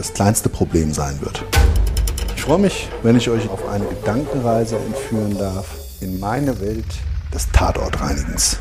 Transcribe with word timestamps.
das 0.00 0.14
kleinste 0.14 0.48
Problem 0.48 0.94
sein 0.94 1.20
wird. 1.20 1.44
Ich 2.34 2.40
freue 2.40 2.58
mich, 2.58 2.88
wenn 3.02 3.16
ich 3.16 3.28
euch 3.28 3.50
auf 3.50 3.68
eine 3.68 3.84
Gedankenreise 3.84 4.76
entführen 4.78 5.36
darf 5.36 5.66
in 6.00 6.18
meine 6.18 6.58
Welt 6.62 6.86
des 7.34 7.50
Tatortreinigens. 7.52 8.58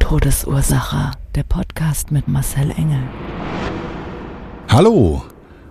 Todesursache. 0.00 1.12
Der 1.34 1.44
Podcast 1.44 2.10
mit 2.10 2.28
Marcel 2.28 2.72
Engel. 2.72 3.02
Hallo, 4.68 5.22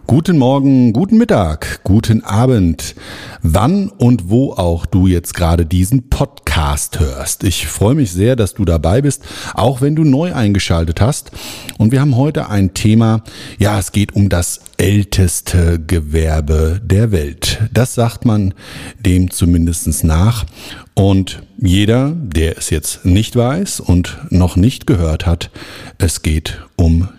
guten 0.10 0.40
Morgen, 0.40 0.92
guten 0.92 1.20
Mittag, 1.20 1.84
guten 1.84 2.24
Abend, 2.24 2.96
wann 3.44 3.90
und 3.90 4.28
wo 4.28 4.54
auch 4.54 4.88
du 4.88 5.06
jetzt 5.06 5.36
gerade 5.36 5.68
diesen 5.68 6.10
Podcast 6.10 7.00
hörst. 7.00 7.44
Ich 7.44 7.68
freue 7.68 7.94
mich 7.94 8.12
sehr, 8.12 8.36
dass 8.36 8.56
du 8.56 8.66
dabei 8.66 9.04
bist, 9.04 9.24
auch 9.54 9.82
wenn 9.82 9.96
du 9.96 10.04
neu 10.04 10.34
eingeschaltet 10.34 11.00
hast. 11.00 11.30
Und 11.78 11.92
wir 11.92 12.02
haben 12.02 12.16
heute 12.16 12.50
ein 12.50 12.74
Thema, 12.74 13.22
ja, 13.60 13.78
es 13.78 13.92
geht 13.92 14.16
um 14.16 14.30
das 14.30 14.62
älteste 14.78 15.80
Gewerbe 15.80 16.82
der 16.84 17.12
Welt. 17.12 17.60
Das 17.72 17.94
sagt 17.94 18.26
man 18.26 18.56
dem 19.00 19.30
zumindest 19.30 20.04
nach. 20.04 20.48
Und 20.96 21.44
jeder, 21.60 22.16
der 22.16 22.58
es 22.58 22.72
jetzt 22.72 23.06
nicht 23.06 23.36
weiß 23.36 23.80
und 23.80 24.18
noch 24.32 24.56
nicht 24.56 24.88
gehört 24.88 25.28
hat, 25.28 25.52
es 26.00 26.24
geht 26.24 26.66
um 26.78 27.10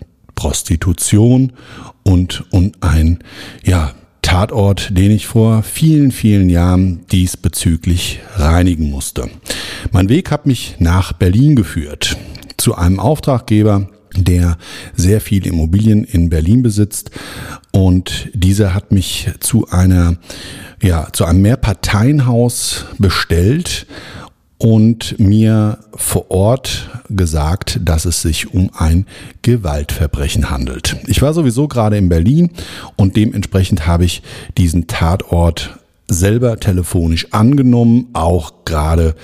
Prostitution 0.41 1.53
und, 2.01 2.45
und 2.49 2.81
ein, 2.81 3.19
ja, 3.63 3.93
Tatort, 4.23 4.97
den 4.97 5.11
ich 5.11 5.27
vor 5.27 5.61
vielen, 5.61 6.11
vielen 6.11 6.49
Jahren 6.49 7.05
diesbezüglich 7.11 8.21
reinigen 8.35 8.89
musste. 8.89 9.29
Mein 9.91 10.09
Weg 10.09 10.31
hat 10.31 10.47
mich 10.47 10.77
nach 10.79 11.13
Berlin 11.13 11.55
geführt, 11.55 12.17
zu 12.57 12.73
einem 12.73 12.99
Auftraggeber, 12.99 13.87
der 14.15 14.57
sehr 14.95 15.21
viele 15.21 15.49
Immobilien 15.49 16.03
in 16.03 16.29
Berlin 16.29 16.63
besitzt 16.63 17.11
und 17.71 18.29
dieser 18.33 18.73
hat 18.73 18.91
mich 18.91 19.29
zu 19.41 19.67
einer 19.69 20.17
ja 20.81 21.07
zu 21.13 21.25
einem 21.25 21.43
Mehrparteienhaus 21.43 22.85
bestellt 22.97 23.85
und 24.61 25.17
mir 25.17 25.79
vor 25.95 26.29
Ort 26.29 26.87
gesagt, 27.09 27.79
dass 27.83 28.05
es 28.05 28.21
sich 28.21 28.53
um 28.53 28.69
ein 28.77 29.07
Gewaltverbrechen 29.41 30.51
handelt. 30.51 30.97
Ich 31.07 31.23
war 31.23 31.33
sowieso 31.33 31.67
gerade 31.67 31.97
in 31.97 32.09
Berlin 32.09 32.51
und 32.95 33.15
dementsprechend 33.15 33.87
habe 33.87 34.05
ich 34.05 34.21
diesen 34.59 34.85
Tatort 34.85 35.79
selber 36.07 36.59
telefonisch 36.59 37.25
angenommen, 37.31 38.09
auch 38.13 38.53
gerade 38.63 39.15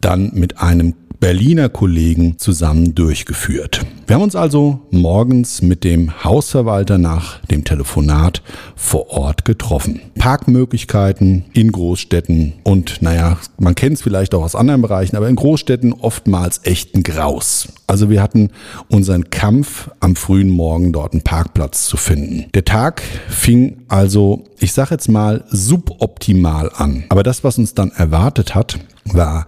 dann 0.00 0.30
mit 0.34 0.60
einem 0.60 0.94
Berliner 1.24 1.70
Kollegen 1.70 2.36
zusammen 2.36 2.94
durchgeführt. 2.94 3.80
Wir 4.06 4.16
haben 4.16 4.22
uns 4.22 4.36
also 4.36 4.80
morgens 4.90 5.62
mit 5.62 5.82
dem 5.82 6.22
Hausverwalter 6.22 6.98
nach 6.98 7.40
dem 7.46 7.64
Telefonat 7.64 8.42
vor 8.76 9.08
Ort 9.08 9.46
getroffen. 9.46 10.02
Parkmöglichkeiten 10.18 11.46
in 11.54 11.72
Großstädten 11.72 12.52
und 12.62 13.00
naja, 13.00 13.38
man 13.56 13.74
kennt 13.74 13.96
es 13.96 14.02
vielleicht 14.02 14.34
auch 14.34 14.42
aus 14.42 14.54
anderen 14.54 14.82
Bereichen, 14.82 15.16
aber 15.16 15.30
in 15.30 15.36
Großstädten 15.36 15.94
oftmals 15.94 16.60
echten 16.64 17.02
Graus. 17.02 17.68
Also 17.86 18.10
wir 18.10 18.20
hatten 18.20 18.50
unseren 18.88 19.30
Kampf 19.30 19.90
am 20.00 20.16
frühen 20.16 20.50
Morgen 20.50 20.92
dort 20.92 21.14
einen 21.14 21.22
Parkplatz 21.22 21.86
zu 21.86 21.96
finden. 21.96 22.50
Der 22.52 22.66
Tag 22.66 23.00
fing 23.30 23.78
also, 23.88 24.44
ich 24.58 24.74
sage 24.74 24.90
jetzt 24.90 25.08
mal, 25.08 25.42
suboptimal 25.48 26.70
an. 26.76 27.04
Aber 27.08 27.22
das, 27.22 27.44
was 27.44 27.56
uns 27.56 27.72
dann 27.72 27.92
erwartet 27.92 28.54
hat, 28.54 28.78
war 29.06 29.46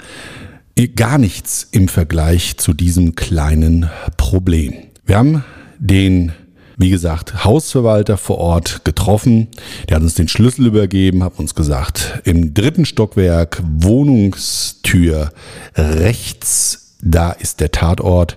gar 0.94 1.18
nichts 1.18 1.66
im 1.70 1.88
Vergleich 1.88 2.58
zu 2.58 2.74
diesem 2.74 3.14
kleinen 3.14 3.88
Problem. 4.16 4.74
Wir 5.06 5.16
haben 5.16 5.44
den 5.78 6.32
wie 6.78 6.90
gesagt, 6.90 7.44
Hausverwalter 7.44 8.18
vor 8.18 8.38
Ort 8.38 8.84
getroffen. 8.84 9.48
Der 9.88 9.96
hat 9.96 10.02
uns 10.02 10.14
den 10.14 10.28
Schlüssel 10.28 10.66
übergeben, 10.66 11.24
hat 11.24 11.38
uns 11.38 11.54
gesagt, 11.54 12.20
im 12.24 12.52
dritten 12.52 12.84
Stockwerk, 12.84 13.62
Wohnungstür 13.66 15.32
rechts, 15.74 16.96
da 17.00 17.30
ist 17.32 17.60
der 17.60 17.72
Tatort 17.72 18.36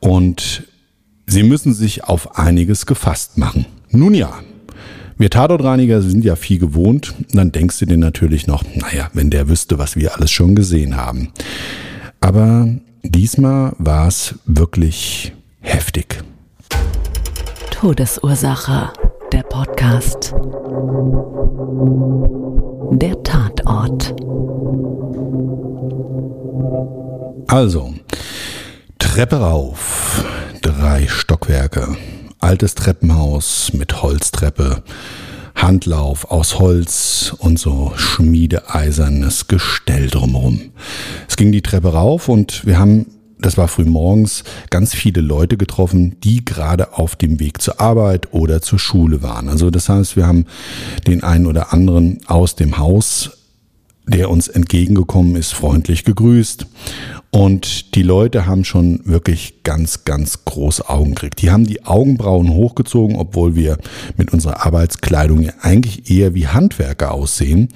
und 0.00 0.64
Sie 1.28 1.42
müssen 1.42 1.74
sich 1.74 2.04
auf 2.04 2.38
einiges 2.38 2.86
gefasst 2.86 3.36
machen. 3.36 3.66
Nun 3.90 4.14
ja, 4.14 4.38
wir 5.18 5.30
Tatortreiniger 5.30 6.02
sind 6.02 6.24
ja 6.24 6.36
viel 6.36 6.58
gewohnt. 6.58 7.14
Dann 7.32 7.52
denkst 7.52 7.78
du 7.78 7.86
dir 7.86 7.96
natürlich 7.96 8.46
noch, 8.46 8.62
naja, 8.74 9.08
wenn 9.14 9.30
der 9.30 9.48
wüsste, 9.48 9.78
was 9.78 9.96
wir 9.96 10.14
alles 10.14 10.30
schon 10.30 10.54
gesehen 10.54 10.96
haben. 10.96 11.32
Aber 12.20 12.68
diesmal 13.02 13.72
war 13.78 14.08
es 14.08 14.34
wirklich 14.44 15.32
heftig. 15.60 16.22
Todesursache, 17.70 18.92
der 19.32 19.42
Podcast. 19.42 20.34
Der 22.92 23.22
Tatort. 23.22 24.14
Also, 27.48 27.94
Treppe 28.98 29.36
rauf, 29.36 30.24
drei 30.62 31.06
Stockwerke 31.06 31.96
altes 32.38 32.74
Treppenhaus 32.74 33.72
mit 33.72 34.02
Holztreppe, 34.02 34.82
Handlauf 35.54 36.30
aus 36.30 36.58
Holz 36.58 37.34
und 37.38 37.58
so 37.58 37.92
schmiedeeisernes 37.96 39.48
Gestell 39.48 40.08
drumherum. 40.08 40.60
Es 41.28 41.36
ging 41.36 41.50
die 41.50 41.62
Treppe 41.62 41.92
rauf 41.92 42.28
und 42.28 42.66
wir 42.66 42.78
haben, 42.78 43.06
das 43.38 43.56
war 43.56 43.68
früh 43.68 43.84
morgens, 43.84 44.44
ganz 44.70 44.94
viele 44.94 45.22
Leute 45.22 45.56
getroffen, 45.56 46.20
die 46.20 46.44
gerade 46.44 46.92
auf 46.94 47.16
dem 47.16 47.40
Weg 47.40 47.62
zur 47.62 47.80
Arbeit 47.80 48.32
oder 48.32 48.60
zur 48.60 48.78
Schule 48.78 49.22
waren. 49.22 49.48
Also 49.48 49.70
das 49.70 49.88
heißt, 49.88 50.16
wir 50.16 50.26
haben 50.26 50.44
den 51.06 51.22
einen 51.22 51.46
oder 51.46 51.72
anderen 51.72 52.20
aus 52.26 52.54
dem 52.54 52.78
Haus 52.78 53.30
der 54.06 54.30
uns 54.30 54.48
entgegengekommen 54.48 55.34
ist, 55.36 55.52
freundlich 55.52 56.04
gegrüßt. 56.04 56.66
Und 57.36 57.94
die 57.94 58.02
Leute 58.02 58.46
haben 58.46 58.64
schon 58.64 59.02
wirklich 59.04 59.62
ganz, 59.62 60.04
ganz 60.04 60.46
große 60.46 60.88
Augen 60.88 61.10
gekriegt. 61.10 61.42
Die 61.42 61.50
haben 61.50 61.66
die 61.66 61.84
Augenbrauen 61.84 62.48
hochgezogen, 62.48 63.16
obwohl 63.16 63.54
wir 63.54 63.76
mit 64.16 64.32
unserer 64.32 64.64
Arbeitskleidung 64.64 65.42
ja 65.42 65.52
eigentlich 65.60 66.10
eher 66.10 66.34
wie 66.34 66.46
Handwerker 66.46 67.12
aussehen. 67.12 67.68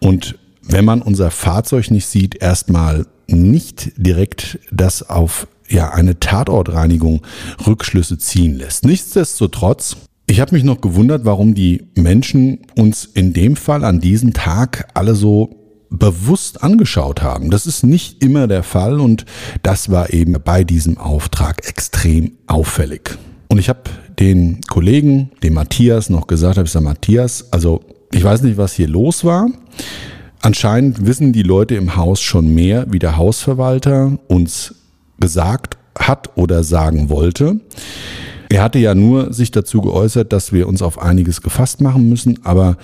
Und 0.00 0.38
wenn 0.60 0.84
man 0.84 1.00
unser 1.00 1.30
Fahrzeug 1.30 1.90
nicht 1.90 2.04
sieht, 2.04 2.42
erstmal 2.42 3.06
nicht 3.26 3.92
direkt 3.96 4.58
das 4.70 5.08
auf 5.08 5.48
ja, 5.66 5.92
eine 5.92 6.20
Tatortreinigung 6.20 7.22
Rückschlüsse 7.66 8.18
ziehen 8.18 8.58
lässt. 8.58 8.84
Nichtsdestotrotz 8.84 9.96
ich 10.28 10.40
habe 10.40 10.56
mich 10.56 10.64
noch 10.64 10.80
gewundert, 10.80 11.24
warum 11.24 11.54
die 11.54 11.84
Menschen 11.94 12.58
uns 12.76 13.04
in 13.04 13.32
dem 13.32 13.54
Fall 13.54 13.84
an 13.84 14.00
diesem 14.00 14.32
Tag 14.32 14.88
alle 14.92 15.14
so 15.14 15.65
bewusst 15.90 16.62
angeschaut 16.62 17.22
haben. 17.22 17.50
Das 17.50 17.66
ist 17.66 17.82
nicht 17.84 18.22
immer 18.22 18.46
der 18.46 18.62
Fall 18.62 19.00
und 19.00 19.24
das 19.62 19.90
war 19.90 20.12
eben 20.12 20.36
bei 20.44 20.64
diesem 20.64 20.98
Auftrag 20.98 21.66
extrem 21.68 22.32
auffällig. 22.46 23.18
Und 23.48 23.58
ich 23.58 23.68
habe 23.68 23.82
den 24.18 24.60
Kollegen, 24.62 25.30
dem 25.42 25.54
Matthias, 25.54 26.10
noch 26.10 26.26
gesagt, 26.26 26.56
habe 26.56 26.66
ich 26.66 26.72
gesagt, 26.72 26.84
Matthias, 26.84 27.52
also 27.52 27.80
ich 28.12 28.24
weiß 28.24 28.42
nicht, 28.42 28.56
was 28.56 28.72
hier 28.72 28.88
los 28.88 29.24
war. 29.24 29.48
Anscheinend 30.40 31.06
wissen 31.06 31.32
die 31.32 31.42
Leute 31.42 31.74
im 31.76 31.96
Haus 31.96 32.20
schon 32.20 32.54
mehr, 32.54 32.86
wie 32.90 32.98
der 32.98 33.16
Hausverwalter 33.16 34.18
uns 34.28 34.74
gesagt 35.18 35.76
hat 35.98 36.36
oder 36.36 36.62
sagen 36.62 37.08
wollte. 37.08 37.60
Er 38.48 38.62
hatte 38.62 38.78
ja 38.78 38.94
nur 38.94 39.32
sich 39.32 39.50
dazu 39.50 39.80
geäußert, 39.80 40.32
dass 40.32 40.52
wir 40.52 40.68
uns 40.68 40.82
auf 40.82 41.00
einiges 41.00 41.42
gefasst 41.42 41.80
machen 41.80 42.08
müssen, 42.08 42.44
aber 42.44 42.76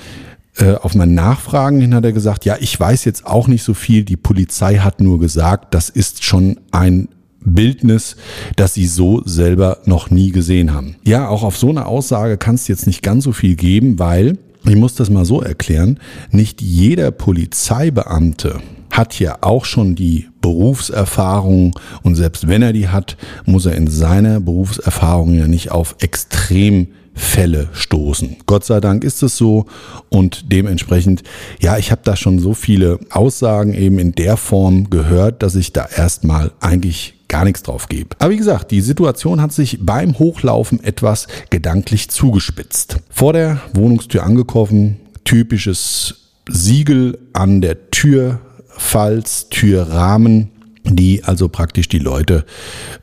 auf 0.82 0.94
mein 0.94 1.14
Nachfragen 1.14 1.81
hin 1.81 1.94
hat 1.94 2.04
er 2.04 2.12
gesagt, 2.12 2.44
ja, 2.44 2.56
ich 2.60 2.78
weiß 2.78 3.04
jetzt 3.04 3.26
auch 3.26 3.49
nicht 3.49 3.62
so 3.62 3.75
viel. 3.75 4.04
Die 4.04 4.16
Polizei 4.16 4.76
hat 4.76 5.00
nur 5.00 5.19
gesagt, 5.19 5.75
das 5.75 5.88
ist 5.88 6.25
schon 6.25 6.60
ein 6.70 7.08
Bildnis, 7.44 8.16
das 8.56 8.75
sie 8.75 8.87
so 8.87 9.22
selber 9.25 9.78
noch 9.84 10.10
nie 10.10 10.31
gesehen 10.31 10.72
haben. 10.72 10.96
Ja, 11.04 11.28
auch 11.28 11.43
auf 11.43 11.56
so 11.56 11.70
eine 11.70 11.87
Aussage 11.87 12.37
kannst 12.37 12.69
du 12.69 12.72
jetzt 12.72 12.87
nicht 12.87 13.02
ganz 13.02 13.25
so 13.25 13.32
viel 13.32 13.56
geben, 13.56 13.99
weil, 13.99 14.38
ich 14.64 14.76
muss 14.76 14.94
das 14.94 15.10
mal 15.10 15.25
so 15.25 15.40
erklären, 15.40 15.99
nicht 16.31 16.60
jeder 16.60 17.10
Polizeibeamte 17.10 18.60
hat 18.90 19.19
ja 19.19 19.38
auch 19.40 19.64
schon 19.64 19.94
die 19.94 20.28
Berufserfahrung 20.43 21.75
und 22.02 22.14
selbst 22.14 22.46
wenn 22.46 22.62
er 22.62 22.75
die 22.75 22.88
hat, 22.88 23.16
muss 23.46 23.64
er 23.64 23.75
in 23.75 23.87
seiner 23.87 24.38
Berufserfahrung 24.40 25.34
ja 25.34 25.49
nicht 25.49 25.70
auf 25.70 25.96
extrem 26.00 26.88
Fälle 27.14 27.69
stoßen. 27.73 28.37
Gott 28.47 28.64
sei 28.64 28.81
Dank 28.81 29.05
ist 29.05 29.23
es 29.23 29.37
so 29.37 29.67
und 30.09 30.53
dementsprechend, 30.53 31.23
ja, 31.61 31.76
ich 31.76 31.91
habe 31.91 32.03
da 32.05 32.17
schon 32.17 32.38
so 32.38 32.55
viele 32.55 32.99
Aussagen 33.11 33.75
eben 33.75 33.99
in 33.99 34.12
der 34.12 34.37
Form 34.37 34.91
gehört, 34.91 35.43
dass 35.43 35.55
ich 35.55 35.73
da 35.73 35.87
erstmal 35.94 36.53
eigentlich 36.61 37.14
gar 37.29 37.44
nichts 37.44 37.62
drauf 37.62 37.88
gebe. 37.88 38.14
Aber 38.19 38.31
wie 38.31 38.37
gesagt, 38.37 38.70
die 38.70 38.82
Situation 38.82 39.41
hat 39.41 39.53
sich 39.53 39.79
beim 39.81 40.19
Hochlaufen 40.19 40.85
etwas 40.85 41.29
gedanklich 41.50 42.11
zugespitzt. 42.11 42.99
Vor 43.11 43.32
der 43.32 43.61
Wohnungstür 43.73 44.23
angekommen, 44.23 45.00
typisches 45.25 46.31
Siegel 46.49 47.19
an 47.32 47.61
der 47.61 47.91
Tür, 47.91 48.41
Falz, 48.69 49.49
Türrahmen, 49.49 50.51
die 50.84 51.25
also 51.25 51.49
praktisch 51.49 51.88
die 51.88 51.99
Leute 51.99 52.44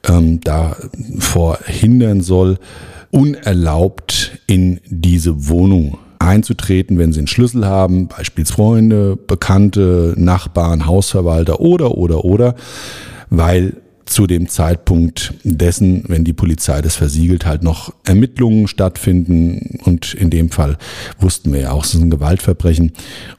ähm, 0.07 0.41
davor 0.41 1.59
hindern 1.65 2.21
soll, 2.21 2.57
unerlaubt 3.11 4.39
in 4.47 4.79
diese 4.87 5.47
Wohnung 5.47 5.97
einzutreten, 6.19 6.97
wenn 6.97 7.13
sie 7.13 7.19
einen 7.19 7.27
Schlüssel 7.27 7.65
haben, 7.65 8.07
beispielsweise 8.07 8.55
Freunde, 8.55 9.15
Bekannte, 9.15 10.13
Nachbarn, 10.17 10.85
Hausverwalter 10.85 11.61
oder, 11.61 11.97
oder, 11.97 12.25
oder, 12.25 12.55
weil 13.29 13.77
zu 14.05 14.27
dem 14.27 14.49
Zeitpunkt 14.49 15.33
dessen, 15.43 16.03
wenn 16.07 16.23
die 16.23 16.33
Polizei 16.33 16.81
das 16.81 16.95
versiegelt, 16.95 17.45
halt 17.45 17.63
noch 17.63 17.93
Ermittlungen 18.03 18.67
stattfinden. 18.67 19.79
Und 19.85 20.13
in 20.15 20.29
dem 20.29 20.49
Fall 20.49 20.77
wussten 21.19 21.53
wir 21.53 21.61
ja 21.61 21.71
auch, 21.71 21.85
es 21.85 21.93
ist 21.93 22.01
ein 22.01 22.09
Gewaltverbrechen. 22.09 22.91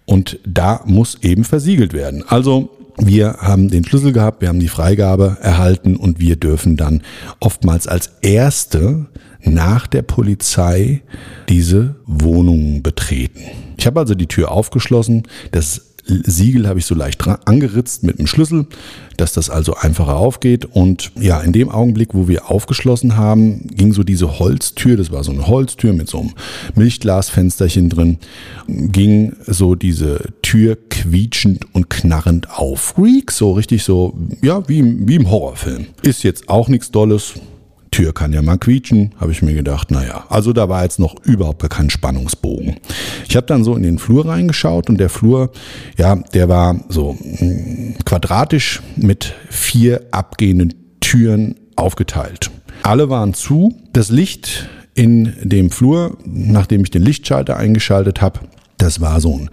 Und 0.07 0.39
da 0.47 0.83
muss 0.87 1.19
eben 1.23 1.45
versiegelt 1.45 1.93
werden. 1.93 2.25
Also 2.27 2.71
wir 3.07 3.39
haben 3.41 3.69
den 3.71 3.85
Schlüssel 3.85 4.13
gehabt, 4.13 4.41
wir 4.41 4.49
haben 4.49 4.61
die 4.61 4.69
Freigabe 4.69 5.39
erhalten 5.41 5.97
und 5.97 6.21
wir 6.21 6.37
dürfen 6.37 6.77
dann 6.77 7.03
oftmals 7.41 7.87
als 7.87 8.13
Erste 8.23 9.07
nach 9.43 9.87
der 9.87 10.03
Polizei 10.03 11.03
diese 11.49 11.97
Wohnungen 12.07 12.83
betreten. 12.83 13.41
Ich 13.79 13.87
habe 13.87 14.01
also 14.01 14.15
die 14.15 14.27
Tür 14.27 14.51
aufgeschlossen. 14.51 15.23
Das 15.53 15.90
Siegel 16.07 16.67
habe 16.69 16.79
ich 16.79 16.87
so 16.87 16.95
leicht 16.95 17.27
angeritzt 17.27 18.03
mit 18.03 18.19
dem 18.19 18.27
Schlüssel, 18.27 18.67
dass 19.17 19.33
das 19.33 19.51
also 19.51 19.75
einfacher 19.75 20.17
aufgeht. 20.17 20.65
Und 20.65 21.13
ja, 21.21 21.41
in 21.41 21.53
dem 21.53 21.69
Augenblick, 21.69 22.15
wo 22.15 22.29
wir 22.29 22.51
aufgeschlossen 22.51 23.17
haben, 23.17 23.69
ging 23.75 23.93
so 23.93 24.03
diese 24.03 24.39
Holztür, 24.39 24.97
das 24.97 25.13
war 25.13 25.25
so 25.25 25.33
eine 25.33 25.47
Holztür 25.47 25.93
mit 25.93 26.09
so 26.09 26.21
einem 26.21 26.31
Milchglasfensterchen 26.75 27.89
drin, 27.89 28.19
ging 28.67 29.35
so 29.47 29.75
diese 29.75 30.21
Tür 30.43 30.77
quietschend 30.89 31.67
und 31.75 31.91
knarrend 31.91 32.51
auf. 32.51 32.81
Freak, 32.81 33.31
so 33.31 33.53
richtig 33.53 33.83
so, 33.85 34.17
ja, 34.43 34.69
wie, 34.69 35.09
wie 35.09 35.17
im 35.17 35.31
Horrorfilm. 35.31 35.87
Ist 36.03 36.23
jetzt 36.23 36.49
auch 36.49 36.69
nichts 36.69 36.91
Dolles, 36.91 37.35
Tür 38.01 38.15
kann 38.15 38.33
ja 38.33 38.41
mal 38.41 38.57
quietschen, 38.57 39.15
habe 39.21 39.31
ich 39.31 39.43
mir 39.43 39.53
gedacht, 39.53 39.91
naja, 39.91 40.25
also 40.31 40.55
da 40.55 40.71
war 40.71 40.85
jetzt 40.85 40.99
noch 40.99 41.17
überhaupt 41.23 41.69
kein 41.69 41.91
Spannungsbogen. 41.91 42.77
Ich 43.29 43.37
habe 43.37 43.47
dann 43.47 43.63
so 43.63 43.77
in 43.77 43.83
den 43.83 43.99
Flur 43.99 44.27
reingeschaut 44.27 44.89
und 44.89 44.99
der 44.99 45.11
Flur, 45.11 45.51
ja, 45.99 46.17
der 46.17 46.49
war 46.49 46.81
so 46.89 47.13
mm, 47.13 47.97
quadratisch 48.07 48.81
mit 48.97 49.35
vier 49.51 50.07
abgehenden 50.13 50.97
Türen 51.01 51.57
aufgeteilt. 51.77 52.51
Alle 52.85 53.11
waren 53.11 53.35
zu. 53.35 53.75
Das 53.93 54.09
Licht 54.09 54.71
in 54.95 55.35
dem 55.43 55.71
Flur, 55.71 56.17
nachdem 56.25 56.83
ich 56.85 56.91
den 56.91 57.03
Lichtschalter 57.03 57.59
eingeschaltet 57.59 58.23
habe, 58.23 58.41
das 58.79 59.03
war 59.03 59.21
so 59.21 59.37
ein, 59.37 59.51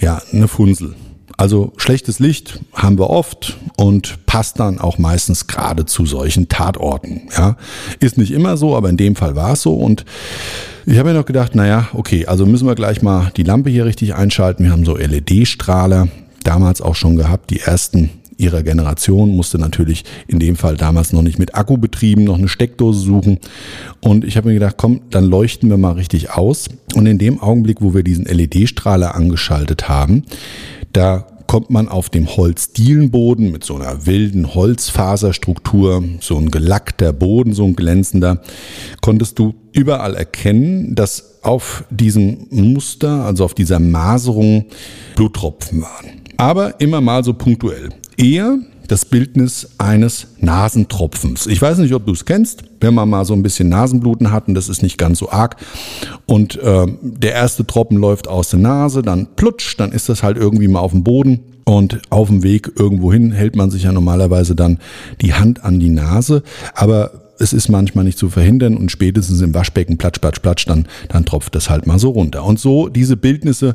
ja, 0.00 0.22
eine 0.32 0.48
Funsel. 0.48 0.94
Also 1.36 1.72
schlechtes 1.76 2.18
Licht 2.18 2.60
haben 2.72 2.98
wir 2.98 3.10
oft 3.10 3.56
und 3.76 4.26
passt 4.26 4.60
dann 4.60 4.78
auch 4.78 4.98
meistens 4.98 5.46
gerade 5.46 5.86
zu 5.86 6.06
solchen 6.06 6.48
Tatorten. 6.48 7.22
Ja, 7.36 7.56
ist 8.00 8.18
nicht 8.18 8.32
immer 8.32 8.56
so, 8.56 8.76
aber 8.76 8.90
in 8.90 8.96
dem 8.96 9.16
Fall 9.16 9.34
war 9.36 9.52
es 9.52 9.62
so 9.62 9.74
und 9.74 10.04
ich 10.84 10.98
habe 10.98 11.10
mir 11.10 11.18
noch 11.18 11.26
gedacht, 11.26 11.54
naja, 11.54 11.88
okay, 11.92 12.26
also 12.26 12.44
müssen 12.44 12.66
wir 12.66 12.74
gleich 12.74 13.02
mal 13.02 13.30
die 13.36 13.44
Lampe 13.44 13.70
hier 13.70 13.84
richtig 13.84 14.14
einschalten. 14.14 14.64
Wir 14.64 14.72
haben 14.72 14.84
so 14.84 14.96
LED-Strahler 14.96 16.08
damals 16.42 16.80
auch 16.80 16.96
schon 16.96 17.16
gehabt, 17.16 17.50
die 17.50 17.60
ersten 17.60 18.10
ihrer 18.36 18.62
Generation, 18.62 19.30
musste 19.30 19.58
natürlich 19.58 20.04
in 20.26 20.38
dem 20.38 20.56
Fall 20.56 20.76
damals 20.76 21.12
noch 21.12 21.22
nicht 21.22 21.38
mit 21.38 21.54
Akku 21.54 21.78
betrieben, 21.78 22.24
noch 22.24 22.38
eine 22.38 22.48
Steckdose 22.48 23.00
suchen. 23.00 23.38
Und 24.00 24.24
ich 24.24 24.36
habe 24.36 24.48
mir 24.48 24.54
gedacht, 24.54 24.76
komm, 24.76 25.02
dann 25.10 25.24
leuchten 25.24 25.70
wir 25.70 25.78
mal 25.78 25.92
richtig 25.92 26.30
aus. 26.32 26.68
Und 26.94 27.06
in 27.06 27.18
dem 27.18 27.40
Augenblick, 27.40 27.80
wo 27.80 27.94
wir 27.94 28.02
diesen 28.02 28.24
LED-Strahler 28.24 29.14
angeschaltet 29.14 29.88
haben, 29.88 30.24
da 30.92 31.26
kommt 31.46 31.68
man 31.68 31.88
auf 31.88 32.08
dem 32.08 32.34
Holzdielenboden 32.34 33.52
mit 33.52 33.62
so 33.62 33.74
einer 33.74 34.06
wilden 34.06 34.54
Holzfaserstruktur, 34.54 36.02
so 36.20 36.38
ein 36.38 36.50
gelackter 36.50 37.12
Boden, 37.12 37.52
so 37.52 37.64
ein 37.64 37.76
glänzender, 37.76 38.40
konntest 39.02 39.38
du 39.38 39.54
überall 39.72 40.14
erkennen, 40.14 40.94
dass 40.94 41.42
auf 41.42 41.84
diesem 41.90 42.46
Muster, 42.50 43.26
also 43.26 43.44
auf 43.44 43.52
dieser 43.52 43.80
Maserung, 43.80 44.64
Bluttropfen 45.14 45.82
waren. 45.82 46.22
Aber 46.38 46.80
immer 46.80 47.02
mal 47.02 47.22
so 47.22 47.34
punktuell. 47.34 47.90
Eher 48.16 48.58
das 48.92 49.06
Bildnis 49.06 49.70
eines 49.78 50.26
Nasentropfens. 50.38 51.46
Ich 51.46 51.62
weiß 51.62 51.78
nicht, 51.78 51.94
ob 51.94 52.04
du 52.04 52.12
es 52.12 52.26
kennst, 52.26 52.62
wenn 52.80 52.92
man 52.92 53.08
mal 53.08 53.24
so 53.24 53.32
ein 53.32 53.42
bisschen 53.42 53.70
Nasenbluten 53.70 54.30
hat 54.30 54.48
und 54.48 54.54
das 54.54 54.68
ist 54.68 54.82
nicht 54.82 54.98
ganz 54.98 55.18
so 55.18 55.30
arg 55.30 55.56
und 56.26 56.60
äh, 56.60 56.86
der 57.00 57.32
erste 57.32 57.66
Tropfen 57.66 57.96
läuft 57.96 58.28
aus 58.28 58.50
der 58.50 58.60
Nase, 58.60 59.00
dann 59.00 59.28
plutsch, 59.34 59.76
dann 59.78 59.92
ist 59.92 60.10
das 60.10 60.22
halt 60.22 60.36
irgendwie 60.36 60.68
mal 60.68 60.80
auf 60.80 60.90
dem 60.90 61.04
Boden 61.04 61.40
und 61.64 62.02
auf 62.10 62.28
dem 62.28 62.42
Weg 62.42 62.70
irgendwohin 62.78 63.32
hält 63.32 63.56
man 63.56 63.70
sich 63.70 63.84
ja 63.84 63.92
normalerweise 63.92 64.54
dann 64.54 64.78
die 65.22 65.32
Hand 65.32 65.64
an 65.64 65.80
die 65.80 65.88
Nase, 65.88 66.42
aber 66.74 67.21
es 67.42 67.52
ist 67.52 67.68
manchmal 67.68 68.04
nicht 68.04 68.18
zu 68.18 68.30
verhindern 68.30 68.76
und 68.76 68.92
spätestens 68.92 69.40
im 69.40 69.52
Waschbecken 69.52 69.98
platsch, 69.98 70.20
platsch, 70.20 70.38
platsch, 70.38 70.64
dann, 70.66 70.86
dann 71.08 71.24
tropft 71.24 71.54
das 71.54 71.68
halt 71.68 71.86
mal 71.86 71.98
so 71.98 72.10
runter. 72.10 72.44
Und 72.44 72.60
so 72.60 72.88
diese 72.88 73.16
Bildnisse, 73.16 73.74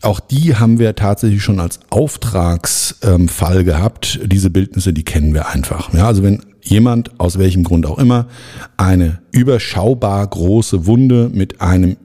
auch 0.00 0.20
die 0.20 0.54
haben 0.54 0.78
wir 0.78 0.94
tatsächlich 0.94 1.42
schon 1.42 1.58
als 1.58 1.80
Auftragsfall 1.90 3.60
ähm, 3.60 3.64
gehabt. 3.64 4.20
Diese 4.24 4.48
Bildnisse, 4.48 4.92
die 4.92 5.02
kennen 5.02 5.34
wir 5.34 5.48
einfach. 5.48 5.92
Ja, 5.92 6.06
also 6.06 6.22
wenn 6.22 6.40
jemand, 6.62 7.18
aus 7.18 7.38
welchem 7.38 7.64
Grund 7.64 7.84
auch 7.84 7.98
immer, 7.98 8.28
eine 8.76 9.20
überschaubar 9.32 10.24
große 10.26 10.86
Wunde 10.86 11.30
mit 11.34 11.60
einem 11.60 11.96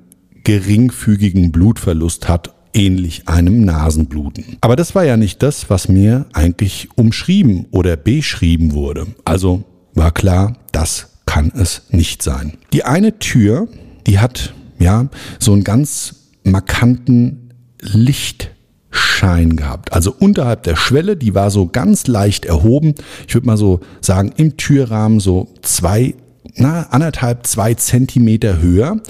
geringfügigen 0.43 1.51
Blutverlust 1.51 2.27
hat 2.27 2.53
ähnlich 2.73 3.27
einem 3.27 3.63
Nasenbluten. 3.63 4.57
Aber 4.61 4.75
das 4.75 4.95
war 4.95 5.05
ja 5.05 5.17
nicht 5.17 5.43
das, 5.43 5.69
was 5.69 5.87
mir 5.87 6.25
eigentlich 6.33 6.89
umschrieben 6.95 7.67
oder 7.71 7.95
beschrieben 7.95 8.73
wurde. 8.73 9.07
Also 9.23 9.63
war 9.95 10.11
klar, 10.11 10.57
das 10.71 11.07
kann 11.25 11.51
es 11.55 11.83
nicht 11.89 12.21
sein. 12.21 12.53
Die 12.73 12.83
eine 12.83 13.19
Tür, 13.19 13.67
die 14.07 14.19
hat 14.19 14.53
ja 14.77 15.07
so 15.39 15.53
einen 15.53 15.63
ganz 15.63 16.15
markanten 16.43 17.53
Lichtschein 17.81 19.55
gehabt. 19.55 19.93
Also 19.93 20.15
unterhalb 20.17 20.63
der 20.63 20.75
Schwelle, 20.75 21.17
die 21.17 21.33
war 21.33 21.49
so 21.49 21.67
ganz 21.67 22.07
leicht 22.07 22.45
erhoben. 22.45 22.95
Ich 23.27 23.33
würde 23.33 23.47
mal 23.47 23.57
so 23.57 23.79
sagen, 24.01 24.31
im 24.37 24.57
Türrahmen 24.57 25.19
so 25.19 25.47
zwei, 25.61 26.15
na, 26.55 26.83
anderthalb, 26.89 27.47
zwei 27.47 27.73
Zentimeter 27.73 28.61
höher. 28.61 29.01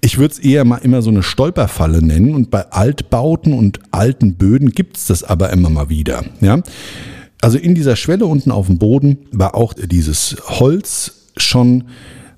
Ich 0.00 0.18
würde 0.18 0.34
es 0.34 0.38
eher 0.38 0.64
mal 0.64 0.78
immer 0.78 1.00
so 1.00 1.10
eine 1.10 1.22
Stolperfalle 1.22 2.02
nennen 2.02 2.34
und 2.34 2.50
bei 2.50 2.70
Altbauten 2.70 3.54
und 3.54 3.80
alten 3.90 4.34
Böden 4.34 4.70
gibt 4.70 4.98
es 4.98 5.06
das 5.06 5.22
aber 5.24 5.50
immer 5.50 5.70
mal 5.70 5.88
wieder. 5.88 6.24
Ja. 6.40 6.60
Also 7.44 7.58
in 7.58 7.74
dieser 7.74 7.94
Schwelle 7.94 8.24
unten 8.24 8.50
auf 8.50 8.68
dem 8.68 8.78
Boden 8.78 9.18
war 9.30 9.54
auch 9.54 9.74
dieses 9.74 10.34
Holz 10.48 11.12
schon 11.36 11.84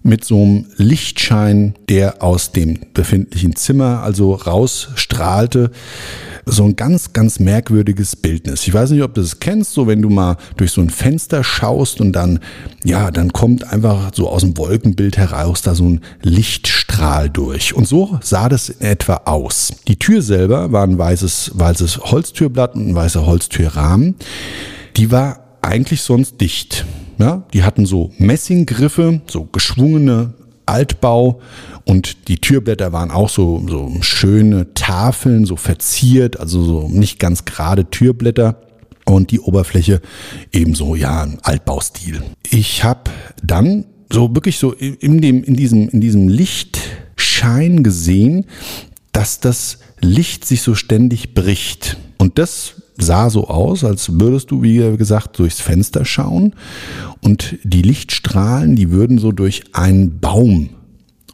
mit 0.03 0.25
so 0.25 0.43
einem 0.43 0.67
Lichtschein, 0.79 1.75
der 1.89 2.25
aus 2.25 2.51
dem 2.51 2.81
befindlichen 2.93 3.55
Zimmer 3.55 4.03
also 4.03 4.35
rausstrahlte. 4.35 5.71
So 6.45 6.65
ein 6.65 6.75
ganz, 6.75 7.13
ganz 7.13 7.39
merkwürdiges 7.39 8.17
Bildnis. 8.17 8.67
Ich 8.67 8.75
weiß 8.75 8.91
nicht, 8.91 9.05
ob 9.05 9.15
du 9.15 9.21
das 9.21 9.39
kennst, 9.39 9.75
so 9.75 9.87
wenn 9.87 10.03
du 10.03 10.11
mal 10.11 10.39
durch 10.57 10.73
so 10.73 10.81
ein 10.81 10.91
Fenster 10.91 11.45
schaust 11.45 12.01
und 12.01 12.11
dann, 12.11 12.41
ja, 12.83 13.13
dann 13.13 13.33
kommt 13.33 13.63
einfach 13.73 14.11
so 14.13 14.29
aus 14.29 14.43
dem 14.43 14.59
Wolkenbild 14.59 15.19
heraus 15.19 15.63
da 15.63 15.77
so 15.77 15.85
ein 15.85 16.01
Lichtstrahl 16.23 17.31
durch. 17.31 17.75
Und 17.75 17.87
so 17.87 18.19
sah 18.23 18.49
das 18.49 18.71
in 18.71 18.81
etwa 18.85 19.23
aus. 19.27 19.73
Die 19.87 20.01
Tür 20.01 20.21
selber 20.21 20.73
war 20.73 20.83
ein 20.83 20.99
weißes, 20.99 21.53
weißes 21.55 21.99
Holztürblatt 21.99 22.75
und 22.75 22.89
ein 22.89 22.95
weißer 22.97 23.25
Holztürrahmen 23.25 24.17
die 24.97 25.11
war 25.11 25.59
eigentlich 25.63 26.03
sonst 26.03 26.41
dicht. 26.41 26.85
Ja, 27.19 27.45
die 27.53 27.63
hatten 27.63 27.87
so 27.87 28.13
Messinggriffe, 28.19 29.23
so 29.27 29.45
geschwungene 29.45 30.35
Altbau 30.67 31.41
und 31.85 32.29
die 32.29 32.39
Türblätter 32.39 32.93
waren 32.93 33.11
auch 33.11 33.31
so, 33.31 33.65
so 33.69 33.91
schöne 34.01 34.75
Tafeln, 34.75 35.47
so 35.47 35.57
verziert, 35.57 36.39
also 36.39 36.63
so 36.63 36.89
nicht 36.89 37.19
ganz 37.19 37.45
gerade 37.45 37.89
Türblätter 37.89 38.61
und 39.07 39.31
die 39.31 39.41
Oberfläche 39.41 40.03
ebenso, 40.53 40.95
ja, 40.95 41.23
ein 41.23 41.39
Altbaustil. 41.43 42.23
Ich 42.51 42.85
habe 42.85 43.11
dann 43.43 43.87
so 44.13 44.35
wirklich 44.35 44.59
so 44.59 44.73
in, 44.73 45.21
dem, 45.21 45.43
in, 45.45 45.57
diesem, 45.57 45.89
in 45.89 46.01
diesem 46.01 46.29
Lichtschein 46.29 47.83
gesehen, 47.83 48.47
dass 49.13 49.41
das 49.41 49.79
Licht 50.01 50.45
sich 50.45 50.63
so 50.63 50.75
ständig 50.75 51.33
bricht. 51.33 51.97
Und 52.19 52.39
das 52.39 52.76
sah 52.99 53.31
so 53.31 53.49
aus, 53.49 53.85
als 53.85 54.19
würdest 54.21 54.51
du, 54.51 54.63
wie 54.63 54.97
gesagt, 54.97 55.39
durchs 55.39 55.61
Fenster 55.61 56.05
schauen 56.05 56.55
und 57.21 57.57
die 57.63 57.83
Lichtstrahlen, 57.83 58.77
die 58.77 58.91
würden 58.91 59.19
so 59.19 59.33
durch 59.33 59.65
einen 59.73 60.21
Baum 60.21 60.71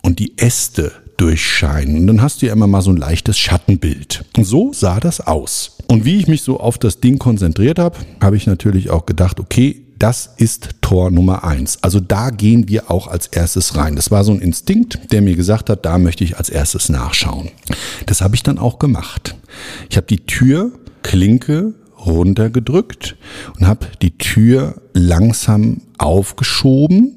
und 0.02 0.18
die 0.18 0.36
Äste 0.38 0.92
durchscheinen. 1.16 1.98
Und 1.98 2.06
dann 2.08 2.22
hast 2.22 2.42
du 2.42 2.46
ja 2.46 2.52
immer 2.52 2.66
mal 2.66 2.82
so 2.82 2.90
ein 2.90 2.96
leichtes 2.96 3.38
Schattenbild. 3.38 4.24
Und 4.36 4.44
so 4.44 4.72
sah 4.72 4.98
das 4.98 5.20
aus. 5.20 5.78
Und 5.88 6.04
wie 6.04 6.16
ich 6.16 6.26
mich 6.26 6.42
so 6.42 6.58
auf 6.58 6.78
das 6.78 7.00
Ding 7.00 7.18
konzentriert 7.18 7.78
habe, 7.78 7.98
habe 8.20 8.36
ich 8.36 8.46
natürlich 8.46 8.90
auch 8.90 9.06
gedacht, 9.06 9.38
okay, 9.38 9.82
das 9.98 10.30
ist 10.36 10.70
Tor 10.80 11.12
Nummer 11.12 11.44
eins. 11.44 11.78
Also 11.80 12.00
da 12.00 12.30
gehen 12.30 12.68
wir 12.68 12.90
auch 12.90 13.06
als 13.06 13.28
erstes 13.28 13.76
rein. 13.76 13.94
Das 13.94 14.10
war 14.10 14.24
so 14.24 14.32
ein 14.32 14.40
Instinkt, 14.40 15.12
der 15.12 15.22
mir 15.22 15.36
gesagt 15.36 15.70
hat, 15.70 15.86
da 15.86 15.96
möchte 15.98 16.24
ich 16.24 16.38
als 16.38 16.48
erstes 16.48 16.88
nachschauen. 16.88 17.50
Das 18.06 18.20
habe 18.20 18.34
ich 18.34 18.42
dann 18.42 18.58
auch 18.58 18.80
gemacht. 18.80 19.36
Ich 19.90 19.96
habe 19.96 20.06
die 20.06 20.24
Türklinke 20.26 21.74
runtergedrückt 21.98 23.16
und 23.58 23.66
habe 23.66 23.86
die 24.00 24.16
Tür 24.18 24.82
langsam 24.92 25.82
aufgeschoben 25.98 27.16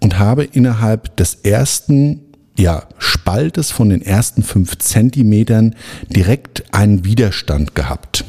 und 0.00 0.18
habe 0.18 0.44
innerhalb 0.44 1.16
des 1.16 1.36
ersten 1.36 2.20
ja, 2.58 2.84
Spaltes 2.98 3.70
von 3.70 3.88
den 3.88 4.02
ersten 4.02 4.42
fünf 4.42 4.78
Zentimetern 4.78 5.74
direkt 6.08 6.64
einen 6.72 7.04
Widerstand 7.04 7.74
gehabt. 7.74 8.24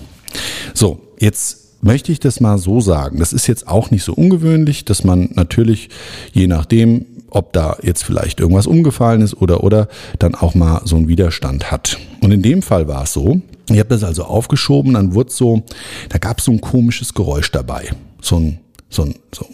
So, 0.74 1.02
jetzt 1.20 1.84
möchte 1.84 2.12
ich 2.12 2.20
das 2.20 2.40
mal 2.40 2.58
so 2.58 2.82
sagen. 2.82 3.20
Das 3.20 3.34
ist 3.34 3.48
jetzt 3.48 3.68
auch 3.68 3.92
nicht 3.92 4.04
so 4.04 4.14
ungewöhnlich, 4.14 4.86
dass 4.86 5.04
man 5.04 5.30
natürlich, 5.34 5.90
je 6.34 6.48
nachdem, 6.48 7.06
ob 7.36 7.54
da 7.54 7.78
jetzt 7.82 8.04
vielleicht 8.04 8.40
irgendwas 8.40 8.68
umgefallen 8.68 9.22
ist 9.22 9.34
oder 9.36 9.64
oder 9.64 9.88
dann 10.20 10.36
auch 10.36 10.56
mal 10.56 10.82
so 10.86 10.96
einen 10.96 11.08
Widerstand 11.08 11.72
hat. 11.72 11.98
Und 12.22 12.32
in 12.32 12.42
dem 12.42 12.62
Fall 12.62 12.88
war 12.88 13.04
es 13.04 13.14
so, 13.14 13.42
ich 13.70 13.80
habe 13.80 13.90
das 13.90 14.04
also 14.04 14.24
aufgeschoben, 14.24 14.94
dann 14.94 15.14
wurde 15.14 15.32
so, 15.32 15.64
da 16.10 16.18
gab 16.18 16.40
es 16.40 16.46
so 16.46 16.52
ein 16.52 16.62
komisches 16.62 17.14
Geräusch 17.14 17.52
dabei. 17.52 17.90
So 18.22 18.38
ein, 18.38 18.60
so 18.90 19.04
ein, 19.04 19.16
so 19.34 19.48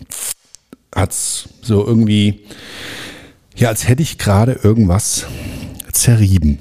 hat's 0.94 1.50
so 1.62 1.86
irgendwie, 1.86 2.42
ja, 3.56 3.70
als 3.70 3.88
hätte 3.88 4.04
ich 4.04 4.18
gerade 4.18 4.60
irgendwas 4.64 5.26
zerrieben. 5.92 6.60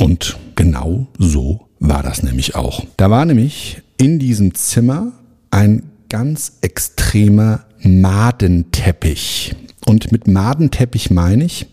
Und 0.00 0.36
genau 0.54 1.06
so 1.18 1.68
war 1.80 2.02
das 2.02 2.22
nämlich 2.22 2.54
auch. 2.54 2.84
Da 2.96 3.10
war 3.10 3.24
nämlich 3.24 3.82
in 3.96 4.18
diesem 4.18 4.54
Zimmer 4.54 5.12
ein 5.50 5.90
ganz 6.08 6.58
extremer 6.60 7.64
Madenteppich. 7.80 9.54
Und 9.88 10.12
mit 10.12 10.28
Madenteppich 10.28 11.10
meine 11.10 11.44
ich, 11.44 11.66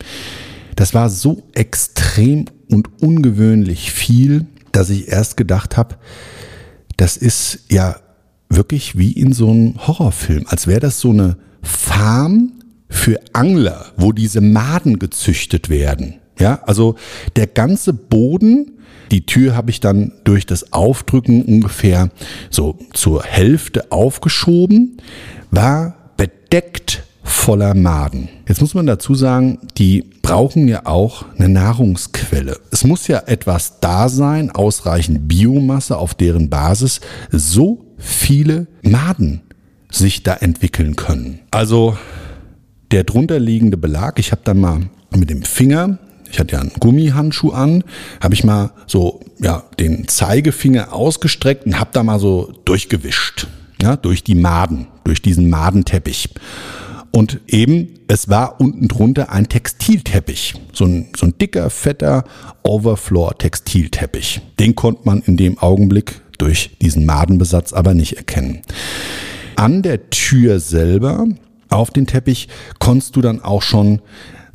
das 0.78 0.94
war 0.94 1.10
so 1.10 1.44
extrem 1.54 2.46
und 2.70 3.02
ungewöhnlich 3.02 3.92
viel, 3.92 4.46
dass 4.72 4.90
ich 4.90 5.10
erst 5.10 5.36
gedacht 5.36 5.76
habe, 5.76 5.96
das 6.96 7.18
ist 7.18 7.66
ja 7.70 7.98
wirklich 8.48 8.98
wie 8.98 9.12
in 9.12 9.34
so 9.34 9.50
einem 9.50 9.86
Horrorfilm, 9.86 10.46
als 10.48 10.66
wäre 10.66 10.80
das 10.80 11.02
so 11.02 11.10
eine 11.10 11.36
Farm 11.62 12.54
für 12.90 13.20
Angler, 13.34 13.88
wo 13.98 14.14
diese 14.14 14.40
Maden 14.40 14.98
gezüchtet 14.98 15.70
werden. 15.70 16.16
Ja, 16.40 16.62
also 16.66 16.96
der 17.36 17.48
ganze 17.48 17.92
Boden 17.92 18.72
die 19.12 19.26
Tür 19.26 19.56
habe 19.56 19.70
ich 19.70 19.80
dann 19.82 20.14
durch 20.24 20.46
das 20.46 20.74
Aufdrücken 20.74 21.44
ungefähr 21.44 22.10
so 22.50 22.80
zur 22.94 23.24
Hälfte 23.24 23.92
aufgeschoben, 23.92 24.98
war 25.52 26.14
bedeckt 26.18 27.04
voller 27.46 27.76
Maden. 27.76 28.28
Jetzt 28.48 28.60
muss 28.60 28.74
man 28.74 28.88
dazu 28.88 29.14
sagen, 29.14 29.60
die 29.78 30.04
brauchen 30.24 30.68
ja 30.68 30.88
auch 30.88 31.26
eine 31.38 31.48
Nahrungsquelle. 31.48 32.60
Es 32.72 32.84
muss 32.84 33.08
ja 33.08 33.20
etwas 33.28 33.80
da 33.82 34.10
sein, 34.10 34.50
ausreichend 34.50 35.28
Biomasse, 35.28 35.96
auf 35.96 36.16
deren 36.16 36.50
Basis 36.50 37.02
so 37.32 37.86
viele 38.00 38.66
Maden 38.82 39.42
sich 39.92 40.24
da 40.24 40.34
entwickeln 40.34 40.96
können. 40.96 41.38
Also 41.52 41.96
der 42.90 43.04
drunterliegende 43.04 43.78
Belag, 43.78 44.18
ich 44.18 44.32
habe 44.32 44.42
dann 44.44 44.60
mal 44.60 44.80
mit 45.16 45.30
dem 45.30 45.44
Finger 45.44 46.00
ich 46.32 46.40
hatte 46.40 46.54
ja 46.54 46.62
einen 46.62 46.72
Gummihandschuh 46.80 47.52
an, 47.52 47.84
habe 48.22 48.34
ich 48.34 48.44
mal 48.44 48.72
so 48.88 49.22
ja 49.40 49.64
den 49.80 50.08
Zeigefinger 50.08 50.92
ausgestreckt 50.92 51.68
und 51.68 51.80
habe 51.80 51.92
da 51.94 52.02
mal 52.02 52.20
so 52.20 52.52
durchgewischt, 52.66 53.48
ja, 53.80 53.96
durch 53.96 54.24
die 54.24 54.34
Maden, 54.34 54.88
durch 55.04 55.22
diesen 55.22 55.50
Madenteppich. 55.50 56.30
Und 57.16 57.40
eben, 57.48 57.94
es 58.10 58.28
war 58.28 58.60
unten 58.60 58.90
drunter 58.90 59.32
ein 59.32 59.48
Textilteppich. 59.48 60.56
So 60.74 60.84
ein, 60.84 61.06
so 61.16 61.26
ein 61.26 61.38
dicker, 61.38 61.70
fetter 61.70 62.26
Overfloor-Textilteppich. 62.64 64.42
Den 64.60 64.76
konnte 64.76 65.04
man 65.06 65.22
in 65.22 65.38
dem 65.38 65.58
Augenblick 65.58 66.20
durch 66.38 66.76
diesen 66.82 67.06
Madenbesatz 67.06 67.72
aber 67.72 67.94
nicht 67.94 68.18
erkennen. 68.18 68.64
An 69.56 69.82
der 69.82 70.10
Tür 70.10 70.60
selber, 70.60 71.26
auf 71.70 71.90
den 71.90 72.06
Teppich, 72.06 72.50
konntest 72.80 73.16
du 73.16 73.22
dann 73.22 73.42
auch 73.42 73.62
schon 73.62 74.02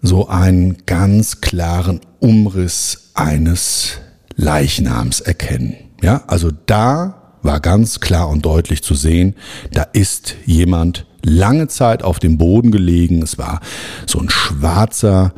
so 0.02 0.29
einen 0.29 0.85
ganz 0.85 1.40
klaren 1.40 2.02
Umriss 2.19 3.12
eines 3.14 4.00
Leichnams 4.37 5.21
erkennen. 5.21 5.76
Ja, 6.02 6.25
also 6.26 6.50
da 6.67 7.38
war 7.40 7.61
ganz 7.61 8.00
klar 8.00 8.29
und 8.29 8.45
deutlich 8.45 8.83
zu 8.83 8.93
sehen, 8.93 9.35
da 9.73 9.85
ist 9.95 10.37
jemand 10.45 11.07
lange 11.22 11.68
Zeit 11.68 12.02
auf 12.02 12.18
dem 12.18 12.38
Boden 12.38 12.70
gelegen. 12.70 13.22
Es 13.22 13.38
war 13.38 13.60
so 14.06 14.18
ein 14.18 14.30
schwarzer 14.30 15.32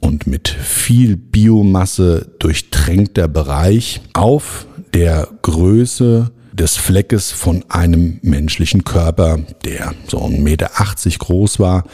und 0.00 0.26
mit 0.26 0.48
viel 0.48 1.16
Biomasse 1.16 2.30
durchtränkter 2.38 3.28
Bereich 3.28 4.00
auf 4.14 4.66
der 4.94 5.28
Größe 5.42 6.30
des 6.52 6.76
Fleckes 6.76 7.32
von 7.32 7.64
einem 7.68 8.18
menschlichen 8.22 8.84
Körper, 8.84 9.38
der 9.64 9.94
so 10.08 10.18
1,80 10.18 10.40
Meter 10.40 10.70
groß 11.18 11.58
war. 11.58 11.84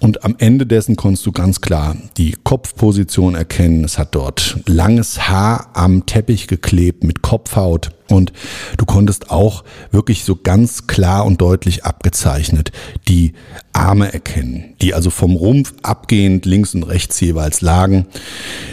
Und 0.00 0.24
am 0.24 0.34
Ende 0.38 0.66
dessen 0.66 0.96
konntest 0.96 1.24
du 1.26 1.32
ganz 1.32 1.60
klar 1.60 1.96
die 2.16 2.34
Kopfposition 2.42 3.34
erkennen. 3.34 3.84
Es 3.84 3.98
hat 3.98 4.14
dort 4.14 4.58
langes 4.66 5.28
Haar 5.28 5.70
am 5.74 6.06
Teppich 6.06 6.48
geklebt 6.48 7.04
mit 7.04 7.22
Kopfhaut. 7.22 7.90
Und 8.10 8.32
du 8.76 8.84
konntest 8.86 9.30
auch 9.30 9.64
wirklich 9.90 10.24
so 10.24 10.36
ganz 10.36 10.86
klar 10.86 11.26
und 11.26 11.40
deutlich 11.40 11.84
abgezeichnet 11.84 12.72
die 13.06 13.34
Arme 13.72 14.12
erkennen, 14.12 14.74
die 14.80 14.94
also 14.94 15.10
vom 15.10 15.36
Rumpf 15.36 15.74
abgehend 15.82 16.46
links 16.46 16.74
und 16.74 16.84
rechts 16.84 17.20
jeweils 17.20 17.60
lagen. 17.60 18.06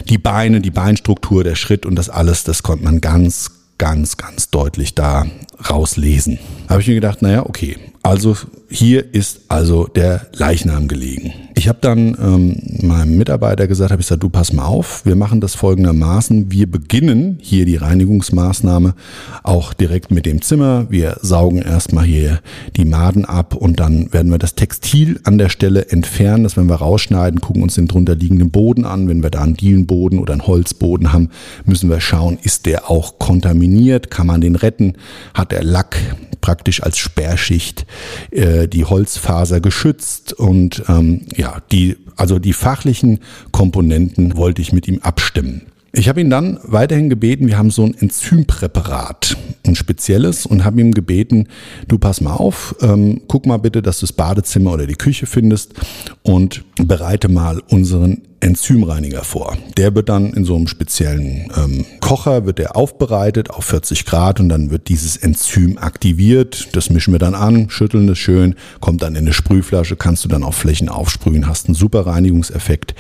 Die 0.10 0.18
Beine, 0.18 0.62
die 0.62 0.72
Beinstruktur, 0.72 1.44
der 1.44 1.56
Schritt 1.56 1.86
und 1.86 1.96
das 1.96 2.10
alles, 2.10 2.44
das 2.44 2.64
konnte 2.64 2.86
man 2.86 3.02
ganz, 3.02 3.52
ganz, 3.78 4.18
ganz 4.18 4.50
deutlich 4.50 4.96
da 4.96 5.26
rauslesen. 5.70 6.40
Habe 6.70 6.82
ich 6.82 6.88
mir 6.88 6.96
gedacht, 6.96 7.22
naja, 7.22 7.46
okay, 7.46 7.78
also 8.06 8.38
hier 8.70 9.14
ist 9.14 9.42
also 9.48 9.88
der 9.88 10.28
Leichnam 10.34 10.88
gelegen. 10.88 11.34
Ich 11.56 11.68
habe 11.68 11.80
dann 11.82 12.16
ähm, 12.22 12.88
meinem 12.88 13.18
Mitarbeiter 13.18 13.68
gesagt, 13.68 13.92
habe 13.92 14.02
ich 14.02 14.08
gesagt, 14.08 14.22
du 14.22 14.30
pass 14.30 14.54
mal 14.54 14.66
auf, 14.66 15.06
wir 15.06 15.16
machen 15.16 15.42
das 15.42 15.56
folgendermaßen. 15.56 16.52
Wir 16.52 16.70
beginnen 16.70 17.38
hier 17.42 17.66
die 17.66 17.78
Reinigungsmaßnahme 17.78 18.94
auch 19.42 19.74
direkt 19.74 20.12
mit 20.12 20.28
dem 20.28 20.44
Zimmer. 20.44 20.86
Wir 20.90 21.18
saugen 21.22 21.64
erstmal 21.64 22.06
hier 22.06 22.42
die 22.76 22.86
Maden 22.86 23.26
ab 23.26 23.56
und 23.56 23.80
dann 23.80 24.14
werden 24.14 24.32
wir 24.32 24.38
das 24.38 24.54
Textil 24.54 25.20
an 25.24 25.40
der 25.40 25.50
Stelle 25.50 25.88
entfernen. 25.90 26.44
Das 26.44 26.58
werden 26.58 26.70
wir 26.70 26.76
rausschneiden, 26.76 27.42
gucken 27.42 27.64
uns 27.64 27.76
den 27.76 27.88
drunter 27.88 28.16
liegenden 28.16 28.52
Boden 28.52 28.86
an. 28.86 29.08
Wenn 29.08 29.24
wir 29.24 29.32
da 29.32 29.42
einen 29.42 29.56
Dielenboden 29.56 30.20
oder 30.20 30.34
einen 30.34 30.46
Holzboden 30.46 31.12
haben, 31.12 31.30
müssen 31.66 31.90
wir 31.90 32.02
schauen, 32.02 32.38
ist 32.44 32.68
der 32.68 32.92
auch 32.92 33.18
kontaminiert? 33.18 34.12
Kann 34.12 34.28
man 34.28 34.42
den 34.42 34.56
retten? 34.56 34.94
Hat 35.34 35.52
der 35.52 35.64
Lack 35.64 35.98
praktisch 36.46 36.84
als 36.84 37.00
Sperrschicht 37.00 37.88
äh, 38.30 38.68
die 38.68 38.86
Holzfaser 38.86 39.62
geschützt 39.62 40.32
und 40.32 40.84
ähm, 40.88 41.22
ja, 41.36 41.64
die, 41.72 41.98
also 42.18 42.38
die 42.38 42.54
fachlichen 42.54 43.22
Komponenten 43.52 44.38
wollte 44.38 44.62
ich 44.62 44.72
mit 44.72 44.88
ihm 44.88 45.00
abstimmen. 45.00 45.64
Ich 45.92 46.08
habe 46.08 46.22
ihn 46.22 46.30
dann 46.30 46.60
weiterhin 46.62 47.10
gebeten, 47.10 47.48
wir 47.48 47.58
haben 47.58 47.72
so 47.72 47.84
ein 47.84 47.96
Enzympräparat, 47.98 49.36
ein 49.66 49.76
spezielles, 49.76 50.46
und 50.46 50.64
habe 50.64 50.82
ihm 50.82 50.92
gebeten, 50.92 51.48
du 51.88 51.98
pass 51.98 52.22
mal 52.22 52.36
auf, 52.36 52.76
ähm, 52.82 53.22
guck 53.28 53.48
mal 53.48 53.58
bitte, 53.58 53.82
dass 53.82 54.02
du 54.02 54.04
das 54.06 54.14
Badezimmer 54.14 54.74
oder 54.74 54.86
die 54.86 54.94
Küche 54.94 55.26
findest 55.26 55.74
und 56.22 56.64
bereite 56.76 57.28
mal 57.28 57.60
unseren 57.70 58.22
Enzymreiniger 58.46 59.24
vor. 59.24 59.58
Der 59.76 59.96
wird 59.96 60.08
dann 60.08 60.32
in 60.34 60.46
so 60.46 60.56
einem 60.56 60.68
speziellen 60.68 61.52
ähm, 61.58 61.86
Kocher, 62.00 62.46
wird 62.46 62.60
der 62.60 62.76
aufbereitet 62.76 63.50
auf 63.50 63.66
40 63.66 64.06
Grad 64.06 64.40
und 64.40 64.50
dann 64.50 64.70
wird 64.70 64.88
dieses 64.88 65.18
Enzym 65.18 65.80
aktiviert. 65.80 66.76
Das 66.76 66.92
mischen 66.92 67.12
wir 67.12 67.20
dann 67.20 67.34
an, 67.34 67.72
schütteln 67.72 68.08
es 68.08 68.20
schön, 68.20 68.56
kommt 68.82 69.02
dann 69.02 69.16
in 69.16 69.26
eine 69.26 69.34
Sprühflasche, 69.34 69.96
kannst 69.96 70.24
du 70.24 70.30
dann 70.30 70.44
auf 70.44 70.56
Flächen 70.56 70.90
aufsprühen, 70.90 71.48
hast 71.48 71.68
einen 71.68 71.76
super 71.76 72.06
Reinigungseffekt. 72.06 72.94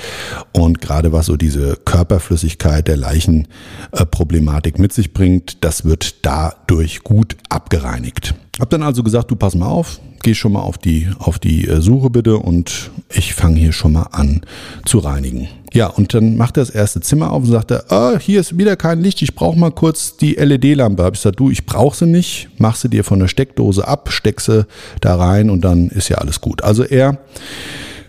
Und 0.51 0.81
gerade 0.81 1.11
was 1.11 1.27
so 1.27 1.37
diese 1.37 1.77
Körperflüssigkeit 1.85 2.87
der 2.87 2.97
Leichenproblematik 2.97 4.79
mit 4.79 4.93
sich 4.93 5.13
bringt, 5.13 5.63
das 5.63 5.85
wird 5.85 6.25
dadurch 6.25 7.03
gut 7.03 7.37
abgereinigt. 7.49 8.33
Hab 8.59 8.69
dann 8.69 8.83
also 8.83 9.03
gesagt, 9.03 9.31
du 9.31 9.35
pass 9.35 9.53
mal 9.55 9.67
auf, 9.67 9.99
geh 10.23 10.33
schon 10.33 10.53
mal 10.53 10.61
auf 10.61 10.77
die, 10.77 11.09
auf 11.19 11.39
die 11.39 11.67
äh, 11.67 11.81
Suche 11.81 12.09
bitte 12.09 12.37
und 12.37 12.89
ich 13.13 13.33
fange 13.33 13.59
hier 13.59 13.73
schon 13.73 13.93
mal 13.93 14.07
an 14.11 14.41
zu 14.85 14.99
reinigen. 14.99 15.47
Ja, 15.73 15.87
und 15.87 16.13
dann 16.13 16.37
macht 16.37 16.55
er 16.55 16.61
das 16.61 16.69
erste 16.69 17.01
Zimmer 17.01 17.31
auf 17.31 17.43
und 17.43 17.51
sagt 17.51 17.71
er, 17.71 17.91
ah, 17.91 18.17
hier 18.17 18.39
ist 18.39 18.57
wieder 18.57 18.77
kein 18.77 19.01
Licht, 19.01 19.21
ich 19.21 19.35
brauche 19.35 19.59
mal 19.59 19.71
kurz 19.71 20.15
die 20.15 20.35
LED-Lampe. 20.35 21.03
Hab 21.03 21.15
ich 21.15 21.19
gesagt, 21.19 21.39
du, 21.39 21.51
ich 21.51 21.65
brauche 21.65 21.97
sie 21.97 22.05
nicht, 22.05 22.47
mach 22.57 22.77
sie 22.77 22.87
dir 22.87 23.03
von 23.03 23.19
der 23.19 23.27
Steckdose 23.27 23.85
ab, 23.85 24.09
steck 24.11 24.39
sie 24.39 24.65
da 25.01 25.15
rein 25.15 25.49
und 25.49 25.61
dann 25.61 25.89
ist 25.89 26.07
ja 26.07 26.17
alles 26.19 26.39
gut. 26.39 26.63
Also 26.63 26.83
er 26.83 27.17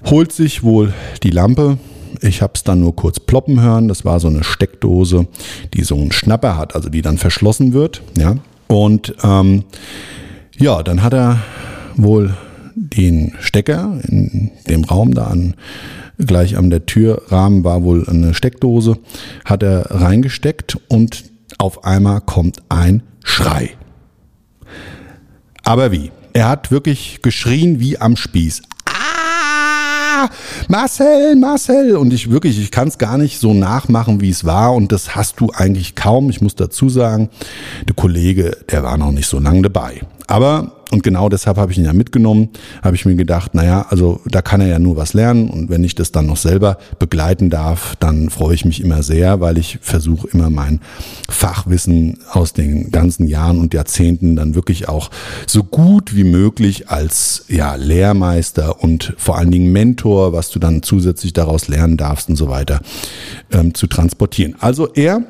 holt 0.04 0.30
sich 0.30 0.62
wohl 0.62 0.94
die 1.24 1.30
Lampe, 1.30 1.78
ich 2.22 2.42
habe 2.42 2.52
es 2.54 2.64
dann 2.64 2.80
nur 2.80 2.94
kurz 2.94 3.20
ploppen 3.20 3.60
hören. 3.60 3.88
Das 3.88 4.04
war 4.04 4.20
so 4.20 4.28
eine 4.28 4.44
Steckdose, 4.44 5.26
die 5.74 5.82
so 5.82 5.96
einen 5.96 6.12
Schnapper 6.12 6.56
hat, 6.56 6.74
also 6.74 6.88
die 6.88 7.02
dann 7.02 7.18
verschlossen 7.18 7.72
wird. 7.72 8.02
Ja. 8.16 8.36
Und 8.68 9.14
ähm, 9.22 9.64
ja, 10.58 10.82
dann 10.82 11.02
hat 11.02 11.14
er 11.14 11.42
wohl 11.96 12.34
den 12.74 13.32
Stecker 13.40 13.98
in 14.08 14.50
dem 14.68 14.84
Raum 14.84 15.14
da 15.14 15.28
an 15.28 15.54
gleich 16.18 16.56
an 16.56 16.70
der 16.70 16.86
Türrahmen 16.86 17.64
war 17.64 17.82
wohl 17.82 18.08
eine 18.08 18.34
Steckdose, 18.34 18.98
hat 19.44 19.62
er 19.62 19.90
reingesteckt 19.90 20.78
und 20.88 21.24
auf 21.58 21.84
einmal 21.84 22.20
kommt 22.20 22.62
ein 22.68 23.02
Schrei. 23.22 23.70
Aber 25.64 25.92
wie? 25.92 26.10
Er 26.32 26.48
hat 26.48 26.70
wirklich 26.70 27.20
geschrien 27.22 27.80
wie 27.80 27.98
am 27.98 28.16
Spieß. 28.16 28.62
Marcel, 30.68 31.36
Marcel. 31.36 31.96
Und 31.96 32.12
ich 32.12 32.30
wirklich, 32.30 32.58
ich 32.58 32.70
kann 32.70 32.88
es 32.88 32.98
gar 32.98 33.18
nicht 33.18 33.40
so 33.40 33.54
nachmachen, 33.54 34.20
wie 34.20 34.30
es 34.30 34.44
war. 34.44 34.74
Und 34.74 34.92
das 34.92 35.16
hast 35.16 35.40
du 35.40 35.50
eigentlich 35.54 35.94
kaum. 35.94 36.30
Ich 36.30 36.40
muss 36.40 36.54
dazu 36.54 36.88
sagen, 36.88 37.30
der 37.86 37.94
Kollege, 37.94 38.56
der 38.70 38.82
war 38.82 38.96
noch 38.96 39.12
nicht 39.12 39.26
so 39.26 39.38
lange 39.38 39.62
dabei. 39.62 40.00
Aber 40.26 40.75
und 40.92 41.02
genau 41.02 41.28
deshalb 41.28 41.56
habe 41.56 41.72
ich 41.72 41.78
ihn 41.78 41.84
ja 41.84 41.92
mitgenommen, 41.92 42.50
habe 42.82 42.94
ich 42.94 43.04
mir 43.04 43.16
gedacht, 43.16 43.54
naja, 43.54 43.86
also 43.90 44.20
da 44.24 44.40
kann 44.40 44.60
er 44.60 44.68
ja 44.68 44.78
nur 44.78 44.96
was 44.96 45.14
lernen 45.14 45.50
und 45.50 45.68
wenn 45.68 45.82
ich 45.82 45.96
das 45.96 46.12
dann 46.12 46.26
noch 46.26 46.36
selber 46.36 46.78
begleiten 46.98 47.50
darf, 47.50 47.96
dann 47.98 48.30
freue 48.30 48.54
ich 48.54 48.64
mich 48.64 48.82
immer 48.82 49.02
sehr, 49.02 49.40
weil 49.40 49.58
ich 49.58 49.78
versuche 49.82 50.28
immer 50.28 50.48
mein 50.48 50.80
Fachwissen 51.28 52.18
aus 52.30 52.52
den 52.52 52.92
ganzen 52.92 53.26
Jahren 53.26 53.58
und 53.58 53.74
Jahrzehnten 53.74 54.36
dann 54.36 54.54
wirklich 54.54 54.88
auch 54.88 55.10
so 55.46 55.64
gut 55.64 56.14
wie 56.14 56.24
möglich 56.24 56.88
als 56.88 57.46
ja, 57.48 57.74
Lehrmeister 57.74 58.82
und 58.82 59.14
vor 59.16 59.38
allen 59.38 59.50
Dingen 59.50 59.72
Mentor, 59.72 60.32
was 60.32 60.50
du 60.50 60.60
dann 60.60 60.82
zusätzlich 60.82 61.32
daraus 61.32 61.66
lernen 61.66 61.96
darfst 61.96 62.28
und 62.28 62.36
so 62.36 62.48
weiter, 62.48 62.80
ähm, 63.50 63.74
zu 63.74 63.88
transportieren. 63.88 64.54
Also 64.60 64.88
er 64.92 65.22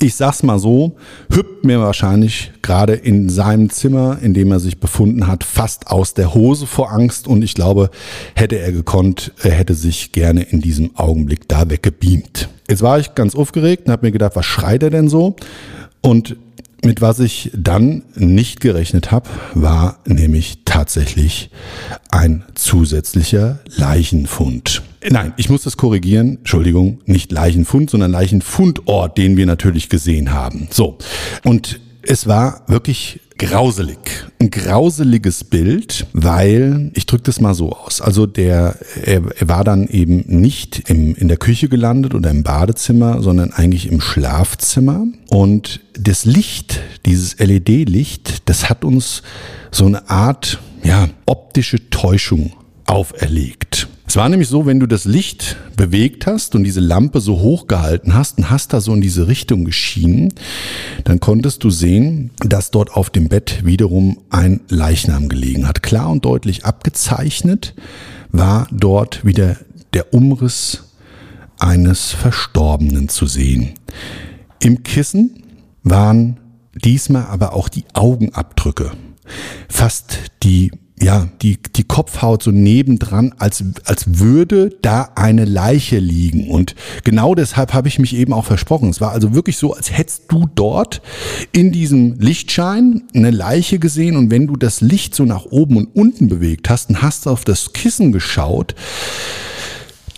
ich 0.00 0.14
sag's 0.14 0.42
mal 0.42 0.58
so, 0.58 0.96
hüpft 1.32 1.64
mir 1.64 1.80
wahrscheinlich 1.80 2.52
gerade 2.62 2.94
in 2.94 3.28
seinem 3.28 3.70
Zimmer, 3.70 4.18
in 4.22 4.34
dem 4.34 4.52
er 4.52 4.60
sich 4.60 4.78
befunden 4.78 5.26
hat, 5.26 5.44
fast 5.44 5.88
aus 5.88 6.14
der 6.14 6.34
Hose 6.34 6.66
vor 6.66 6.92
Angst 6.92 7.26
und 7.26 7.42
ich 7.42 7.54
glaube, 7.54 7.90
hätte 8.34 8.58
er 8.58 8.72
gekonnt, 8.72 9.32
er 9.42 9.52
hätte 9.52 9.74
sich 9.74 10.12
gerne 10.12 10.42
in 10.42 10.60
diesem 10.60 10.96
Augenblick 10.96 11.48
da 11.48 11.68
weggebeamt. 11.68 12.48
Jetzt 12.68 12.82
war 12.82 12.98
ich 12.98 13.14
ganz 13.14 13.34
aufgeregt 13.34 13.86
und 13.86 13.92
habe 13.92 14.06
mir 14.06 14.12
gedacht, 14.12 14.36
was 14.36 14.46
schreit 14.46 14.82
er 14.82 14.90
denn 14.90 15.08
so? 15.08 15.36
Und 16.00 16.36
mit 16.84 17.00
was 17.00 17.18
ich 17.18 17.50
dann 17.54 18.04
nicht 18.14 18.60
gerechnet 18.60 19.10
habe, 19.10 19.28
war 19.54 19.98
nämlich 20.04 20.60
tatsächlich 20.64 21.50
ein 22.10 22.44
zusätzlicher 22.54 23.58
Leichenfund. 23.66 24.82
Nein, 25.08 25.32
ich 25.36 25.48
muss 25.48 25.62
das 25.62 25.76
korrigieren. 25.76 26.38
Entschuldigung, 26.38 27.00
nicht 27.06 27.30
Leichenfund, 27.30 27.90
sondern 27.90 28.10
Leichenfundort, 28.10 29.16
den 29.16 29.36
wir 29.36 29.46
natürlich 29.46 29.88
gesehen 29.88 30.32
haben. 30.32 30.68
So. 30.70 30.98
Und 31.44 31.80
es 32.02 32.26
war 32.26 32.62
wirklich 32.66 33.20
grauselig. 33.38 33.98
Ein 34.40 34.50
grauseliges 34.50 35.44
Bild, 35.44 36.06
weil, 36.12 36.90
ich 36.94 37.06
drücke 37.06 37.24
das 37.24 37.40
mal 37.40 37.54
so 37.54 37.72
aus, 37.72 38.00
also 38.00 38.26
der, 38.26 38.76
er, 39.04 39.22
er 39.38 39.48
war 39.48 39.62
dann 39.62 39.86
eben 39.88 40.24
nicht 40.26 40.88
im, 40.90 41.14
in 41.14 41.28
der 41.28 41.36
Küche 41.36 41.68
gelandet 41.68 42.14
oder 42.14 42.30
im 42.30 42.42
Badezimmer, 42.42 43.22
sondern 43.22 43.52
eigentlich 43.52 43.86
im 43.90 44.00
Schlafzimmer. 44.00 45.06
Und 45.28 45.80
das 45.94 46.24
Licht, 46.24 46.80
dieses 47.06 47.38
LED-Licht, 47.38 48.48
das 48.48 48.68
hat 48.68 48.84
uns 48.84 49.22
so 49.70 49.86
eine 49.86 50.08
Art, 50.10 50.58
ja, 50.82 51.08
optische 51.26 51.90
Täuschung 51.90 52.52
auferlegt. 52.86 53.67
Es 54.08 54.16
war 54.16 54.30
nämlich 54.30 54.48
so, 54.48 54.64
wenn 54.64 54.80
du 54.80 54.86
das 54.86 55.04
Licht 55.04 55.56
bewegt 55.76 56.26
hast 56.26 56.54
und 56.54 56.64
diese 56.64 56.80
Lampe 56.80 57.20
so 57.20 57.40
hoch 57.40 57.66
gehalten 57.66 58.14
hast 58.14 58.38
und 58.38 58.48
hast 58.48 58.72
da 58.72 58.80
so 58.80 58.94
in 58.94 59.02
diese 59.02 59.28
Richtung 59.28 59.66
geschienen, 59.66 60.32
dann 61.04 61.20
konntest 61.20 61.62
du 61.62 61.68
sehen, 61.68 62.30
dass 62.38 62.70
dort 62.70 62.90
auf 62.94 63.10
dem 63.10 63.28
Bett 63.28 63.66
wiederum 63.66 64.18
ein 64.30 64.60
Leichnam 64.70 65.28
gelegen 65.28 65.68
hat. 65.68 65.82
Klar 65.82 66.08
und 66.08 66.24
deutlich 66.24 66.64
abgezeichnet 66.64 67.74
war 68.30 68.66
dort 68.70 69.26
wieder 69.26 69.58
der 69.92 70.14
Umriss 70.14 70.84
eines 71.58 72.10
Verstorbenen 72.10 73.10
zu 73.10 73.26
sehen. 73.26 73.74
Im 74.58 74.84
Kissen 74.84 75.42
waren 75.82 76.38
diesmal 76.74 77.26
aber 77.26 77.52
auch 77.52 77.68
die 77.68 77.84
Augenabdrücke. 77.92 78.90
Fast 79.68 80.18
die 80.42 80.70
ja, 81.00 81.28
die, 81.42 81.58
die 81.76 81.84
Kopfhaut 81.84 82.42
so 82.42 82.50
nebendran, 82.50 83.34
als, 83.38 83.62
als 83.84 84.18
würde 84.18 84.70
da 84.82 85.10
eine 85.14 85.44
Leiche 85.44 85.98
liegen. 85.98 86.50
Und 86.50 86.74
genau 87.04 87.34
deshalb 87.34 87.74
habe 87.74 87.88
ich 87.88 87.98
mich 87.98 88.14
eben 88.14 88.32
auch 88.32 88.44
versprochen. 88.44 88.88
Es 88.90 89.00
war 89.00 89.12
also 89.12 89.34
wirklich 89.34 89.56
so, 89.56 89.74
als 89.74 89.96
hättest 89.96 90.24
du 90.28 90.48
dort 90.54 91.02
in 91.52 91.72
diesem 91.72 92.18
Lichtschein 92.18 93.02
eine 93.14 93.30
Leiche 93.30 93.78
gesehen 93.78 94.16
und 94.16 94.30
wenn 94.30 94.46
du 94.46 94.56
das 94.56 94.80
Licht 94.80 95.14
so 95.14 95.24
nach 95.24 95.44
oben 95.46 95.76
und 95.76 95.94
unten 95.94 96.28
bewegt 96.28 96.68
hast 96.70 96.90
und 96.90 97.02
hast 97.02 97.26
auf 97.26 97.44
das 97.44 97.72
Kissen 97.72 98.12
geschaut, 98.12 98.74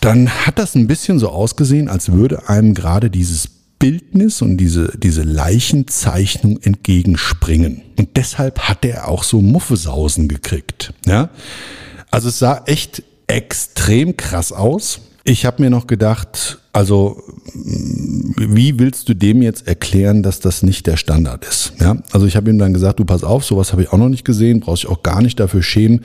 dann 0.01 0.31
hat 0.31 0.59
das 0.59 0.75
ein 0.75 0.87
bisschen 0.87 1.19
so 1.19 1.29
ausgesehen, 1.29 1.89
als 1.89 2.13
würde 2.13 2.49
einem 2.49 2.75
gerade 2.75 3.11
dieses 3.11 3.60
Bildnis 3.81 4.43
und 4.43 4.59
diese, 4.59 4.97
diese 4.97 5.23
Leichenzeichnung 5.23 6.61
entgegenspringen. 6.63 7.83
Und 7.99 8.17
deshalb 8.17 8.61
hat 8.69 8.85
er 8.85 9.09
auch 9.09 9.25
so 9.25 9.43
Muffesausen 9.43 10.29
gekriegt. 10.29 10.93
Ja? 11.07 11.31
Also 12.13 12.29
es 12.29 12.39
sah 12.39 12.63
echt 12.67 13.03
extrem 13.27 14.17
krass 14.17 14.53
aus. 14.53 15.01
Ich 15.25 15.45
habe 15.45 15.63
mir 15.63 15.71
noch 15.71 15.89
gedacht, 15.89 16.60
also 16.73 17.23
wie 18.37 18.79
willst 18.79 19.09
du 19.09 19.15
dem 19.15 19.43
jetzt 19.43 19.67
erklären, 19.67 20.23
dass 20.23 20.39
das 20.39 20.63
nicht 20.63 20.87
der 20.87 20.97
Standard 20.97 21.45
ist? 21.45 21.73
Ja, 21.81 21.97
also 22.13 22.27
ich 22.27 22.37
habe 22.37 22.49
ihm 22.49 22.59
dann 22.59 22.73
gesagt, 22.73 23.01
du 23.01 23.05
pass 23.05 23.25
auf, 23.25 23.45
sowas 23.45 23.73
habe 23.73 23.83
ich 23.83 23.93
auch 23.93 23.99
noch 23.99 24.09
nicht 24.09 24.25
gesehen, 24.25 24.61
brauchst 24.61 24.85
dich 24.85 24.91
auch 24.91 25.03
gar 25.03 25.21
nicht 25.21 25.41
dafür 25.41 25.63
schämen, 25.63 26.05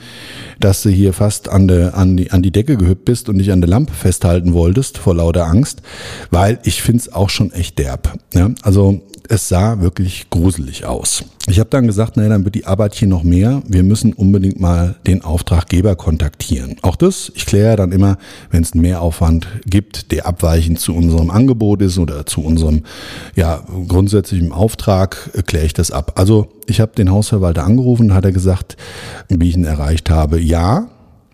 dass 0.58 0.82
du 0.82 0.88
hier 0.88 1.12
fast 1.12 1.48
an, 1.48 1.68
de, 1.68 1.90
an, 1.90 2.16
die, 2.16 2.32
an 2.32 2.42
die 2.42 2.50
Decke 2.50 2.76
gehüpft 2.76 3.04
bist 3.04 3.28
und 3.28 3.38
dich 3.38 3.52
an 3.52 3.60
der 3.60 3.70
Lampe 3.70 3.94
festhalten 3.94 4.54
wolltest 4.54 4.98
vor 4.98 5.14
lauter 5.14 5.46
Angst, 5.46 5.82
weil 6.30 6.58
ich 6.64 6.82
finde 6.82 7.02
es 7.02 7.12
auch 7.12 7.30
schon 7.30 7.52
echt 7.52 7.78
derb. 7.78 8.18
Ja, 8.34 8.50
also 8.62 9.02
es 9.28 9.48
sah 9.48 9.80
wirklich 9.80 10.30
gruselig 10.30 10.84
aus. 10.84 11.24
Ich 11.48 11.60
habe 11.60 11.70
dann 11.70 11.86
gesagt, 11.86 12.16
naja, 12.16 12.30
dann 12.30 12.44
wird 12.44 12.54
die 12.54 12.66
Arbeit 12.66 12.94
hier 12.94 13.08
noch 13.08 13.22
mehr. 13.22 13.62
Wir 13.66 13.82
müssen 13.82 14.12
unbedingt 14.12 14.58
mal 14.58 14.96
den 15.06 15.22
Auftraggeber 15.22 15.94
kontaktieren. 15.94 16.76
Auch 16.82 16.96
das, 16.96 17.30
ich 17.34 17.46
kläre 17.46 17.76
dann 17.76 17.92
immer, 17.92 18.18
wenn 18.50 18.62
es 18.62 18.72
einen 18.72 18.82
Mehraufwand 18.82 19.46
gibt, 19.64 20.10
der 20.12 20.26
abweichend 20.26 20.80
zu 20.80 20.94
unserem 20.94 21.30
Angebot 21.30 21.82
ist 21.82 21.98
oder 21.98 22.26
zu 22.26 22.42
unserem 22.42 22.82
ja, 23.36 23.62
grundsätzlichen 23.86 24.52
Auftrag, 24.52 25.30
äh, 25.34 25.42
kläre 25.42 25.66
ich 25.66 25.74
das 25.74 25.90
ab. 25.90 26.12
Also 26.16 26.48
ich 26.66 26.80
habe 26.80 26.92
den 26.96 27.10
Hausverwalter 27.10 27.64
angerufen, 27.64 28.14
hat 28.14 28.24
er 28.24 28.32
gesagt, 28.32 28.76
wie 29.28 29.48
ich 29.48 29.56
ihn 29.56 29.64
erreicht 29.64 30.10
habe. 30.10 30.40
Ja, 30.40 30.88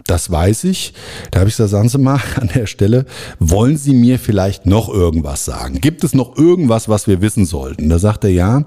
das 0.06 0.30
weiß 0.30 0.64
ich. 0.64 0.94
Da 1.30 1.40
habe 1.40 1.48
ich 1.48 1.56
gesagt, 1.56 1.70
sagen 1.70 1.88
Sie 1.88 1.98
mal 1.98 2.20
an 2.40 2.50
der 2.54 2.66
Stelle, 2.66 3.06
wollen 3.38 3.76
Sie 3.76 3.94
mir 3.94 4.18
vielleicht 4.18 4.66
noch 4.66 4.88
irgendwas 4.88 5.44
sagen? 5.44 5.80
Gibt 5.80 6.04
es 6.04 6.14
noch 6.14 6.36
irgendwas, 6.36 6.88
was 6.88 7.06
wir 7.06 7.20
wissen 7.20 7.44
sollten? 7.44 7.88
Da 7.88 7.98
sagt 7.98 8.24
er 8.24 8.30
ja. 8.30 8.64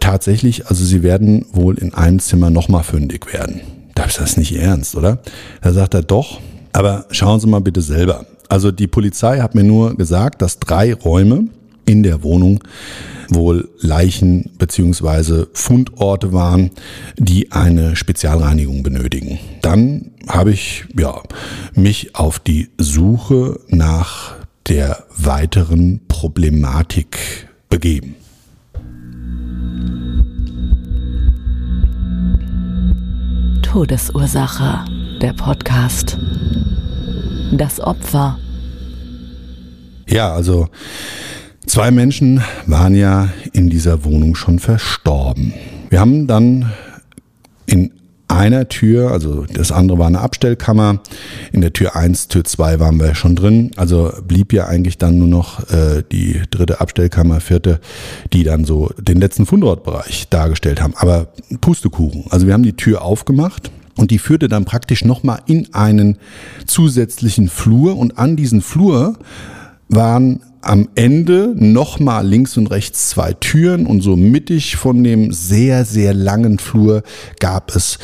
Tatsächlich, 0.00 0.66
also 0.66 0.84
Sie 0.84 1.02
werden 1.02 1.46
wohl 1.52 1.78
in 1.78 1.94
einem 1.94 2.18
Zimmer 2.18 2.50
nochmal 2.50 2.82
fündig 2.82 3.32
werden. 3.32 3.60
Da 3.94 4.04
ist 4.04 4.18
das 4.18 4.36
nicht 4.36 4.56
ernst, 4.56 4.96
oder? 4.96 5.18
Da 5.60 5.72
sagt 5.72 5.94
er 5.94 6.02
doch, 6.02 6.40
aber 6.72 7.04
schauen 7.10 7.40
Sie 7.40 7.46
mal 7.46 7.60
bitte 7.60 7.82
selber. 7.82 8.26
Also 8.48 8.70
die 8.70 8.86
Polizei 8.86 9.40
hat 9.40 9.54
mir 9.54 9.64
nur 9.64 9.94
gesagt, 9.94 10.42
dass 10.42 10.58
drei 10.58 10.94
Räume 10.94 11.44
in 11.86 12.02
der 12.02 12.22
Wohnung 12.22 12.62
wohl 13.28 13.70
Leichen 13.80 14.50
beziehungsweise 14.58 15.48
Fundorte 15.52 16.32
waren, 16.32 16.70
die 17.16 17.52
eine 17.52 17.96
Spezialreinigung 17.96 18.82
benötigen. 18.82 19.38
Dann 19.62 20.12
habe 20.28 20.52
ich 20.52 20.84
ja, 20.98 21.22
mich 21.74 22.14
auf 22.14 22.38
die 22.38 22.68
Suche 22.78 23.60
nach 23.68 24.34
der 24.68 25.04
weiteren 25.16 26.00
Problematik 26.08 27.48
begeben. 27.68 28.16
Todesursache, 33.62 34.84
der 35.20 35.32
Podcast. 35.32 36.18
Das 37.52 37.80
Opfer. 37.80 38.38
Ja, 40.06 40.32
also 40.32 40.68
zwei 41.72 41.90
Menschen 41.90 42.42
waren 42.66 42.94
ja 42.94 43.30
in 43.54 43.70
dieser 43.70 44.04
Wohnung 44.04 44.34
schon 44.34 44.58
verstorben. 44.58 45.54
Wir 45.88 46.00
haben 46.00 46.26
dann 46.26 46.70
in 47.64 47.92
einer 48.28 48.68
Tür, 48.68 49.10
also 49.10 49.46
das 49.46 49.72
andere 49.72 49.98
war 49.98 50.06
eine 50.06 50.20
Abstellkammer. 50.20 51.00
In 51.50 51.62
der 51.62 51.72
Tür 51.72 51.96
1, 51.96 52.28
Tür 52.28 52.44
2 52.44 52.78
waren 52.78 53.00
wir 53.00 53.14
schon 53.14 53.36
drin. 53.36 53.70
Also 53.76 54.12
blieb 54.28 54.52
ja 54.52 54.66
eigentlich 54.66 54.98
dann 54.98 55.16
nur 55.16 55.28
noch 55.28 55.70
äh, 55.70 56.02
die 56.12 56.42
dritte 56.50 56.82
Abstellkammer, 56.82 57.40
vierte, 57.40 57.80
die 58.34 58.44
dann 58.44 58.66
so 58.66 58.90
den 58.98 59.18
letzten 59.18 59.46
Fundortbereich 59.46 60.28
dargestellt 60.28 60.82
haben. 60.82 60.92
Aber 60.98 61.28
Pustekuchen. 61.62 62.26
Also 62.28 62.46
wir 62.46 62.52
haben 62.52 62.64
die 62.64 62.76
Tür 62.76 63.00
aufgemacht 63.00 63.70
und 63.96 64.10
die 64.10 64.18
führte 64.18 64.48
dann 64.48 64.66
praktisch 64.66 65.06
nochmal 65.06 65.40
in 65.46 65.72
einen 65.72 66.18
zusätzlichen 66.66 67.48
Flur 67.48 67.96
und 67.96 68.18
an 68.18 68.36
diesen 68.36 68.60
Flur 68.60 69.16
waren 69.88 70.40
am 70.62 70.88
Ende 70.94 71.54
nochmal 71.56 72.26
links 72.26 72.56
und 72.56 72.68
rechts 72.68 73.10
zwei 73.10 73.32
Türen 73.34 73.86
und 73.86 74.00
so 74.00 74.16
mittig 74.16 74.76
von 74.76 75.04
dem 75.04 75.32
sehr, 75.32 75.84
sehr 75.84 76.14
langen 76.14 76.58
Flur 76.58 77.02
gab 77.40 77.74
es 77.74 77.98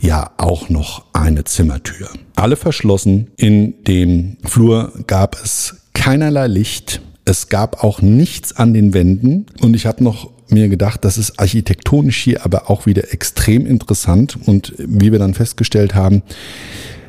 ja 0.00 0.30
auch 0.36 0.68
noch 0.68 1.04
eine 1.12 1.44
Zimmertür. 1.44 2.08
Alle 2.36 2.56
verschlossen. 2.56 3.30
In 3.36 3.82
dem 3.84 4.36
Flur 4.44 4.92
gab 5.06 5.42
es 5.42 5.76
keinerlei 5.94 6.46
Licht. 6.46 7.00
Es 7.24 7.48
gab 7.48 7.82
auch 7.82 8.02
nichts 8.02 8.56
an 8.56 8.74
den 8.74 8.94
Wänden 8.94 9.46
und 9.60 9.74
ich 9.74 9.86
habe 9.86 10.04
noch 10.04 10.30
mir 10.48 10.68
gedacht, 10.68 11.04
das 11.04 11.16
ist 11.16 11.40
architektonisch 11.40 12.18
hier 12.18 12.44
aber 12.44 12.68
auch 12.68 12.84
wieder 12.84 13.12
extrem 13.12 13.64
interessant 13.64 14.38
und 14.44 14.74
wie 14.76 15.10
wir 15.10 15.18
dann 15.18 15.34
festgestellt 15.34 15.94
haben, 15.94 16.22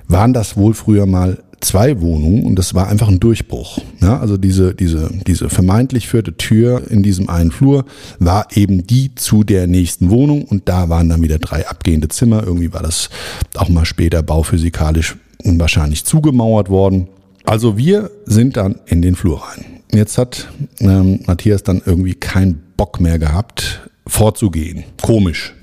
waren 0.07 0.33
das 0.33 0.55
wohl 0.55 0.73
früher 0.73 1.05
mal 1.05 1.43
zwei 1.63 2.02
Wohnungen 2.02 2.43
und 2.43 2.58
das 2.58 2.73
war 2.73 2.88
einfach 2.88 3.08
ein 3.08 3.19
Durchbruch. 3.19 3.80
Ja, 4.02 4.19
also 4.19 4.38
diese, 4.38 4.76
diese, 4.76 5.10
diese 5.26 5.49
vermeintlich 5.49 6.08
vierte 6.08 6.36
Tür 6.36 6.84
in 6.89 7.04
diesem 7.04 7.30
einen 7.30 7.52
Flur 7.52 7.86
war 8.19 8.47
eben 8.54 8.86
die 8.86 9.15
zu 9.15 9.43
der 9.43 9.67
nächsten 9.67 10.10
Wohnung 10.10 10.45
und 10.45 10.69
da 10.69 10.89
waren 10.89 11.10
dann 11.10 11.21
wieder 11.21 11.39
drei 11.39 11.67
abgehende 11.67 12.08
Zimmer. 12.10 12.43
Irgendwie 12.45 12.73
war 12.73 12.84
das 12.84 13.10
auch 13.56 13.69
mal 13.69 13.86
später 13.86 14.21
bauphysikalisch 14.21 15.17
wahrscheinlich 15.43 16.06
zugemauert 16.06 16.69
worden. 16.69 17.08
Also 17.45 17.78
wir 17.78 18.12
sind 18.26 18.58
dann 18.58 18.80
in 18.86 19.02
den 19.02 19.15
Flur 19.15 19.43
rein. 19.43 19.65
Jetzt 19.93 20.17
hat 20.17 20.47
ähm, 20.80 21.19
Matthias 21.28 21.63
dann 21.63 21.82
irgendwie 21.86 22.15
keinen 22.15 22.62
Bock 22.78 22.99
mehr 22.99 23.19
gehabt, 23.19 23.89
vorzugehen. 24.08 24.84
Komisch. 25.02 25.54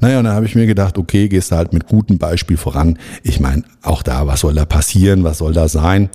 Naja, 0.00 0.18
und 0.18 0.24
dann 0.24 0.34
habe 0.34 0.46
ich 0.46 0.54
mir 0.54 0.66
gedacht, 0.66 0.96
okay, 0.96 1.28
gehst 1.28 1.52
du 1.52 1.56
halt 1.56 1.72
mit 1.72 1.86
gutem 1.86 2.18
Beispiel 2.18 2.56
voran. 2.56 2.98
Ich 3.22 3.38
meine, 3.38 3.64
auch 3.82 4.02
da, 4.02 4.26
was 4.26 4.40
soll 4.40 4.54
da 4.54 4.64
passieren, 4.64 5.24
was 5.24 5.38
soll 5.38 5.52
da 5.52 5.68
sein? 5.68 6.08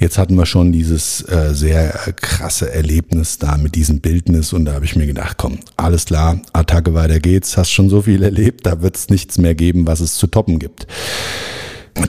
Jetzt 0.00 0.16
hatten 0.18 0.36
wir 0.36 0.46
schon 0.46 0.72
dieses 0.72 1.20
äh, 1.28 1.54
sehr 1.54 1.90
krasse 2.20 2.72
Erlebnis 2.72 3.38
da 3.38 3.58
mit 3.58 3.74
diesem 3.74 4.00
Bildnis 4.00 4.52
und 4.52 4.64
da 4.64 4.72
habe 4.72 4.84
ich 4.84 4.96
mir 4.96 5.06
gedacht, 5.06 5.36
komm, 5.36 5.58
alles 5.76 6.06
klar, 6.06 6.40
Attacke, 6.52 6.94
weiter 6.94 7.20
geht's, 7.20 7.56
hast 7.56 7.70
schon 7.70 7.90
so 7.90 8.02
viel 8.02 8.22
erlebt, 8.22 8.64
da 8.64 8.80
wird 8.82 8.96
es 8.96 9.10
nichts 9.10 9.38
mehr 9.38 9.54
geben, 9.54 9.86
was 9.86 10.00
es 10.00 10.14
zu 10.14 10.26
toppen 10.26 10.58
gibt. 10.58 10.86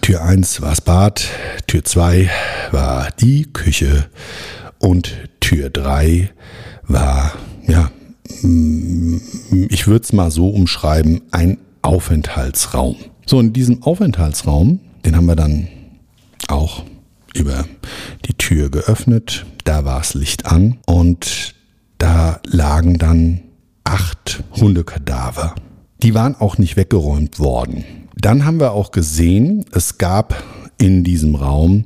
Tür 0.02 0.24
eins 0.24 0.62
war 0.62 0.70
das 0.70 0.82
Bad, 0.82 1.28
Tür 1.68 1.84
zwei 1.84 2.30
war 2.72 3.10
die 3.20 3.52
Küche 3.52 4.06
und 4.80 5.14
Tür 5.40 5.70
drei 5.70 6.30
war, 6.88 7.34
ja, 7.68 7.92
ich 9.70 9.88
würde 9.88 10.04
es 10.04 10.14
mal 10.14 10.32
so 10.32 10.50
umschreiben, 10.50 11.22
ein 11.32 11.58
Aufenthaltsraum. 11.82 12.98
So, 13.26 13.40
in 13.40 13.54
diesem 13.54 13.84
Aufenthaltsraum, 13.84 14.80
den 15.06 15.16
haben 15.16 15.26
wir 15.26 15.36
dann 15.36 15.68
auch 16.48 16.84
über 17.34 17.66
die 18.26 18.34
Tür 18.34 18.70
geöffnet. 18.70 19.46
Da 19.64 19.86
war 19.86 20.00
das 20.00 20.14
Licht 20.14 20.46
an 20.46 20.78
und 20.86 21.56
da 21.98 22.40
lagen 22.46 22.98
dann 22.98 23.42
acht 23.84 24.44
Hundekadaver. 24.56 25.56
Die 26.04 26.14
waren 26.14 26.36
auch 26.36 26.58
nicht 26.58 26.78
weggeräumt 26.78 27.40
worden. 27.40 27.84
Dann 28.16 28.46
haben 28.46 28.60
wir 28.60 28.72
auch 28.72 28.92
gesehen, 28.92 29.66
es 29.72 29.98
gab 29.98 30.44
in 30.78 31.04
diesem 31.04 31.36
Raum 31.36 31.86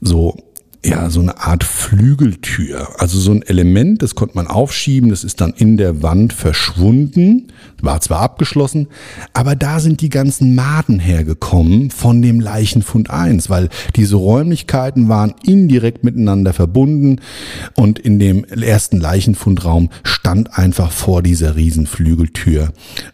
so 0.00 0.36
ja, 0.84 1.08
so 1.08 1.20
eine 1.20 1.40
Art 1.40 1.64
Flügeltür. 1.64 3.00
Also 3.00 3.18
so 3.18 3.32
ein 3.32 3.42
Element, 3.42 4.02
das 4.02 4.14
konnte 4.14 4.36
man 4.36 4.46
aufschieben, 4.46 5.08
das 5.10 5.24
ist 5.24 5.40
dann 5.40 5.54
in 5.56 5.76
der 5.76 6.02
Wand 6.02 6.32
verschwunden, 6.32 7.48
war 7.80 8.00
zwar 8.00 8.20
abgeschlossen, 8.20 8.88
aber 9.32 9.56
da 9.56 9.80
sind 9.80 10.02
die 10.02 10.10
ganzen 10.10 10.54
Maden 10.54 10.98
hergekommen 10.98 11.90
von 11.90 12.20
dem 12.20 12.38
Leichenfund 12.38 13.10
1, 13.10 13.48
weil 13.48 13.70
diese 13.96 14.16
Räumlichkeiten 14.16 15.08
waren 15.08 15.34
indirekt 15.42 16.04
miteinander 16.04 16.52
verbunden 16.52 17.20
und 17.74 17.98
in 17.98 18.18
dem 18.18 18.44
ersten 18.44 18.98
Leichenfundraum 18.98 19.88
stand 20.02 20.58
einfach 20.58 20.92
vor 20.92 21.22
dieser 21.22 21.56
Riesenflügeltür 21.56 22.72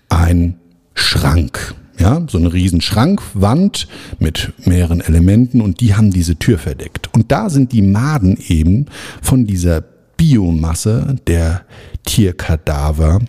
ein 0.08 0.56
Schrank. 0.94 1.74
Ja, 2.00 2.22
so 2.28 2.38
eine 2.38 2.50
riesen 2.50 2.80
Schrankwand 2.80 3.86
mit 4.18 4.54
mehreren 4.64 5.02
Elementen 5.02 5.60
und 5.60 5.80
die 5.80 5.94
haben 5.94 6.10
diese 6.10 6.36
Tür 6.36 6.58
verdeckt. 6.58 7.10
Und 7.14 7.30
da 7.30 7.50
sind 7.50 7.72
die 7.72 7.82
Maden 7.82 8.38
eben 8.48 8.86
von 9.20 9.44
dieser 9.44 9.82
Biomasse 10.16 11.16
der 11.26 11.62
Tierkadaver 12.04 13.20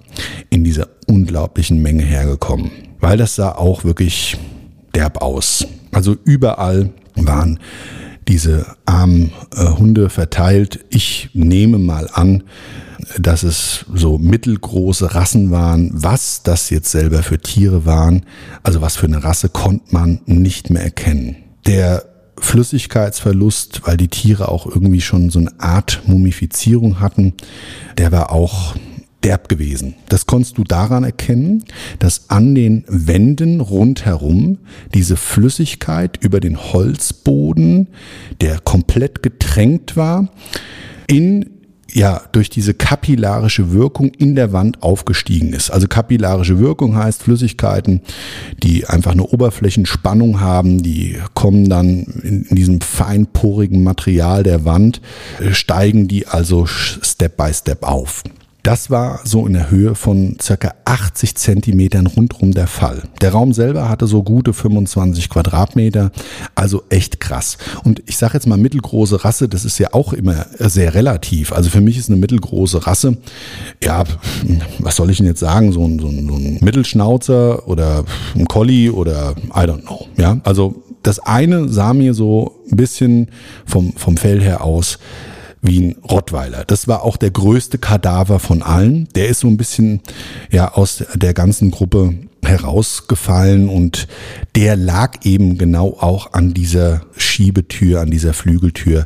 in 0.50 0.64
dieser 0.64 0.88
unglaublichen 1.06 1.82
Menge 1.82 2.04
hergekommen. 2.04 2.72
Weil 3.02 3.18
das 3.18 3.36
sah 3.36 3.52
auch 3.52 3.84
wirklich 3.84 4.38
derb 4.96 5.22
aus. 5.22 5.68
Also 5.92 6.16
überall 6.24 6.92
waren 7.16 7.60
diese 8.30 8.78
armen 8.86 9.32
äh, 9.54 9.66
Hunde 9.66 10.10
verteilt. 10.10 10.86
Ich 10.90 11.30
nehme 11.34 11.78
mal 11.78 12.08
an, 12.14 12.44
dass 13.20 13.44
es 13.44 13.86
so 13.94 14.18
mittelgroße 14.18 15.14
Rassen 15.14 15.52
waren. 15.52 15.92
Was 15.94 16.44
das 16.44 16.70
jetzt 16.70 16.92
selber 16.92 17.24
für 17.24 17.40
Tiere 17.40 17.86
waren, 17.86 18.26
also 18.64 18.82
was 18.82 18.96
für 18.96 19.08
eine 19.08 19.24
Rasse, 19.24 19.50
konnte 19.50 19.94
man 19.94 20.22
nicht 20.26 20.70
mehr 20.70 20.84
erkennen. 20.84 21.36
Der 21.66 22.06
Flüssigkeitsverlust, 22.38 23.82
weil 23.86 23.98
die 23.98 24.08
Tiere 24.08 24.50
auch 24.50 24.66
irgendwie 24.66 25.02
schon 25.02 25.30
so 25.30 25.40
eine 25.40 25.60
Art 25.60 26.02
Mumifizierung 26.08 27.00
hatten, 27.00 27.34
der 27.98 28.12
war 28.12 28.32
auch 28.32 28.76
derb 29.24 29.50
gewesen. 29.50 29.96
Das 30.10 30.26
konntest 30.26 30.58
du 30.58 30.64
daran 30.64 31.04
erkennen, 31.04 31.64
dass 32.00 32.30
an 32.30 32.56
den 32.56 32.84
Wänden 32.88 33.62
rundherum 33.62 34.58
diese 34.94 35.16
Flüssigkeit 35.18 36.18
über 36.24 36.40
den 36.40 36.58
Holzboden, 36.58 37.90
der 38.42 38.60
komplett 38.60 39.22
getränkt 39.22 39.96
war, 39.96 40.30
in 41.08 41.61
ja, 41.94 42.22
durch 42.32 42.50
diese 42.50 42.74
kapillarische 42.74 43.72
Wirkung 43.72 44.10
in 44.10 44.36
der 44.36 44.54
Wand 44.54 44.82
aufgestiegen 44.82 45.54
ist. 45.54 45.70
Also 45.70 45.88
kapillarische 45.88 46.60
Wirkung 46.60 46.96
heißt 46.96 47.24
Flüssigkeiten, 47.24 48.02
die 48.64 48.88
einfach 48.88 49.12
eine 49.12 49.24
Oberflächenspannung 49.24 50.40
haben, 50.40 50.82
die 50.84 51.18
kommen 51.34 51.70
dann 51.70 52.04
in, 52.24 52.44
in 52.44 52.56
diesem 52.56 52.82
feinporigen 52.82 53.84
Material 53.84 54.44
der 54.44 54.66
Wand, 54.66 55.02
äh, 55.40 55.54
steigen 55.54 56.08
die 56.08 56.28
also 56.28 56.66
Step 56.66 57.38
by 57.38 57.54
Step 57.54 57.84
auf. 57.84 58.24
Das 58.64 58.92
war 58.92 59.22
so 59.24 59.48
in 59.48 59.54
der 59.54 59.72
Höhe 59.72 59.96
von 59.96 60.38
circa 60.40 60.74
80 60.86 61.36
Zentimetern 61.36 62.06
rundrum 62.06 62.52
der 62.52 62.68
Fall. 62.68 63.04
Der 63.20 63.32
Raum 63.32 63.54
selber 63.54 63.90
hatte 63.90 64.06
so 64.06 64.22
gute 64.22 64.54
25 64.54 65.30
Quadratmeter, 65.30 66.12
also 66.54 66.84
echt 66.90 67.20
krass. 67.20 67.58
Und 67.84 68.04
ich 68.06 68.18
sage 68.18 68.36
jetzt 68.36 68.46
mal 68.46 68.60
mittelgroße 68.60 69.26
Rasse, 69.26 69.50
das 69.50 69.66
ist 69.66 69.80
ja 69.80 69.90
auch 69.94 70.14
immer 70.14 70.46
sehr 70.60 70.94
relativ. 70.94 71.54
Also 71.54 71.72
für 71.72 71.82
mich 71.82 71.98
ist 71.98 72.10
eine 72.10 72.20
mittelgroße 72.20 72.86
Rasse, 72.86 73.18
ja, 73.84 74.04
was 74.78 74.96
soll 74.96 75.10
ich 75.10 75.18
denn 75.18 75.26
jetzt 75.26 75.40
sagen, 75.40 75.72
so 75.72 75.84
ein, 75.84 75.98
so 75.98 76.08
ein, 76.08 76.28
so 76.28 76.36
ein 76.36 76.60
Mittelschnauzer 76.62 77.68
oder 77.68 78.06
ein 78.36 78.46
Collie 78.46 78.92
oder 78.92 79.34
I 79.56 79.62
don't 79.62 79.82
know. 79.82 80.06
Ja, 80.18 80.40
also 80.44 80.84
das 81.02 81.18
eine 81.18 81.68
sah 81.68 81.94
mir 81.96 82.14
so 82.14 82.62
ein 82.72 82.78
bisschen 82.78 83.30
vom, 83.66 83.94
vom 83.94 84.18
Fell 84.18 84.40
her 84.40 84.64
aus 84.64 85.00
wie 85.62 85.80
ein 85.80 85.96
Rottweiler. 86.04 86.64
Das 86.66 86.88
war 86.88 87.04
auch 87.04 87.18
der 87.18 87.32
größte 87.32 87.78
Kadaver 87.78 88.40
von 88.40 88.62
allen. 88.62 89.08
Der 89.16 89.30
ist 89.30 89.42
so 89.42 89.48
ein 89.48 89.58
bisschen 89.58 90.02
ja 90.52 90.74
aus 90.74 91.04
der 91.14 91.34
ganzen 91.34 91.72
Gruppe 91.72 92.16
herausgefallen 92.44 93.70
und 93.70 94.08
der 94.56 94.76
lag 94.76 95.24
eben 95.24 95.58
genau 95.58 95.98
auch 96.00 96.34
an 96.34 96.54
dieser 96.54 97.02
Schiebetür, 97.16 98.02
an 98.02 98.10
dieser 98.10 98.34
Flügeltür, 98.34 99.06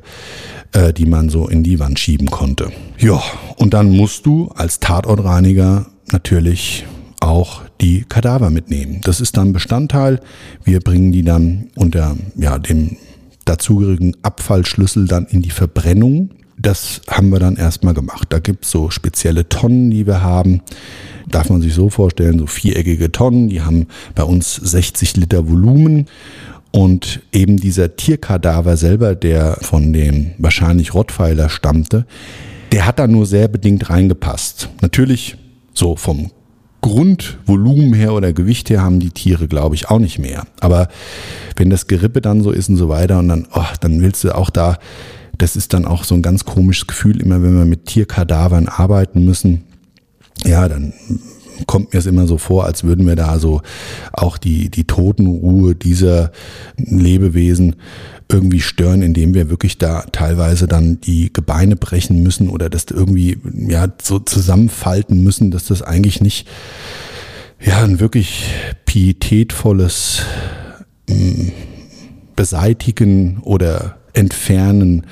äh, 0.71 0.93
die 0.93 1.05
man 1.05 1.29
so 1.29 1.47
in 1.47 1.63
die 1.63 1.79
Wand 1.79 1.99
schieben 1.99 2.31
konnte. 2.31 2.71
Ja, 2.97 3.21
und 3.57 3.73
dann 3.73 3.89
musst 3.89 4.25
du 4.25 4.49
als 4.55 4.79
Tatortreiniger 4.79 5.87
natürlich 6.11 6.85
auch 7.19 7.63
die 7.81 8.05
Kadaver 8.07 8.49
mitnehmen. 8.49 9.01
Das 9.03 9.19
ist 9.19 9.35
dann 9.35 9.51
Bestandteil. 9.51 10.21
Wir 10.63 10.79
bringen 10.79 11.11
die 11.11 11.23
dann 11.23 11.69
unter 11.75 12.15
ja, 12.35 12.57
dem 12.57 12.97
dazugehörigen 13.45 14.15
Abfallschlüssel 14.21 15.07
dann 15.07 15.25
in 15.25 15.41
die 15.41 15.51
Verbrennung. 15.51 16.31
Das 16.57 17.01
haben 17.09 17.29
wir 17.29 17.39
dann 17.39 17.57
erstmal 17.57 17.93
gemacht. 17.93 18.27
Da 18.29 18.39
gibt's 18.39 18.71
so 18.71 18.89
spezielle 18.89 19.49
Tonnen, 19.49 19.91
die 19.91 20.07
wir 20.07 20.21
haben. 20.21 20.61
Darf 21.27 21.49
man 21.49 21.61
sich 21.61 21.73
so 21.73 21.89
vorstellen, 21.89 22.39
so 22.39 22.47
viereckige 22.47 23.11
Tonnen, 23.11 23.49
die 23.49 23.61
haben 23.61 23.87
bei 24.13 24.23
uns 24.23 24.55
60 24.55 25.17
Liter 25.17 25.49
Volumen. 25.49 26.07
Und 26.71 27.21
eben 27.31 27.57
dieser 27.57 27.95
Tierkadaver 27.95 28.77
selber, 28.77 29.15
der 29.15 29.57
von 29.61 29.93
dem 29.93 30.31
wahrscheinlich 30.37 30.93
Rottweiler 30.93 31.49
stammte, 31.49 32.05
der 32.71 32.85
hat 32.85 32.99
da 32.99 33.07
nur 33.07 33.25
sehr 33.25 33.47
bedingt 33.47 33.89
reingepasst. 33.89 34.69
Natürlich 34.81 35.37
so 35.73 35.95
vom 35.95 36.31
Grundvolumen 36.81 37.93
her 37.93 38.13
oder 38.13 38.31
Gewicht 38.33 38.69
her 38.69 38.83
haben 38.83 38.99
die 38.99 39.09
Tiere, 39.09 39.47
glaube 39.47 39.73
ich, 39.75 39.89
auch 39.89 39.99
nicht 39.99 40.19
mehr. 40.19 40.43
Aber 40.59 40.87
wenn 41.55 41.69
das 41.69 41.87
Gerippe 41.87 42.21
dann 42.21 42.43
so 42.43 42.51
ist 42.51 42.69
und 42.69 42.77
so 42.77 42.89
weiter 42.89 43.19
und 43.19 43.29
dann, 43.29 43.47
oh, 43.53 43.63
dann 43.79 44.01
willst 44.01 44.23
du 44.23 44.35
auch 44.35 44.49
da, 44.49 44.77
das 45.37 45.55
ist 45.55 45.73
dann 45.73 45.85
auch 45.85 46.03
so 46.03 46.15
ein 46.15 46.21
ganz 46.21 46.45
komisches 46.45 46.87
Gefühl, 46.87 47.21
immer 47.21 47.41
wenn 47.41 47.57
wir 47.57 47.65
mit 47.65 47.85
Tierkadavern 47.85 48.67
arbeiten 48.67 49.25
müssen. 49.25 49.63
Ja, 50.43 50.67
dann 50.67 50.93
kommt 51.67 51.93
mir 51.93 51.99
es 51.99 52.05
immer 52.05 52.27
so 52.27 52.37
vor, 52.37 52.65
als 52.65 52.83
würden 52.83 53.07
wir 53.07 53.15
da 53.15 53.39
so 53.39 53.61
auch 54.11 54.37
die, 54.37 54.69
die 54.69 54.85
Totenruhe 54.85 55.75
dieser 55.75 56.31
Lebewesen 56.77 57.77
irgendwie 58.29 58.59
stören, 58.59 59.01
indem 59.01 59.33
wir 59.33 59.49
wirklich 59.49 59.77
da 59.77 60.01
teilweise 60.11 60.67
dann 60.67 60.99
die 61.01 61.31
Gebeine 61.31 61.75
brechen 61.75 62.23
müssen 62.23 62.49
oder 62.49 62.69
das 62.69 62.85
irgendwie 62.89 63.37
ja 63.53 63.87
so 64.01 64.19
zusammenfalten 64.19 65.23
müssen, 65.23 65.51
dass 65.51 65.65
das 65.65 65.81
eigentlich 65.81 66.21
nicht 66.21 66.47
ja 67.63 67.83
ein 67.83 67.99
wirklich 67.99 68.49
pietätvolles 68.85 70.23
mm, 71.07 71.49
Beseitigen 72.35 73.39
oder 73.43 73.97
Entfernen 74.15 75.05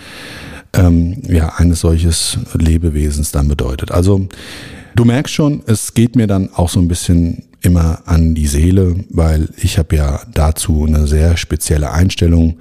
ähm, 0.73 1.21
ja 1.27 1.53
eines 1.57 1.81
solches 1.81 2.39
Lebewesens 2.53 3.31
dann 3.31 3.47
bedeutet. 3.47 3.91
Also 3.91 4.27
Du 4.95 5.05
merkst 5.05 5.33
schon, 5.33 5.63
es 5.65 5.95
geht 5.95 6.15
mir 6.15 6.27
dann 6.27 6.49
auch 6.53 6.69
so 6.69 6.79
ein 6.79 6.87
bisschen 6.87 7.43
immer 7.61 8.03
an 8.05 8.35
die 8.35 8.45
Seele, 8.45 8.95
weil 9.09 9.49
ich 9.57 9.79
habe 9.79 9.95
ja 9.95 10.21
dazu 10.31 10.85
eine 10.85 11.07
sehr 11.07 11.35
spezielle 11.35 11.91
Einstellung. 11.91 12.57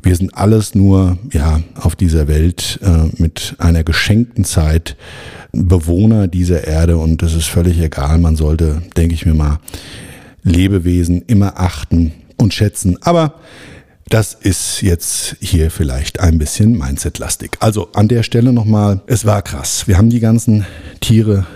Wir 0.00 0.14
sind 0.14 0.36
alles 0.36 0.76
nur 0.76 1.18
ja 1.32 1.62
auf 1.74 1.96
dieser 1.96 2.28
Welt 2.28 2.78
äh, 2.82 3.20
mit 3.20 3.56
einer 3.58 3.82
geschenkten 3.82 4.44
Zeit 4.44 4.96
Bewohner 5.50 6.28
dieser 6.28 6.64
Erde 6.64 6.96
und 6.98 7.22
das 7.22 7.34
ist 7.34 7.46
völlig 7.46 7.80
egal. 7.80 8.18
Man 8.18 8.36
sollte, 8.36 8.82
denke 8.96 9.14
ich 9.14 9.26
mir 9.26 9.34
mal, 9.34 9.58
Lebewesen 10.44 11.22
immer 11.26 11.58
achten 11.58 12.12
und 12.36 12.54
schätzen. 12.54 12.98
Aber 13.02 13.34
das 14.08 14.34
ist 14.34 14.82
jetzt 14.82 15.36
hier 15.40 15.70
vielleicht 15.70 16.20
ein 16.20 16.38
bisschen 16.38 16.78
Mindset-lastig. 16.78 17.56
Also 17.60 17.90
an 17.94 18.08
der 18.08 18.22
Stelle 18.22 18.52
nochmal, 18.52 19.02
es 19.06 19.24
war 19.24 19.42
krass. 19.42 19.86
Wir 19.88 19.96
haben 19.96 20.10
die 20.10 20.20
ganzen 20.20 20.66
Tiere 21.00 21.46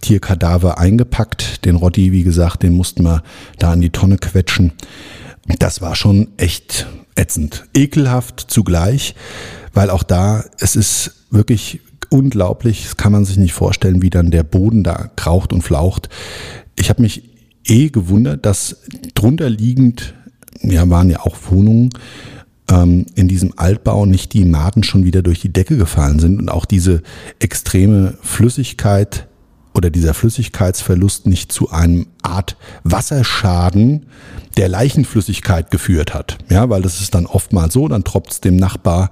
Tierkadaver 0.00 0.78
eingepackt. 0.78 1.64
Den 1.64 1.76
Rotti, 1.76 2.12
wie 2.12 2.22
gesagt, 2.22 2.62
den 2.62 2.74
mussten 2.74 3.04
wir 3.04 3.22
da 3.58 3.72
in 3.72 3.80
die 3.80 3.90
Tonne 3.90 4.18
quetschen. 4.18 4.72
Das 5.58 5.80
war 5.80 5.94
schon 5.96 6.28
echt 6.36 6.86
ätzend. 7.16 7.64
Ekelhaft 7.74 8.40
zugleich, 8.48 9.14
weil 9.72 9.90
auch 9.90 10.02
da, 10.02 10.44
es 10.58 10.76
ist 10.76 11.26
wirklich 11.30 11.80
unglaublich, 12.10 12.84
das 12.84 12.96
kann 12.96 13.12
man 13.12 13.24
sich 13.24 13.36
nicht 13.36 13.54
vorstellen, 13.54 14.02
wie 14.02 14.10
dann 14.10 14.30
der 14.30 14.42
Boden 14.42 14.84
da 14.84 15.10
kraucht 15.16 15.52
und 15.52 15.62
flaucht. 15.62 16.08
Ich 16.76 16.90
habe 16.90 17.02
mich 17.02 17.30
eh 17.66 17.88
gewundert, 17.88 18.44
dass 18.46 18.76
drunter 19.14 19.48
liegend, 19.48 20.14
ja, 20.70 20.88
waren 20.88 21.10
ja 21.10 21.20
auch 21.20 21.36
Wohnungen, 21.50 21.90
ähm, 22.70 23.06
in 23.14 23.28
diesem 23.28 23.52
Altbau 23.56 24.06
nicht 24.06 24.32
die 24.32 24.44
Maden 24.44 24.82
schon 24.82 25.04
wieder 25.04 25.22
durch 25.22 25.40
die 25.40 25.52
Decke 25.52 25.76
gefallen 25.76 26.18
sind 26.18 26.40
und 26.40 26.48
auch 26.48 26.64
diese 26.64 27.02
extreme 27.38 28.14
Flüssigkeit 28.22 29.28
oder 29.74 29.90
dieser 29.90 30.14
Flüssigkeitsverlust 30.14 31.26
nicht 31.26 31.52
zu 31.52 31.70
einem 31.70 32.06
Art 32.22 32.56
Wasserschaden 32.84 34.06
der 34.56 34.68
Leichenflüssigkeit 34.68 35.70
geführt 35.70 36.14
hat. 36.14 36.38
Ja, 36.48 36.70
weil 36.70 36.82
das 36.82 37.00
ist 37.00 37.14
dann 37.14 37.26
oftmals 37.26 37.74
so, 37.74 37.88
dann 37.88 38.04
tropft 38.04 38.32
es 38.32 38.40
dem 38.40 38.56
Nachbar 38.56 39.10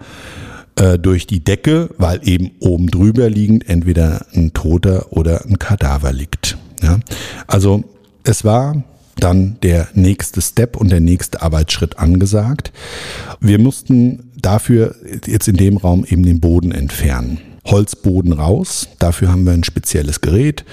äh, 0.76 0.98
durch 0.98 1.26
die 1.26 1.42
Decke, 1.42 1.90
weil 1.98 2.20
eben 2.22 2.52
oben 2.60 2.88
drüber 2.88 3.28
liegend 3.28 3.68
entweder 3.68 4.24
ein 4.34 4.52
Toter 4.52 5.12
oder 5.12 5.44
ein 5.44 5.58
Kadaver 5.58 6.12
liegt. 6.12 6.56
Ja, 6.80 7.00
also 7.46 7.84
es 8.24 8.44
war 8.44 8.84
dann 9.16 9.56
der 9.62 9.88
nächste 9.94 10.40
Step 10.40 10.76
und 10.76 10.90
der 10.90 11.00
nächste 11.00 11.42
Arbeitsschritt 11.42 11.98
angesagt. 11.98 12.72
Wir 13.40 13.58
mussten 13.58 14.30
dafür 14.40 14.94
jetzt 15.26 15.48
in 15.48 15.56
dem 15.56 15.76
Raum 15.76 16.04
eben 16.04 16.22
den 16.24 16.40
Boden 16.40 16.72
entfernen. 16.72 17.38
Holzboden 17.64 18.32
raus. 18.32 18.88
Dafür 18.98 19.30
haben 19.30 19.44
wir 19.44 19.52
ein 19.52 19.64
spezielles 19.64 20.20
Gerät 20.20 20.64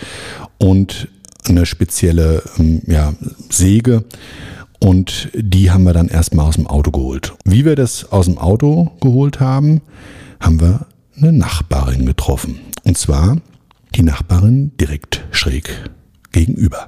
und 0.58 1.08
eine 1.48 1.66
spezielle 1.66 2.44
ähm, 2.58 2.82
ja, 2.88 3.14
Säge. 3.50 4.06
Und 4.80 5.30
die 5.34 5.72
haben 5.72 5.84
wir 5.84 5.94
dann 5.94 6.08
erstmal 6.08 6.48
aus 6.48 6.56
dem 6.56 6.68
Auto 6.68 6.92
geholt. 6.92 7.34
Wie 7.44 7.66
wir 7.66 7.76
das 7.76 8.12
aus 8.12 8.26
dem 8.26 8.38
Auto 8.38 8.92
geholt 9.02 9.40
haben, 9.40 9.82
haben 10.40 10.62
wir 10.62 10.88
eine 11.18 11.34
Nachbarin 11.34 12.06
getroffen. 12.06 12.60
Und 12.84 12.98
zwar 12.98 13.38
die 13.96 14.04
Nachbarin 14.04 14.72
direkt 14.78 15.26
schräg 15.32 15.90
gegenüber. 16.32 16.86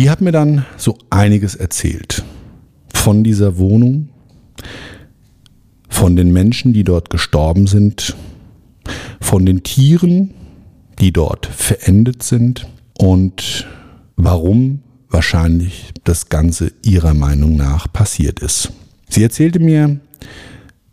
Die 0.00 0.08
hat 0.08 0.22
mir 0.22 0.32
dann 0.32 0.64
so 0.78 0.96
einiges 1.10 1.54
erzählt 1.54 2.24
von 2.94 3.22
dieser 3.22 3.58
Wohnung, 3.58 4.08
von 5.90 6.16
den 6.16 6.32
Menschen, 6.32 6.72
die 6.72 6.84
dort 6.84 7.10
gestorben 7.10 7.66
sind, 7.66 8.16
von 9.20 9.44
den 9.44 9.62
Tieren, 9.62 10.30
die 11.00 11.12
dort 11.12 11.44
verendet 11.44 12.22
sind 12.22 12.66
und 12.96 13.68
warum 14.16 14.80
wahrscheinlich 15.10 15.92
das 16.04 16.30
Ganze 16.30 16.72
ihrer 16.82 17.12
Meinung 17.12 17.56
nach 17.56 17.92
passiert 17.92 18.40
ist. 18.40 18.72
Sie 19.10 19.22
erzählte 19.22 19.58
mir, 19.58 20.00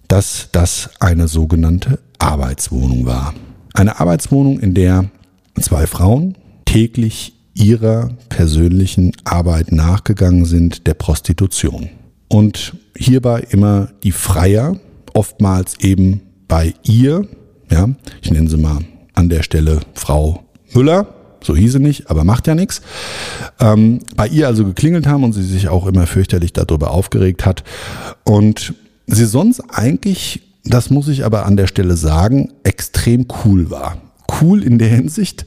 dass 0.09 0.49
das 0.51 0.89
eine 0.99 1.29
sogenannte 1.29 1.99
Arbeitswohnung 2.19 3.05
war. 3.05 3.33
Eine 3.73 4.01
Arbeitswohnung, 4.01 4.59
in 4.59 4.73
der 4.73 5.09
zwei 5.61 5.87
Frauen 5.87 6.37
täglich 6.65 7.36
ihrer 7.57 8.09
persönlichen 8.29 9.11
Arbeit 9.23 9.71
nachgegangen 9.71 10.45
sind, 10.45 10.87
der 10.87 10.93
Prostitution. 10.93 11.89
Und 12.27 12.75
hierbei 12.95 13.45
immer 13.49 13.89
die 14.03 14.11
Freier, 14.11 14.77
oftmals 15.13 15.79
eben 15.79 16.21
bei 16.47 16.73
ihr 16.83 17.27
ja, 17.71 17.89
ich 18.21 18.31
nenne 18.31 18.49
sie 18.49 18.57
mal 18.57 18.79
an 19.13 19.29
der 19.29 19.43
Stelle 19.43 19.81
Frau 19.93 20.43
Müller. 20.73 21.13
So 21.43 21.55
hieß 21.55 21.73
sie 21.73 21.79
nicht, 21.79 22.09
aber 22.09 22.23
macht 22.23 22.47
ja 22.47 22.55
nichts. 22.55 22.81
Ähm, 23.59 23.99
bei 24.15 24.27
ihr 24.27 24.47
also 24.47 24.65
geklingelt 24.65 25.07
haben 25.07 25.23
und 25.23 25.33
sie 25.33 25.43
sich 25.43 25.69
auch 25.69 25.85
immer 25.85 26.07
fürchterlich 26.07 26.51
darüber 26.51 26.91
aufgeregt 26.91 27.45
hat. 27.45 27.63
Und 28.23 28.73
sie 29.05 29.25
sonst 29.25 29.61
eigentlich, 29.69 30.41
das 30.65 30.89
muss 30.89 31.07
ich 31.07 31.25
aber 31.25 31.45
an 31.45 31.55
der 31.55 31.67
Stelle 31.67 31.95
sagen, 31.95 32.53
extrem 32.63 33.27
cool 33.45 33.69
war. 33.69 33.97
Cool 34.41 34.63
in 34.63 34.77
der 34.77 34.89
Hinsicht, 34.89 35.45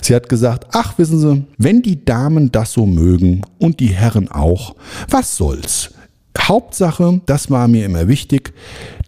sie 0.00 0.14
hat 0.14 0.28
gesagt, 0.28 0.68
ach 0.72 0.98
wissen 0.98 1.18
Sie, 1.18 1.44
wenn 1.58 1.82
die 1.82 2.04
Damen 2.04 2.52
das 2.52 2.72
so 2.72 2.86
mögen 2.86 3.42
und 3.58 3.80
die 3.80 3.88
Herren 3.88 4.30
auch, 4.30 4.76
was 5.08 5.36
soll's? 5.36 5.90
Hauptsache, 6.38 7.20
das 7.26 7.50
war 7.50 7.68
mir 7.68 7.84
immer 7.84 8.08
wichtig, 8.08 8.52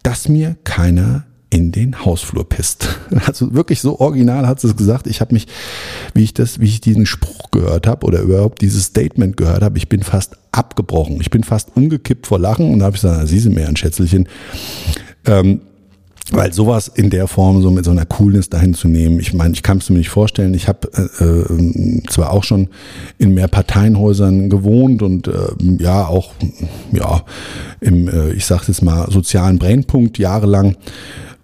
dass 0.03 0.29
mir 0.29 0.55
keiner 0.63 1.25
in 1.49 1.71
den 1.71 2.03
Hausflur 2.03 2.47
pisst. 2.47 2.99
Also 3.27 3.53
wirklich 3.53 3.79
so 3.79 3.99
original 3.99 4.45
hat 4.47 4.59
sie 4.59 4.67
es 4.67 4.75
gesagt. 4.75 5.07
Ich 5.07 5.21
habe 5.21 5.33
mich, 5.33 5.47
wie 6.13 6.23
ich 6.23 6.33
das, 6.33 6.59
wie 6.59 6.65
ich 6.65 6.81
diesen 6.81 7.05
Spruch 7.05 7.49
gehört 7.51 7.87
habe 7.87 8.05
oder 8.05 8.19
überhaupt 8.21 8.61
dieses 8.61 8.85
Statement 8.85 9.37
gehört 9.37 9.63
habe, 9.63 9.77
ich 9.77 9.87
bin 9.87 10.03
fast 10.03 10.37
abgebrochen. 10.51 11.17
Ich 11.21 11.29
bin 11.29 11.43
fast 11.43 11.75
umgekippt 11.75 12.27
vor 12.27 12.39
Lachen 12.39 12.71
und 12.71 12.79
da 12.79 12.85
habe 12.85 12.95
ich 12.95 13.01
gesagt, 13.01 13.27
sie 13.27 13.39
sind 13.39 13.55
mir 13.55 13.67
ein 13.67 13.77
Schätzelchen. 13.77 14.27
Ähm, 15.25 15.61
weil 16.31 16.53
sowas 16.53 16.87
in 16.87 17.09
der 17.09 17.27
Form 17.27 17.61
so 17.61 17.69
mit 17.69 17.85
so 17.85 17.91
einer 17.91 18.05
Coolness 18.05 18.49
dahin 18.49 18.73
zu 18.73 18.87
nehmen, 18.87 19.19
ich 19.19 19.33
meine, 19.33 19.53
ich 19.53 19.61
kann 19.61 19.77
es 19.77 19.89
mir 19.89 19.97
nicht 19.97 20.09
vorstellen. 20.09 20.53
Ich 20.55 20.67
habe 20.67 20.89
äh, 20.93 21.23
äh, 21.23 22.03
zwar 22.07 22.31
auch 22.31 22.43
schon 22.43 22.69
in 23.17 23.33
mehr 23.33 23.47
Parteienhäusern 23.47 24.49
gewohnt 24.49 25.03
und 25.03 25.27
äh, 25.27 25.33
ja 25.79 26.07
auch 26.07 26.33
ja 26.91 27.23
im, 27.79 28.07
äh, 28.07 28.31
ich 28.31 28.45
sage 28.45 28.63
jetzt 28.67 28.81
mal 28.81 29.09
sozialen 29.11 29.59
Brennpunkt 29.59 30.17
jahrelang 30.17 30.77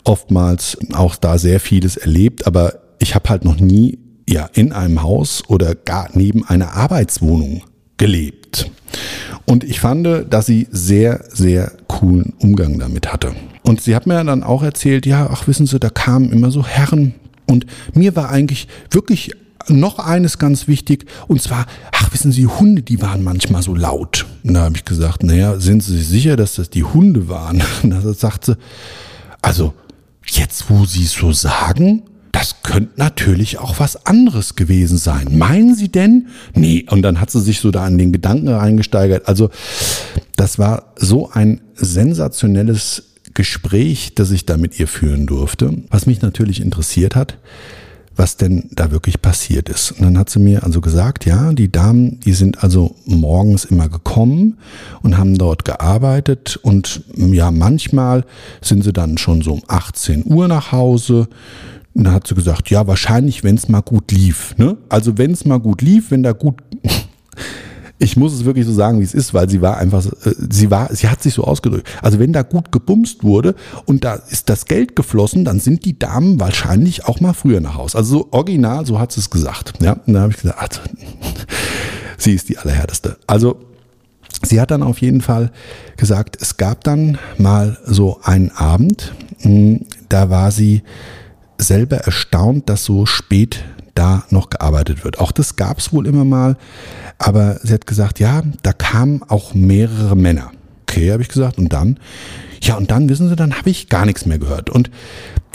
oftmals 0.04 0.78
auch 0.94 1.16
da 1.16 1.38
sehr 1.38 1.60
vieles 1.60 1.98
erlebt, 1.98 2.48
aber 2.48 2.80
ich 2.98 3.14
habe 3.14 3.30
halt 3.30 3.46
noch 3.46 3.60
nie 3.60 4.00
ja 4.28 4.50
in 4.54 4.72
einem 4.72 5.04
Haus 5.04 5.44
oder 5.48 5.76
gar 5.76 6.10
neben 6.14 6.44
einer 6.48 6.74
Arbeitswohnung 6.74 7.62
gelebt. 7.98 8.72
Und 9.46 9.64
ich 9.64 9.80
fand, 9.80 10.08
dass 10.34 10.48
sie 10.48 10.68
sehr, 10.72 11.24
sehr 11.30 11.72
coolen 11.88 12.34
Umgang 12.40 12.80
damit 12.80 13.14
hatte. 13.14 13.34
Und 13.64 13.82
sie 13.82 13.96
hat 13.96 14.08
mir 14.08 14.24
dann 14.24 14.44
auch 14.44 14.64
erzählt, 14.64 15.06
ja, 15.06 15.30
ach 15.32 15.48
wissen 15.48 15.68
Sie, 15.68 15.80
da 15.80 15.90
kamen 15.90 16.32
immer 16.32 16.52
so 16.52 16.66
Herren. 16.66 17.14
Und 17.48 17.66
mir 17.94 18.16
war 18.16 18.30
eigentlich 18.30 18.68
wirklich 18.90 19.32
noch 19.68 20.00
eines 20.00 20.40
ganz 20.40 20.68
wichtig, 20.68 21.06
und 21.28 21.42
zwar, 21.42 21.66
ach, 21.92 22.12
wissen 22.14 22.32
Sie, 22.32 22.48
Hunde, 22.48 22.82
die 22.82 23.02
waren 23.02 23.24
manchmal 23.24 23.62
so 23.62 23.76
laut. 23.76 24.26
Und 24.44 24.56
da 24.56 24.62
habe 24.64 24.76
ich 24.76 24.86
gesagt, 24.86 25.24
naja, 25.24 25.60
sind 25.60 25.84
Sie 25.84 25.98
sich 25.98 26.08
sicher, 26.08 26.36
dass 26.36 26.56
das 26.56 26.70
die 26.70 26.84
Hunde 26.84 27.30
waren? 27.30 27.62
Und 27.84 27.92
da 27.92 28.02
sagt 28.14 28.46
sie, 28.46 28.58
also, 29.42 29.74
jetzt 30.26 30.70
wo 30.70 30.86
Sie 30.86 31.04
es 31.04 31.14
so 31.14 31.32
sagen, 31.32 32.04
das 32.32 32.64
könnte 32.64 32.94
natürlich 32.96 33.60
auch 33.60 33.80
was 33.80 34.06
anderes 34.06 34.56
gewesen 34.56 34.98
sein. 34.98 35.38
Meinen 35.38 35.76
Sie 35.76 35.90
denn? 35.90 36.28
Nee, 36.54 36.86
und 36.90 37.02
dann 37.02 37.20
hat 37.20 37.30
sie 37.30 37.42
sich 37.42 37.60
so 37.60 37.72
da 37.72 37.84
an 37.84 37.98
den 37.98 38.14
Gedanken 38.14 38.48
reingesteigert. 38.48 39.28
Also, 39.28 39.50
das 40.38 40.58
war 40.58 40.94
so 40.96 41.30
ein 41.32 41.60
sensationelles 41.76 43.11
Gespräch, 43.34 44.16
das 44.16 44.32
ich 44.32 44.46
da 44.46 44.58
mit 44.58 44.80
ihr 44.80 44.88
führen 44.88 45.26
durfte. 45.26 45.74
Was 45.90 46.06
mich 46.06 46.22
natürlich 46.22 46.62
interessiert 46.62 47.16
hat, 47.16 47.38
was 48.16 48.38
denn 48.38 48.70
da 48.72 48.92
wirklich 48.92 49.22
passiert 49.22 49.70
ist. 49.70 49.92
Und 49.92 50.02
dann 50.02 50.18
hat 50.18 50.30
sie 50.30 50.40
mir 50.40 50.64
also 50.64 50.82
gesagt, 50.82 51.26
ja, 51.26 51.54
die 51.54 51.72
Damen, 51.72 52.20
die 52.20 52.34
sind 52.34 52.64
also 52.64 52.96
morgens 53.06 53.66
immer 53.66 53.90
gekommen 53.90 54.58
und 55.02 55.18
haben 55.18 55.38
dort 55.38 55.66
gearbeitet 55.66 56.60
und 56.62 57.04
ja, 57.16 57.52
manchmal 57.52 58.26
sind 58.62 58.84
sie 58.84 58.94
dann 58.94 59.18
schon 59.18 59.42
so 59.42 59.54
um 59.54 59.64
18 59.68 60.26
Uhr 60.26 60.48
nach 60.48 60.72
Hause. 60.72 61.30
Und 61.94 62.06
dann 62.06 62.14
hat 62.14 62.28
sie 62.28 62.36
gesagt, 62.36 62.70
ja, 62.70 62.88
wahrscheinlich, 62.88 63.44
wenn 63.44 63.56
es 63.56 63.68
mal 63.68 63.82
gut 63.82 64.12
lief. 64.12 64.56
Ne? 64.58 64.78
Also 64.88 65.18
wenn 65.18 65.32
es 65.32 65.46
mal 65.46 65.60
gut 65.60 65.82
lief, 65.82 66.12
wenn 66.12 66.24
da 66.24 66.32
gut 66.32 66.56
ich 68.02 68.18
muss 68.18 68.34
es 68.34 68.46
wirklich 68.46 68.66
so 68.66 68.74
sagen, 68.74 69.00
wie 69.00 69.04
es 69.04 69.14
ist, 69.14 69.34
weil 69.34 69.48
sie 69.48 69.62
war 69.62 69.78
einfach, 69.78 70.04
äh, 70.06 70.34
sie 70.50 70.72
war, 70.72 70.94
sie 70.94 71.08
hat 71.08 71.22
sich 71.22 71.36
so 71.36 71.44
ausgedrückt. 71.44 71.88
Also 72.02 72.18
wenn 72.18 72.34
da 72.34 72.42
gut 72.42 72.72
gebumst 72.72 73.24
wurde 73.24 73.54
und 73.86 74.04
da 74.04 74.16
ist 74.16 74.50
das 74.50 74.66
Geld 74.66 74.96
geflossen, 74.96 75.46
dann 75.46 75.60
sind 75.60 75.86
die 75.86 75.98
Damen 75.98 76.40
wahrscheinlich 76.40 77.06
auch 77.06 77.20
mal 77.20 77.34
früher 77.34 77.62
nach 77.62 77.76
Hause. 77.76 78.00
Also 78.00 78.18
so 78.18 78.28
original, 78.32 78.86
so 78.88 79.00
hat 79.00 79.12
sie 79.12 79.20
es 79.20 79.30
gesagt. 79.30 79.74
Ja, 79.82 79.94
und 79.94 80.14
dann 80.14 80.24
habe 80.24 80.32
ich 80.32 80.42
gesagt, 80.42 80.60
also, 80.60 80.82
sie 82.18 82.34
ist 82.34 82.50
die 82.50 82.58
allerhärteste. 82.58 83.18
Also 83.28 83.60
sie 84.42 84.60
hat 84.60 84.72
dann 84.72 84.82
auf 84.82 84.98
jeden 85.00 85.22
Fall 85.22 85.52
gesagt, 85.96 86.38
es 86.42 86.58
gab 86.58 86.84
dann 86.84 87.20
mal 87.38 87.78
so 87.86 88.20
einen 88.24 88.50
Abend, 88.50 89.14
hm, 89.42 89.82
da 90.10 90.32
war 90.32 90.52
sie 90.52 90.82
selber 91.60 91.98
erstaunt, 91.98 92.68
dass 92.68 92.84
so 92.84 93.06
spät 93.06 93.64
da 93.96 94.24
noch 94.30 94.50
gearbeitet 94.50 95.04
wird. 95.04 95.20
Auch 95.20 95.32
das 95.32 95.56
gab 95.56 95.80
es 95.80 95.94
wohl 95.94 96.08
immer 96.08 96.26
mal, 96.26 96.58
aber 97.18 97.60
sie 97.64 97.74
hat 97.74 97.88
gesagt, 97.88 98.20
ja, 98.20 98.42
da 98.64 98.74
kamen 98.74 99.24
auch 99.28 99.54
mehrere 99.54 100.16
Männer. 100.16 100.52
Okay, 100.84 101.12
habe 101.12 101.22
ich 101.22 101.30
gesagt. 101.30 101.58
Und 101.58 101.72
dann? 101.72 102.00
Ja, 102.62 102.76
und 102.76 102.92
dann, 102.92 103.10
wissen 103.10 103.30
Sie, 103.30 103.36
dann 103.36 103.58
habe 103.58 103.70
ich 103.70 103.90
gar 103.90 104.06
nichts 104.06 104.26
mehr 104.26 104.40
gehört. 104.40 104.70
Und 104.70 104.92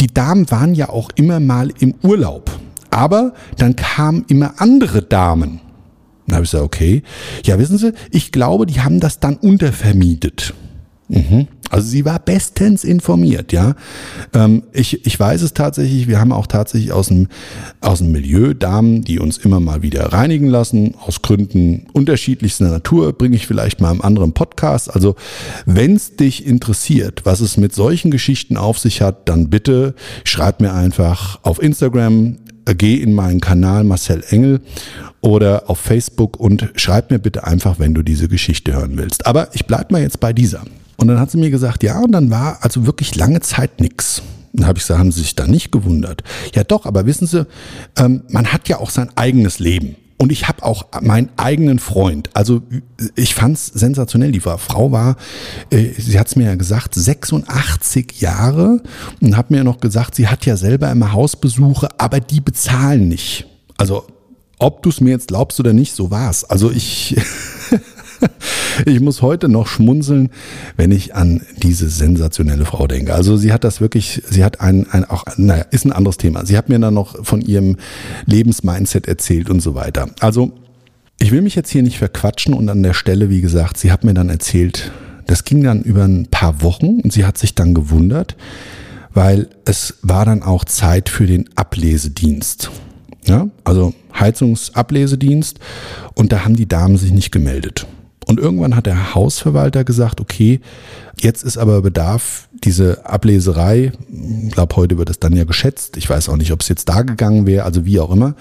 die 0.01 0.07
Damen 0.07 0.51
waren 0.51 0.75
ja 0.75 0.89
auch 0.89 1.11
immer 1.15 1.41
mal 1.41 1.73
im 1.79 1.95
Urlaub. 2.03 2.51
Aber 2.91 3.35
dann 3.59 3.77
kamen 3.77 4.25
immer 4.29 4.55
andere 4.59 5.03
Damen. 5.03 5.61
Dann 6.27 6.37
habe 6.37 6.45
ich 6.45 6.51
gesagt, 6.51 6.65
okay. 6.65 7.03
Ja, 7.45 7.59
wissen 7.59 7.79
Sie, 7.79 7.93
ich 8.11 8.33
glaube, 8.33 8.67
die 8.67 8.81
haben 8.81 9.01
das 9.01 9.21
dann 9.21 9.37
untervermietet. 9.37 10.55
Mhm. 11.09 11.47
Also 11.71 11.89
sie 11.89 12.05
war 12.05 12.19
bestens 12.19 12.85
informiert, 12.85 13.53
ja. 13.53 13.75
Ähm, 14.33 14.63
ich, 14.73 15.05
ich 15.05 15.19
weiß 15.19 15.43
es 15.43 15.53
tatsächlich, 15.53 16.07
wir 16.07 16.21
haben 16.21 16.33
auch 16.33 16.47
tatsächlich 16.47 16.93
aus 16.93 17.09
dem, 17.09 17.29
aus 17.81 17.99
dem 17.99 18.13
Milieu 18.13 18.55
Damen, 18.55 19.03
die 19.03 19.19
uns 19.19 19.39
immer 19.39 19.59
mal 19.59 19.83
wieder 19.83 20.13
reinigen 20.13 20.47
lassen, 20.47 20.95
aus 21.05 21.23
Gründen 21.23 21.87
unterschiedlichster 21.93 22.69
Natur, 22.69 23.13
bringe 23.13 23.37
ich 23.37 23.47
vielleicht 23.47 23.81
mal 23.81 23.91
im 23.91 24.01
anderen 24.01 24.33
Podcast. 24.33 24.93
Also 24.93 25.17
wenn 25.65 25.97
es 25.97 26.17
dich 26.17 26.47
interessiert, 26.47 27.23
was 27.25 27.41
es 27.41 27.57
mit 27.57 27.75
solchen 27.75 28.11
Geschichten 28.11 28.57
auf 28.57 28.79
sich 28.79 29.03
hat, 29.03 29.29
dann 29.29 29.51
bitte 29.51 29.95
schreib 30.25 30.61
mir 30.61 30.73
einfach 30.73 31.41
auf 31.43 31.61
Instagram, 31.61 32.37
äh, 32.65 32.75
geh 32.75 32.95
in 32.97 33.13
meinen 33.13 33.41
Kanal 33.41 33.83
Marcel 33.83 34.23
Engel 34.31 34.61
oder 35.21 35.69
auf 35.69 35.79
Facebook 35.79 36.39
und 36.39 36.71
schreib 36.77 37.11
mir 37.11 37.19
bitte 37.19 37.45
einfach, 37.45 37.81
wenn 37.81 37.95
du 37.95 38.03
diese 38.03 38.29
Geschichte 38.29 38.75
hören 38.75 38.97
willst. 38.97 39.27
Aber 39.27 39.49
ich 39.55 39.67
bleib 39.67 39.91
mal 39.91 40.01
jetzt 40.01 40.21
bei 40.21 40.33
dieser. 40.33 40.63
Und 40.97 41.09
dann 41.09 41.21
hat 41.21 41.31
sie 41.31 41.39
mir 41.39 41.51
gesagt, 41.51 41.83
ja, 41.83 42.01
und 42.01 42.13
dann 42.13 42.31
war 42.31 42.59
also 42.63 42.87
wirklich 42.87 43.15
lange 43.17 43.41
Zeit 43.41 43.81
nichts. 43.81 44.23
Dann 44.53 44.67
habe 44.67 44.79
ich 44.79 44.85
gesagt, 44.85 45.01
haben 45.01 45.13
Sie 45.13 45.21
sich 45.21 45.35
da 45.35 45.47
nicht 45.47 45.71
gewundert? 45.71 46.23
Ja 46.55 46.65
doch, 46.65 46.87
aber 46.87 47.05
wissen 47.05 47.27
Sie, 47.27 47.47
ähm, 47.99 48.23
man 48.31 48.53
hat 48.53 48.69
ja 48.69 48.79
auch 48.79 48.91
sein 48.91 49.11
eigenes 49.15 49.59
Leben. 49.59 49.97
Und 50.19 50.33
ich 50.33 50.49
habe 50.49 50.63
auch 50.63 50.87
meinen 51.03 51.29
eigenen 51.37 51.79
Freund. 51.79 52.31
Also 52.33 52.63
ich 53.17 53.35
fand's 53.35 53.67
sensationell. 53.67 54.33
Die 54.33 54.41
Frau 54.41 54.91
war, 54.91 55.17
äh, 55.69 55.91
sie 55.99 56.19
hat's 56.19 56.37
mir 56.37 56.45
ja 56.45 56.55
gesagt, 56.55 56.95
86 56.95 58.21
Jahre 58.21 58.81
und 59.21 59.37
hat 59.37 59.51
mir 59.51 59.63
noch 59.63 59.79
gesagt, 59.79 60.15
sie 60.15 60.29
hat 60.29 60.47
ja 60.47 60.57
selber 60.57 60.91
immer 60.91 61.13
Hausbesuche, 61.13 61.89
aber 61.99 62.21
die 62.21 62.41
bezahlen 62.41 63.09
nicht. 63.09 63.47
Also 63.77 64.07
ob 64.59 64.83
du 64.83 64.89
es 64.89 65.03
mir 65.03 65.11
jetzt 65.11 65.29
glaubst 65.29 65.61
oder 65.61 65.75
nicht, 65.75 65.95
so 65.95 66.11
war's. 66.11 66.45
Also 66.45 66.71
ich 66.71 67.15
ich 68.85 69.01
muss 69.01 69.23
heute 69.23 69.49
noch 69.49 69.67
schmunzeln, 69.67 70.31
wenn 70.77 70.93
ich 70.93 71.15
an 71.15 71.43
diese 71.63 71.89
sensationelle 71.89 72.65
Frau 72.65 72.87
denke. 72.87 73.15
Also 73.15 73.37
sie 73.37 73.53
hat 73.53 73.65
das 73.65 73.81
wirklich, 73.81 74.23
sie 74.29 74.45
hat 74.45 74.61
ein, 74.61 74.87
ein 74.91 75.05
auch, 75.05 75.25
naja, 75.37 75.65
ist 75.71 75.85
ein 75.85 75.93
anderes 75.93 76.19
Thema. 76.19 76.45
Sie 76.45 76.57
hat 76.57 76.69
mir 76.69 76.79
dann 76.79 76.95
noch 76.95 77.25
von 77.25 77.41
ihrem 77.41 77.77
Lebensmindset 78.27 79.09
erzählt 79.09 79.51
und 79.51 79.61
so 79.61 79.75
weiter. 79.75 80.09
Also 80.21 80.53
ich 81.19 81.31
will 81.31 81.43
mich 81.43 81.55
jetzt 81.55 81.71
hier 81.71 81.83
nicht 81.83 81.99
verquatschen 81.99 82.55
und 82.55 82.69
an 82.69 82.83
der 82.83 82.95
Stelle, 82.95 83.31
wie 83.31 83.41
gesagt, 83.41 83.79
sie 83.79 83.91
hat 83.91 84.05
mir 84.05 84.15
dann 84.15 84.29
erzählt, 84.29 84.93
das 85.27 85.45
ging 85.45 85.63
dann 85.63 85.83
über 85.83 86.05
ein 86.05 86.27
paar 86.31 86.63
Wochen 86.63 87.01
und 87.01 87.13
sie 87.13 87.25
hat 87.25 87.39
sich 87.39 87.55
dann 87.55 87.75
gewundert, 87.75 88.37
weil 89.13 89.49
es 89.65 89.95
war 90.03 90.25
dann 90.25 90.43
auch 90.43 90.65
Zeit 90.65 91.09
für 91.09 91.27
den 91.27 91.49
Ablesedienst. 91.57 92.71
Ja, 93.27 93.49
also 93.65 93.93
Heizungsablesedienst 94.19 95.59
und 96.15 96.33
da 96.33 96.45
haben 96.45 96.55
die 96.55 96.69
Damen 96.69 96.97
sich 96.97 97.13
nicht 97.13 97.33
gemeldet. 97.33 97.87
Und 98.27 98.41
irgendwann 98.41 98.75
hat 98.75 98.87
der 98.87 99.15
Hausverwalter 99.15 99.85
gesagt, 99.85 100.21
okay, 100.21 100.61
jetzt 101.21 101.45
ist 101.45 101.57
aber 101.57 101.81
Bedarf, 101.81 102.49
diese 102.53 103.07
Ableserei, 103.07 103.93
ich 104.45 104.53
glaube, 104.53 104.75
heute 104.77 104.99
wird 104.99 105.11
es 105.11 105.21
dann 105.21 105.35
ja 105.35 105.45
geschätzt, 105.45 105.97
ich 105.97 106.11
weiß 106.11 106.29
auch 106.29 106.37
nicht, 106.37 106.53
ob 106.53 106.61
es 106.61 106.69
jetzt 106.69 106.89
da 106.89 107.03
gegangen 107.03 107.47
wäre, 107.47 107.65
also 107.65 107.87
wie 107.87 108.01
auch 108.01 108.11
immer. 108.11 108.35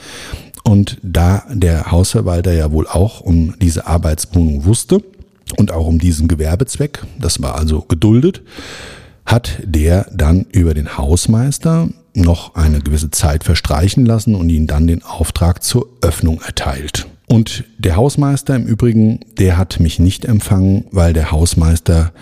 Und 0.64 0.98
da 1.04 1.44
der 1.52 1.92
Hausverwalter 1.92 2.52
ja 2.52 2.72
wohl 2.72 2.88
auch 2.88 3.22
um 3.22 3.54
diese 3.60 3.86
Arbeitswohnung 3.86 4.66
wusste 4.66 5.04
und 5.58 5.72
auch 5.72 5.86
um 5.86 6.00
diesen 6.00 6.28
Gewerbezweck, 6.28 7.04
das 7.20 7.40
war 7.44 7.54
also 7.54 7.82
geduldet, 7.82 8.42
hat 9.24 9.60
der 9.64 10.08
dann 10.12 10.48
über 10.52 10.74
den 10.74 10.98
Hausmeister 10.98 11.90
noch 12.16 12.56
eine 12.56 12.80
gewisse 12.80 13.12
Zeit 13.12 13.44
verstreichen 13.44 14.04
lassen 14.04 14.34
und 14.34 14.50
ihn 14.50 14.66
dann 14.66 14.88
den 14.88 15.04
Auftrag 15.04 15.62
zur 15.62 15.88
Öffnung 16.02 16.42
erteilt. 16.42 17.06
Und 17.28 17.64
der 17.78 17.96
Hausmeister 17.96 18.56
im 18.56 18.66
Übrigen, 18.66 19.20
der 19.38 19.58
hat 19.58 19.80
mich 19.80 20.00
nicht 20.00 20.26
empfangen, 20.26 20.86
weil 20.92 21.14
der 21.14 21.32
Hausmeister 21.32 22.14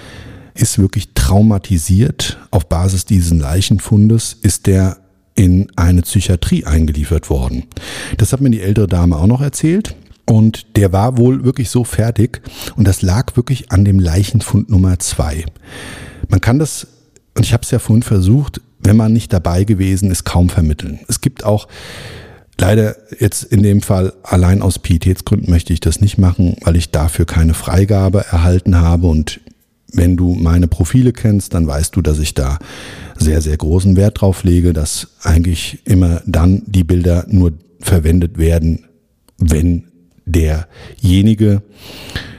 ist 0.53 0.79
wirklich 0.79 1.13
traumatisiert. 1.13 2.37
Auf 2.51 2.67
Basis 2.67 3.05
dieses 3.05 3.33
Leichenfundes 3.33 4.37
ist 4.41 4.67
der 4.67 4.97
in 5.35 5.67
eine 5.75 6.03
Psychiatrie 6.03 6.65
eingeliefert 6.65 7.29
worden. 7.29 7.63
Das 8.17 8.33
hat 8.33 8.41
mir 8.41 8.51
die 8.51 8.61
ältere 8.61 8.87
Dame 8.87 9.17
auch 9.17 9.27
noch 9.27 9.41
erzählt. 9.41 9.95
Und 10.25 10.77
der 10.77 10.93
war 10.93 11.17
wohl 11.17 11.43
wirklich 11.43 11.69
so 11.69 11.83
fertig. 11.83 12.41
Und 12.75 12.87
das 12.87 13.01
lag 13.01 13.35
wirklich 13.35 13.71
an 13.71 13.83
dem 13.83 13.99
Leichenfund 13.99 14.69
Nummer 14.69 14.99
zwei. 14.99 15.43
Man 16.29 16.39
kann 16.39 16.59
das, 16.59 16.87
und 17.35 17.45
ich 17.45 17.51
habe 17.51 17.63
es 17.63 17.71
ja 17.71 17.79
vorhin 17.79 18.03
versucht, 18.03 18.61
wenn 18.79 18.95
man 18.95 19.11
nicht 19.11 19.33
dabei 19.33 19.63
gewesen 19.63 20.11
ist, 20.11 20.23
kaum 20.23 20.49
vermitteln. 20.49 20.99
Es 21.07 21.19
gibt 21.19 21.43
auch 21.43 21.67
Leider 22.65 22.95
jetzt 23.19 23.43
in 23.43 23.61
dem 23.61 23.81
Fall 23.81 24.13
allein 24.23 24.61
aus 24.61 24.79
Pietätsgründen 24.79 25.49
möchte 25.49 25.73
ich 25.73 25.81
das 25.81 25.99
nicht 25.99 26.17
machen, 26.17 26.55
weil 26.61 26.77
ich 26.77 26.91
dafür 26.91 27.25
keine 27.25 27.53
Freigabe 27.53 28.23
erhalten 28.23 28.79
habe 28.79 29.07
und 29.07 29.41
wenn 29.91 30.15
du 30.15 30.33
meine 30.33 30.69
Profile 30.69 31.11
kennst, 31.11 31.53
dann 31.53 31.67
weißt 31.67 31.93
du, 31.93 32.01
dass 32.01 32.19
ich 32.19 32.35
da 32.35 32.59
sehr, 33.17 33.41
sehr 33.41 33.57
großen 33.57 33.97
Wert 33.97 34.21
drauf 34.21 34.45
lege, 34.45 34.71
dass 34.71 35.09
eigentlich 35.23 35.81
immer 35.83 36.21
dann 36.25 36.63
die 36.65 36.85
Bilder 36.85 37.25
nur 37.27 37.51
verwendet 37.81 38.37
werden, 38.37 38.85
wenn 39.37 39.83
derjenige, 40.25 41.63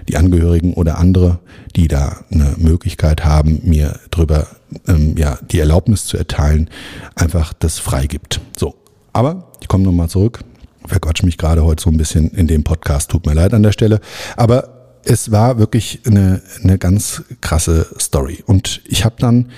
die 0.09 0.17
Angehörigen 0.17 0.73
oder 0.73 0.97
andere, 0.97 1.41
die 1.77 1.87
da 1.87 2.25
eine 2.31 2.55
Möglichkeit 2.57 3.27
haben, 3.27 3.61
mir 3.63 4.01
drüber 4.11 4.47
ähm, 4.89 5.19
ja 5.19 5.39
die 5.51 5.59
Erlaubnis 5.59 6.07
zu 6.07 6.17
erteilen, 6.17 6.71
einfach 7.15 7.53
das 7.53 7.79
freigibt. 7.79 8.41
So, 8.57 8.75
aber 9.15 9.51
ich 9.61 9.69
komme 9.69 9.85
nochmal 9.85 10.09
zurück. 10.09 10.41
Verquatsch 10.87 11.23
mich 11.23 11.39
gerade 11.39 11.65
heute 11.65 11.83
so 11.83 11.89
ein 11.89 11.97
bisschen 11.97 12.31
in 12.33 12.47
dem 12.47 12.65
Podcast. 12.65 13.11
Tut 13.11 13.25
mir 13.25 13.33
leid 13.33 13.55
an 13.55 13.63
der 13.63 13.73
Stelle. 13.73 14.01
Aber 14.37 14.99
es 15.05 15.31
war 15.31 15.59
wirklich 15.59 16.01
eine, 16.07 16.43
eine 16.63 16.79
ganz 16.79 17.23
krasse 17.41 17.87
Story. 17.99 18.43
Und 18.45 18.83
ich 18.87 19.05
habe 19.05 19.15
dann 19.19 19.51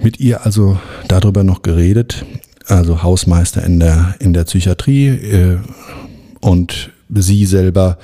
mit 0.00 0.20
ihr 0.20 0.44
also 0.46 0.78
darüber 1.08 1.44
noch 1.44 1.62
geredet. 1.62 2.24
Also 2.66 3.02
Hausmeister 3.02 3.62
in 3.62 3.80
der, 3.80 4.14
in 4.20 4.32
der 4.32 4.44
Psychiatrie. 4.44 5.08
Äh, 5.08 5.58
und 6.40 6.90
sie 7.10 7.46
selber, 7.46 7.98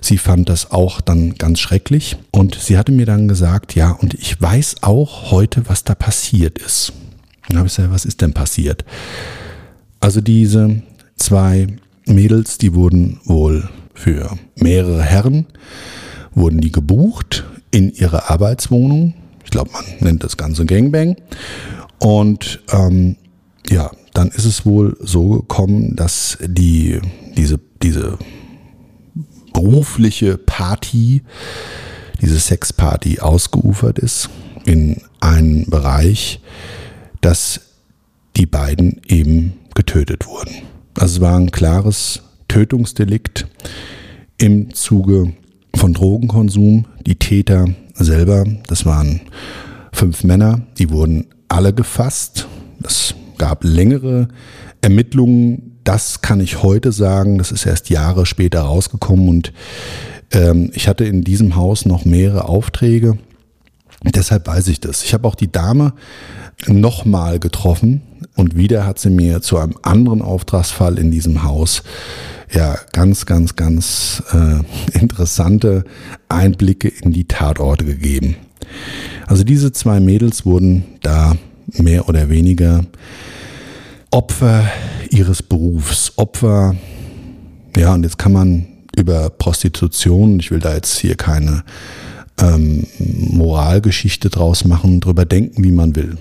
sie 0.00 0.18
fand 0.18 0.48
das 0.48 0.70
auch 0.70 1.00
dann 1.00 1.34
ganz 1.34 1.60
schrecklich. 1.60 2.16
Und 2.32 2.54
sie 2.54 2.76
hatte 2.76 2.92
mir 2.92 3.06
dann 3.06 3.28
gesagt, 3.28 3.74
ja, 3.74 3.92
und 3.92 4.14
ich 4.14 4.40
weiß 4.40 4.76
auch 4.82 5.30
heute, 5.30 5.68
was 5.68 5.84
da 5.84 5.94
passiert 5.94 6.58
ist. 6.58 6.92
Dann 7.48 7.58
habe 7.58 7.68
ich 7.68 7.76
gesagt, 7.76 7.92
was 7.92 8.04
ist 8.04 8.20
denn 8.20 8.34
passiert? 8.34 8.84
Also 10.02 10.20
diese 10.20 10.82
zwei 11.14 11.68
Mädels, 12.06 12.58
die 12.58 12.74
wurden 12.74 13.20
wohl 13.24 13.68
für 13.94 14.36
mehrere 14.56 15.00
Herren, 15.00 15.46
wurden 16.34 16.60
die 16.60 16.72
gebucht 16.72 17.44
in 17.70 17.92
ihre 17.92 18.28
Arbeitswohnung. 18.28 19.14
Ich 19.44 19.52
glaube, 19.52 19.70
man 19.70 19.84
nennt 20.00 20.24
das 20.24 20.36
Ganze 20.36 20.66
Gangbang. 20.66 21.14
Und 22.00 22.64
ähm, 22.72 23.14
ja, 23.70 23.92
dann 24.12 24.28
ist 24.30 24.44
es 24.44 24.66
wohl 24.66 24.96
so 24.98 25.28
gekommen, 25.28 25.94
dass 25.94 26.36
die, 26.44 27.00
diese, 27.36 27.60
diese 27.80 28.18
berufliche 29.52 30.36
Party, 30.36 31.22
diese 32.20 32.40
Sexparty 32.40 33.20
ausgeufert 33.20 34.00
ist 34.00 34.30
in 34.64 35.00
einen 35.20 35.70
Bereich, 35.70 36.40
dass 37.20 37.60
die 38.36 38.46
beiden 38.46 39.00
eben 39.06 39.52
getötet 39.74 40.26
wurden. 40.26 40.62
Also 40.98 41.16
es 41.16 41.20
war 41.20 41.38
ein 41.38 41.50
klares 41.50 42.22
Tötungsdelikt 42.48 43.46
im 44.38 44.74
Zuge 44.74 45.32
von 45.74 45.94
Drogenkonsum. 45.94 46.86
Die 47.06 47.16
Täter 47.16 47.66
selber, 47.94 48.44
das 48.66 48.84
waren 48.84 49.22
fünf 49.92 50.24
Männer, 50.24 50.62
die 50.78 50.90
wurden 50.90 51.26
alle 51.48 51.72
gefasst. 51.72 52.46
Es 52.84 53.14
gab 53.38 53.64
längere 53.64 54.28
Ermittlungen. 54.80 55.78
Das 55.84 56.20
kann 56.20 56.40
ich 56.40 56.62
heute 56.62 56.92
sagen. 56.92 57.38
Das 57.38 57.52
ist 57.52 57.66
erst 57.66 57.90
Jahre 57.90 58.26
später 58.26 58.60
rausgekommen 58.62 59.28
und 59.28 59.52
ähm, 60.32 60.70
ich 60.74 60.88
hatte 60.88 61.04
in 61.04 61.22
diesem 61.22 61.56
Haus 61.56 61.86
noch 61.86 62.04
mehrere 62.04 62.44
Aufträge. 62.44 63.18
Deshalb 64.04 64.46
weiß 64.46 64.68
ich 64.68 64.80
das. 64.80 65.04
Ich 65.04 65.14
habe 65.14 65.26
auch 65.28 65.34
die 65.34 65.50
Dame 65.50 65.94
nochmal 66.66 67.38
getroffen 67.38 68.02
und 68.36 68.56
wieder 68.56 68.86
hat 68.86 68.98
sie 68.98 69.10
mir 69.10 69.42
zu 69.42 69.58
einem 69.58 69.74
anderen 69.82 70.22
Auftragsfall 70.22 70.98
in 70.98 71.10
diesem 71.10 71.42
Haus 71.42 71.82
ja 72.50 72.76
ganz, 72.92 73.26
ganz, 73.26 73.56
ganz 73.56 74.22
äh, 74.32 74.98
interessante 74.98 75.84
Einblicke 76.28 76.88
in 76.88 77.12
die 77.12 77.26
Tatorte 77.26 77.84
gegeben. 77.84 78.36
Also 79.26 79.44
diese 79.44 79.72
zwei 79.72 80.00
Mädels 80.00 80.44
wurden 80.44 80.84
da 81.02 81.36
mehr 81.66 82.08
oder 82.08 82.28
weniger 82.28 82.84
Opfer 84.10 84.70
ihres 85.10 85.42
Berufs, 85.42 86.12
Opfer, 86.16 86.76
ja, 87.76 87.94
und 87.94 88.02
jetzt 88.02 88.18
kann 88.18 88.32
man 88.32 88.66
über 88.96 89.30
Prostitution, 89.30 90.38
ich 90.38 90.50
will 90.50 90.60
da 90.60 90.74
jetzt 90.74 90.98
hier 90.98 91.14
keine 91.14 91.64
ähm, 92.38 92.86
Moralgeschichte 92.98 94.28
draus 94.28 94.64
machen, 94.66 95.00
drüber 95.00 95.24
denken, 95.24 95.64
wie 95.64 95.72
man 95.72 95.96
will. 95.96 96.18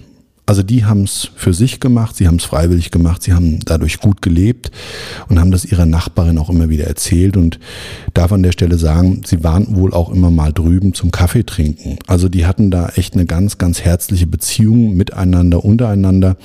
Also 0.51 0.63
die 0.63 0.83
haben 0.83 1.05
es 1.05 1.29
für 1.33 1.53
sich 1.53 1.79
gemacht, 1.79 2.17
sie 2.17 2.27
haben 2.27 2.35
es 2.35 2.43
freiwillig 2.43 2.91
gemacht, 2.91 3.23
sie 3.23 3.31
haben 3.31 3.61
dadurch 3.63 4.01
gut 4.01 4.21
gelebt 4.21 4.69
und 5.29 5.39
haben 5.39 5.49
das 5.49 5.63
ihrer 5.63 5.85
Nachbarin 5.85 6.37
auch 6.37 6.49
immer 6.49 6.67
wieder 6.67 6.87
erzählt 6.87 7.37
und 7.37 7.57
darf 8.13 8.33
an 8.33 8.43
der 8.43 8.51
Stelle 8.51 8.77
sagen, 8.77 9.21
sie 9.25 9.45
waren 9.45 9.77
wohl 9.77 9.93
auch 9.93 10.11
immer 10.11 10.29
mal 10.29 10.51
drüben 10.51 10.93
zum 10.93 11.09
Kaffee 11.09 11.45
trinken. 11.45 11.99
Also 12.05 12.27
die 12.27 12.45
hatten 12.45 12.69
da 12.69 12.89
echt 12.97 13.13
eine 13.13 13.25
ganz, 13.25 13.59
ganz 13.59 13.79
herzliche 13.79 14.27
Beziehung 14.27 14.97
miteinander, 14.97 15.63
untereinander 15.63 16.35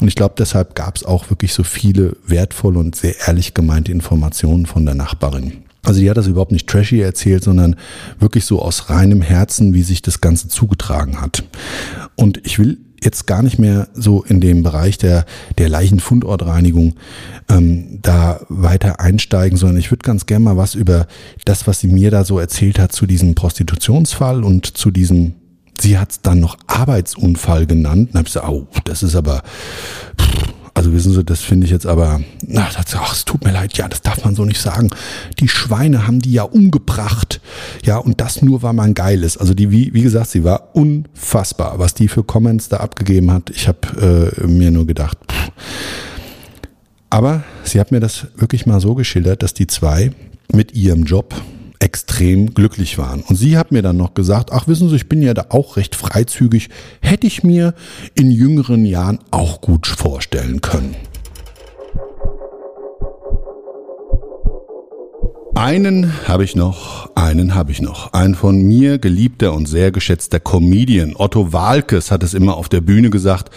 und 0.00 0.08
ich 0.08 0.16
glaube, 0.16 0.34
deshalb 0.36 0.74
gab 0.74 0.96
es 0.96 1.04
auch 1.04 1.30
wirklich 1.30 1.52
so 1.52 1.62
viele 1.62 2.16
wertvolle 2.26 2.80
und 2.80 2.96
sehr 2.96 3.14
ehrlich 3.28 3.54
gemeinte 3.54 3.92
Informationen 3.92 4.66
von 4.66 4.84
der 4.84 4.96
Nachbarin. 4.96 5.58
Also 5.84 6.00
die 6.00 6.10
hat 6.10 6.16
das 6.16 6.26
überhaupt 6.26 6.50
nicht 6.50 6.66
trashy 6.66 7.00
erzählt, 7.00 7.44
sondern 7.44 7.76
wirklich 8.18 8.44
so 8.46 8.60
aus 8.60 8.90
reinem 8.90 9.22
Herzen, 9.22 9.74
wie 9.74 9.82
sich 9.82 10.02
das 10.02 10.20
Ganze 10.20 10.48
zugetragen 10.48 11.20
hat. 11.20 11.44
Und 12.16 12.44
ich 12.44 12.58
will 12.58 12.78
jetzt 13.02 13.26
gar 13.26 13.42
nicht 13.42 13.58
mehr 13.58 13.88
so 13.94 14.22
in 14.22 14.40
dem 14.40 14.62
Bereich 14.62 14.98
der, 14.98 15.24
der 15.56 15.68
Leichenfundortreinigung 15.68 16.94
ähm, 17.48 17.98
da 18.02 18.40
weiter 18.48 19.00
einsteigen, 19.00 19.56
sondern 19.56 19.78
ich 19.78 19.90
würde 19.90 20.02
ganz 20.02 20.26
gerne 20.26 20.44
mal 20.44 20.56
was 20.56 20.74
über 20.74 21.06
das, 21.44 21.66
was 21.66 21.80
sie 21.80 21.88
mir 21.88 22.10
da 22.10 22.24
so 22.24 22.38
erzählt 22.38 22.78
hat 22.78 22.92
zu 22.92 23.06
diesem 23.06 23.34
Prostitutionsfall 23.34 24.44
und 24.44 24.76
zu 24.76 24.90
diesem, 24.90 25.34
sie 25.80 25.98
hat 25.98 26.10
es 26.10 26.22
dann 26.22 26.40
noch 26.40 26.58
Arbeitsunfall 26.66 27.66
genannt. 27.66 28.10
Und 28.10 28.18
habe 28.18 28.28
ich 28.28 28.34
gesagt, 28.34 28.48
oh, 28.48 28.66
das 28.84 29.02
ist 29.02 29.14
aber, 29.14 29.42
pff, 30.20 30.47
also 30.78 30.92
wissen 30.92 31.12
Sie, 31.12 31.24
das 31.24 31.40
finde 31.40 31.66
ich 31.66 31.72
jetzt 31.72 31.86
aber, 31.86 32.20
na, 32.46 32.68
das, 32.72 32.94
ach, 32.94 33.12
es 33.12 33.24
tut 33.24 33.44
mir 33.44 33.50
leid, 33.50 33.76
ja, 33.76 33.88
das 33.88 34.00
darf 34.00 34.24
man 34.24 34.36
so 34.36 34.44
nicht 34.44 34.60
sagen. 34.60 34.90
Die 35.40 35.48
Schweine 35.48 36.06
haben 36.06 36.20
die 36.20 36.30
ja 36.30 36.44
umgebracht. 36.44 37.40
Ja, 37.84 37.96
und 37.98 38.20
das 38.20 38.42
nur, 38.42 38.62
weil 38.62 38.74
man 38.74 38.94
geil 38.94 39.24
ist. 39.24 39.38
Also 39.38 39.54
die, 39.54 39.72
wie, 39.72 39.92
wie 39.92 40.02
gesagt, 40.02 40.30
sie 40.30 40.44
war 40.44 40.76
unfassbar, 40.76 41.80
was 41.80 41.94
die 41.94 42.06
für 42.06 42.22
Comments 42.22 42.68
da 42.68 42.76
abgegeben 42.76 43.32
hat. 43.32 43.50
Ich 43.50 43.66
habe 43.66 44.32
äh, 44.40 44.46
mir 44.46 44.70
nur 44.70 44.86
gedacht, 44.86 45.18
pff. 45.28 45.50
aber 47.10 47.42
sie 47.64 47.80
hat 47.80 47.90
mir 47.90 47.98
das 47.98 48.28
wirklich 48.36 48.64
mal 48.64 48.80
so 48.80 48.94
geschildert, 48.94 49.42
dass 49.42 49.54
die 49.54 49.66
zwei 49.66 50.12
mit 50.52 50.74
ihrem 50.74 51.02
Job 51.02 51.34
extrem 51.80 52.54
glücklich 52.54 52.98
waren. 52.98 53.22
Und 53.22 53.36
sie 53.36 53.56
hat 53.56 53.72
mir 53.72 53.82
dann 53.82 53.96
noch 53.96 54.14
gesagt, 54.14 54.50
ach 54.52 54.68
wissen 54.68 54.88
Sie, 54.88 54.96
ich 54.96 55.08
bin 55.08 55.22
ja 55.22 55.34
da 55.34 55.46
auch 55.50 55.76
recht 55.76 55.94
freizügig, 55.94 56.68
hätte 57.00 57.26
ich 57.26 57.44
mir 57.44 57.74
in 58.14 58.30
jüngeren 58.30 58.84
Jahren 58.84 59.20
auch 59.30 59.60
gut 59.60 59.86
vorstellen 59.86 60.60
können. 60.60 60.96
Einen 65.58 66.28
habe 66.28 66.44
ich 66.44 66.54
noch, 66.54 67.10
einen 67.16 67.56
habe 67.56 67.72
ich 67.72 67.82
noch. 67.82 68.12
Ein 68.12 68.36
von 68.36 68.62
mir 68.62 68.98
geliebter 68.98 69.54
und 69.54 69.66
sehr 69.66 69.90
geschätzter 69.90 70.38
Comedian. 70.38 71.16
Otto 71.16 71.52
Walkes 71.52 72.12
hat 72.12 72.22
es 72.22 72.32
immer 72.32 72.56
auf 72.56 72.68
der 72.68 72.80
Bühne 72.80 73.10
gesagt 73.10 73.52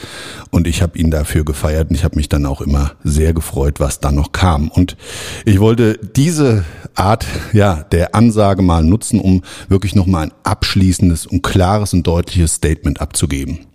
und 0.49 0.65
ich 0.65 0.81
habe 0.81 0.97
ihn 0.97 1.11
dafür 1.11 1.45
gefeiert 1.45 1.91
und 1.91 1.95
ich 1.95 2.03
habe 2.03 2.15
mich 2.15 2.27
dann 2.27 2.47
auch 2.47 2.61
immer 2.61 2.93
sehr 3.03 3.35
gefreut, 3.35 3.79
was 3.79 3.99
dann 3.99 4.15
noch 4.15 4.31
kam. 4.31 4.69
Und 4.69 4.97
ich 5.45 5.59
wollte 5.59 5.99
diese 6.15 6.65
Art 6.95 7.27
ja, 7.53 7.83
der 7.91 8.15
Ansage 8.15 8.63
mal 8.63 8.83
nutzen, 8.83 9.19
um 9.19 9.43
wirklich 9.67 9.93
nochmal 9.93 10.23
ein 10.23 10.33
abschließendes 10.41 11.27
und 11.27 11.43
klares 11.43 11.93
und 11.93 12.07
deutliches 12.07 12.55
Statement 12.55 12.99
abzugeben. 12.99 13.67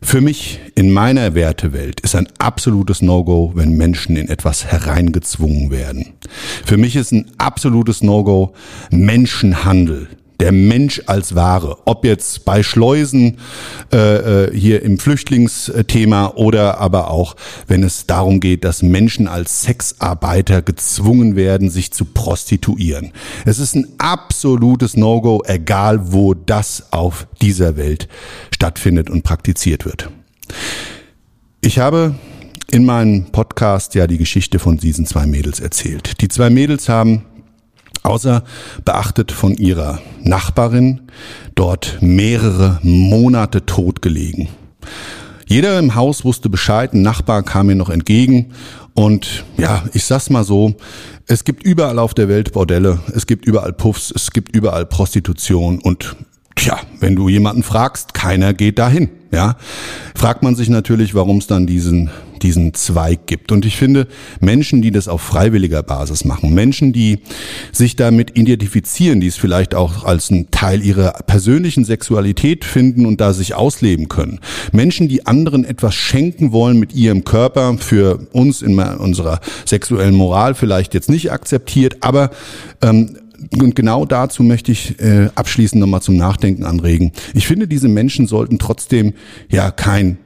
Für 0.00 0.20
mich 0.20 0.60
in 0.74 0.92
meiner 0.92 1.34
Wertewelt 1.34 2.00
ist 2.00 2.14
ein 2.14 2.28
absolutes 2.38 3.02
No-Go, 3.02 3.52
wenn 3.54 3.76
Menschen 3.76 4.16
in 4.16 4.28
etwas 4.28 4.64
hereingezwungen 4.64 5.70
werden. 5.70 6.14
Für 6.64 6.76
mich 6.76 6.94
ist 6.96 7.12
ein 7.12 7.26
absolutes 7.38 8.02
No-Go 8.02 8.54
Menschenhandel 8.90 10.08
der 10.40 10.52
Mensch 10.52 11.02
als 11.06 11.34
Ware, 11.34 11.78
ob 11.84 12.04
jetzt 12.04 12.44
bei 12.44 12.62
Schleusen 12.62 13.38
äh, 13.92 14.44
äh, 14.44 14.56
hier 14.56 14.82
im 14.82 14.98
Flüchtlingsthema 14.98 16.34
oder 16.36 16.78
aber 16.78 17.10
auch, 17.10 17.34
wenn 17.66 17.82
es 17.82 18.06
darum 18.06 18.40
geht, 18.40 18.64
dass 18.64 18.82
Menschen 18.82 19.26
als 19.26 19.62
Sexarbeiter 19.62 20.62
gezwungen 20.62 21.34
werden, 21.34 21.70
sich 21.70 21.92
zu 21.92 22.04
prostituieren. 22.04 23.12
Es 23.44 23.58
ist 23.58 23.74
ein 23.74 23.88
absolutes 23.98 24.96
No-Go, 24.96 25.42
egal 25.46 26.12
wo 26.12 26.34
das 26.34 26.92
auf 26.92 27.26
dieser 27.42 27.76
Welt 27.76 28.08
stattfindet 28.54 29.10
und 29.10 29.24
praktiziert 29.24 29.84
wird. 29.84 30.08
Ich 31.60 31.78
habe 31.78 32.14
in 32.70 32.84
meinem 32.84 33.32
Podcast 33.32 33.94
ja 33.94 34.06
die 34.06 34.18
Geschichte 34.18 34.58
von 34.58 34.76
diesen 34.76 35.06
zwei 35.06 35.26
Mädels 35.26 35.58
erzählt. 35.58 36.20
Die 36.20 36.28
zwei 36.28 36.50
Mädels 36.50 36.88
haben 36.88 37.24
außer 38.02 38.44
beachtet 38.84 39.32
von 39.32 39.54
ihrer 39.54 40.00
Nachbarin, 40.22 41.10
dort 41.54 41.98
mehrere 42.00 42.78
Monate 42.82 43.66
tot 43.66 44.02
gelegen. 44.02 44.48
Jeder 45.46 45.78
im 45.78 45.94
Haus 45.94 46.24
wusste 46.24 46.50
Bescheid, 46.50 46.92
ein 46.92 47.02
Nachbar 47.02 47.42
kam 47.42 47.66
mir 47.66 47.74
noch 47.74 47.88
entgegen 47.88 48.52
und 48.94 49.44
ja, 49.56 49.84
ich 49.94 50.04
sag's 50.04 50.28
mal 50.28 50.44
so, 50.44 50.74
es 51.26 51.44
gibt 51.44 51.62
überall 51.62 51.98
auf 51.98 52.14
der 52.14 52.28
Welt 52.28 52.52
Bordelle, 52.52 53.00
es 53.14 53.26
gibt 53.26 53.46
überall 53.46 53.72
Puffs, 53.72 54.12
es 54.14 54.30
gibt 54.30 54.54
überall 54.54 54.86
Prostitution 54.86 55.78
und 55.78 56.16
Tja, 56.58 56.80
wenn 56.98 57.14
du 57.14 57.28
jemanden 57.28 57.62
fragst, 57.62 58.14
keiner 58.14 58.52
geht 58.52 58.80
dahin. 58.80 59.10
Ja, 59.30 59.56
fragt 60.14 60.42
man 60.42 60.56
sich 60.56 60.68
natürlich, 60.68 61.14
warum 61.14 61.38
es 61.38 61.46
dann 61.46 61.66
diesen 61.66 62.10
diesen 62.42 62.74
Zweig 62.74 63.26
gibt. 63.26 63.52
Und 63.52 63.64
ich 63.64 63.76
finde, 63.76 64.06
Menschen, 64.40 64.82
die 64.82 64.90
das 64.90 65.08
auf 65.08 65.20
freiwilliger 65.20 65.82
Basis 65.82 66.24
machen, 66.24 66.54
Menschen, 66.54 66.92
die 66.92 67.20
sich 67.72 67.96
damit 67.96 68.38
identifizieren, 68.38 69.20
die 69.20 69.26
es 69.26 69.36
vielleicht 69.36 69.74
auch 69.74 70.04
als 70.04 70.30
einen 70.30 70.50
Teil 70.50 70.84
ihrer 70.84 71.12
persönlichen 71.26 71.84
Sexualität 71.84 72.64
finden 72.64 73.06
und 73.06 73.20
da 73.20 73.32
sich 73.32 73.54
ausleben 73.54 74.08
können, 74.08 74.40
Menschen, 74.72 75.08
die 75.08 75.26
anderen 75.26 75.64
etwas 75.64 75.94
schenken 75.94 76.52
wollen 76.52 76.78
mit 76.78 76.94
ihrem 76.94 77.24
Körper, 77.24 77.76
für 77.78 78.26
uns 78.32 78.62
in 78.62 78.78
unserer 78.78 79.40
sexuellen 79.64 80.14
Moral 80.14 80.54
vielleicht 80.54 80.94
jetzt 80.94 81.10
nicht 81.10 81.32
akzeptiert, 81.32 81.98
aber 82.02 82.30
ähm, 82.82 83.16
und 83.60 83.74
genau 83.76 84.04
dazu 84.04 84.42
möchte 84.42 84.72
ich 84.72 85.00
äh, 85.00 85.30
abschließend 85.34 85.80
nochmal 85.80 86.02
zum 86.02 86.16
Nachdenken 86.16 86.64
anregen. 86.64 87.12
Ich 87.34 87.46
finde, 87.46 87.68
diese 87.68 87.88
Menschen 87.88 88.26
sollten 88.26 88.58
trotzdem 88.58 89.14
ja 89.48 89.70
kein 89.70 90.18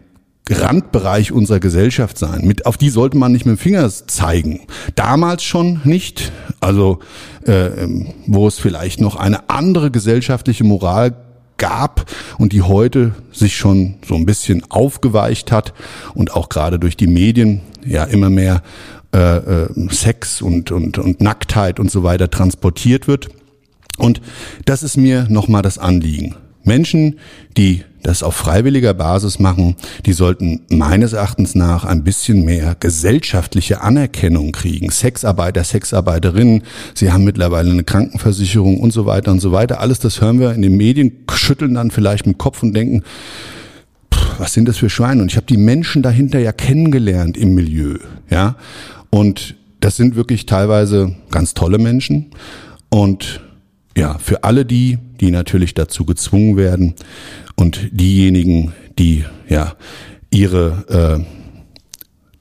Randbereich 0.51 1.31
unserer 1.31 1.61
Gesellschaft 1.61 2.19
sein. 2.19 2.45
Mit, 2.45 2.67
auf 2.67 2.77
die 2.77 2.91
sollte 2.91 3.17
man 3.17 3.33
nicht 3.33 3.47
mit 3.47 3.57
dem 3.57 3.59
Finger 3.59 3.89
zeigen. 3.89 4.61
Damals 4.97 5.45
schon 5.45 5.81
nicht, 5.85 6.33
Also 6.61 6.99
äh, 7.45 7.71
wo 8.27 8.49
es 8.49 8.59
vielleicht 8.59 9.01
noch 9.01 9.17
eine 9.17 9.49
andere 9.51 9.91
gesellschaftliche 9.91 10.65
Moral 10.65 11.15
gab 11.59 12.11
und 12.39 12.53
die 12.53 12.63
heute 12.63 13.15
sich 13.31 13.57
schon 13.57 13.95
so 14.07 14.17
ein 14.17 14.27
bisschen 14.27 14.65
aufgeweicht 14.69 15.53
hat 15.53 15.75
und 16.15 16.35
auch 16.35 16.49
gerade 16.49 16.79
durch 16.79 16.97
die 16.97 17.07
Medien 17.07 17.61
ja 17.87 18.05
immer 18.05 18.31
mehr 18.31 18.63
äh, 19.15 19.37
äh, 19.37 19.69
Sex 19.91 20.43
und, 20.43 20.71
und, 20.71 20.99
und 20.99 21.21
Nacktheit 21.21 21.79
und 21.79 21.91
so 21.91 22.03
weiter 22.03 22.31
transportiert 22.31 23.09
wird. 23.09 23.29
Und 23.99 24.21
das 24.65 24.83
ist 24.83 24.97
mir 24.97 25.27
nochmal 25.29 25.63
das 25.63 25.79
Anliegen. 25.79 26.35
Menschen, 26.65 27.19
die 27.57 27.83
das 28.03 28.23
auf 28.23 28.35
freiwilliger 28.35 28.95
Basis 28.95 29.39
machen, 29.39 29.77
die 30.07 30.13
sollten 30.13 30.63
meines 30.69 31.13
Erachtens 31.13 31.55
nach 31.55 31.85
ein 31.85 32.03
bisschen 32.03 32.45
mehr 32.45 32.77
gesellschaftliche 32.79 33.81
Anerkennung 33.81 34.53
kriegen. 34.53 34.91
Sexarbeiter, 34.91 35.63
Sexarbeiterinnen, 35.63 36.63
sie 36.95 37.13
haben 37.13 37.25
mittlerweile 37.25 37.71
eine 37.71 37.85
Krankenversicherung 37.85 38.81
und 38.81 38.93
so 38.93 39.07
weiter 39.07 39.31
und 39.31 39.41
so 39.41 39.53
weiter. 39.53 39.81
Alles 39.81 39.99
das 40.01 40.21
hören 40.21 40.41
wir 40.41 40.53
in 40.53 40.63
den 40.63 40.77
Medien, 40.77 41.13
schütteln 41.33 41.75
dann 41.75 41.91
vielleicht 41.91 42.27
mit 42.27 42.37
dem 42.37 42.39
Kopf 42.39 42.63
und 42.63 42.75
denken, 42.75 43.03
was 44.39 44.53
sind 44.53 44.69
das 44.69 44.79
für 44.79 44.91
Schweine? 44.91 45.23
Und 45.23 45.31
ich 45.31 45.37
habe 45.37 45.47
die 45.47 45.57
Menschen 45.57 46.03
dahinter 46.03 46.39
ja 46.39 46.53
kennengelernt 46.53 47.37
im 47.37 47.55
Milieu, 47.55 47.99
ja. 48.31 48.57
Und 49.15 49.57
das 49.81 49.97
sind 49.97 50.17
wirklich 50.17 50.47
teilweise 50.47 51.15
ganz 51.31 51.55
tolle 51.55 51.79
Menschen. 51.79 52.31
Und 52.89 53.41
ja, 53.97 54.19
für 54.19 54.43
alle 54.43 54.65
die, 54.65 54.99
die 55.21 55.31
natürlich 55.31 55.75
dazu 55.75 56.07
gezwungen 56.07 56.57
werden 56.57 56.95
und 57.57 57.91
diejenigen, 57.93 58.73
die 58.99 59.25
ja 59.49 59.75
ihre 60.31 61.25
äh, 61.29 61.43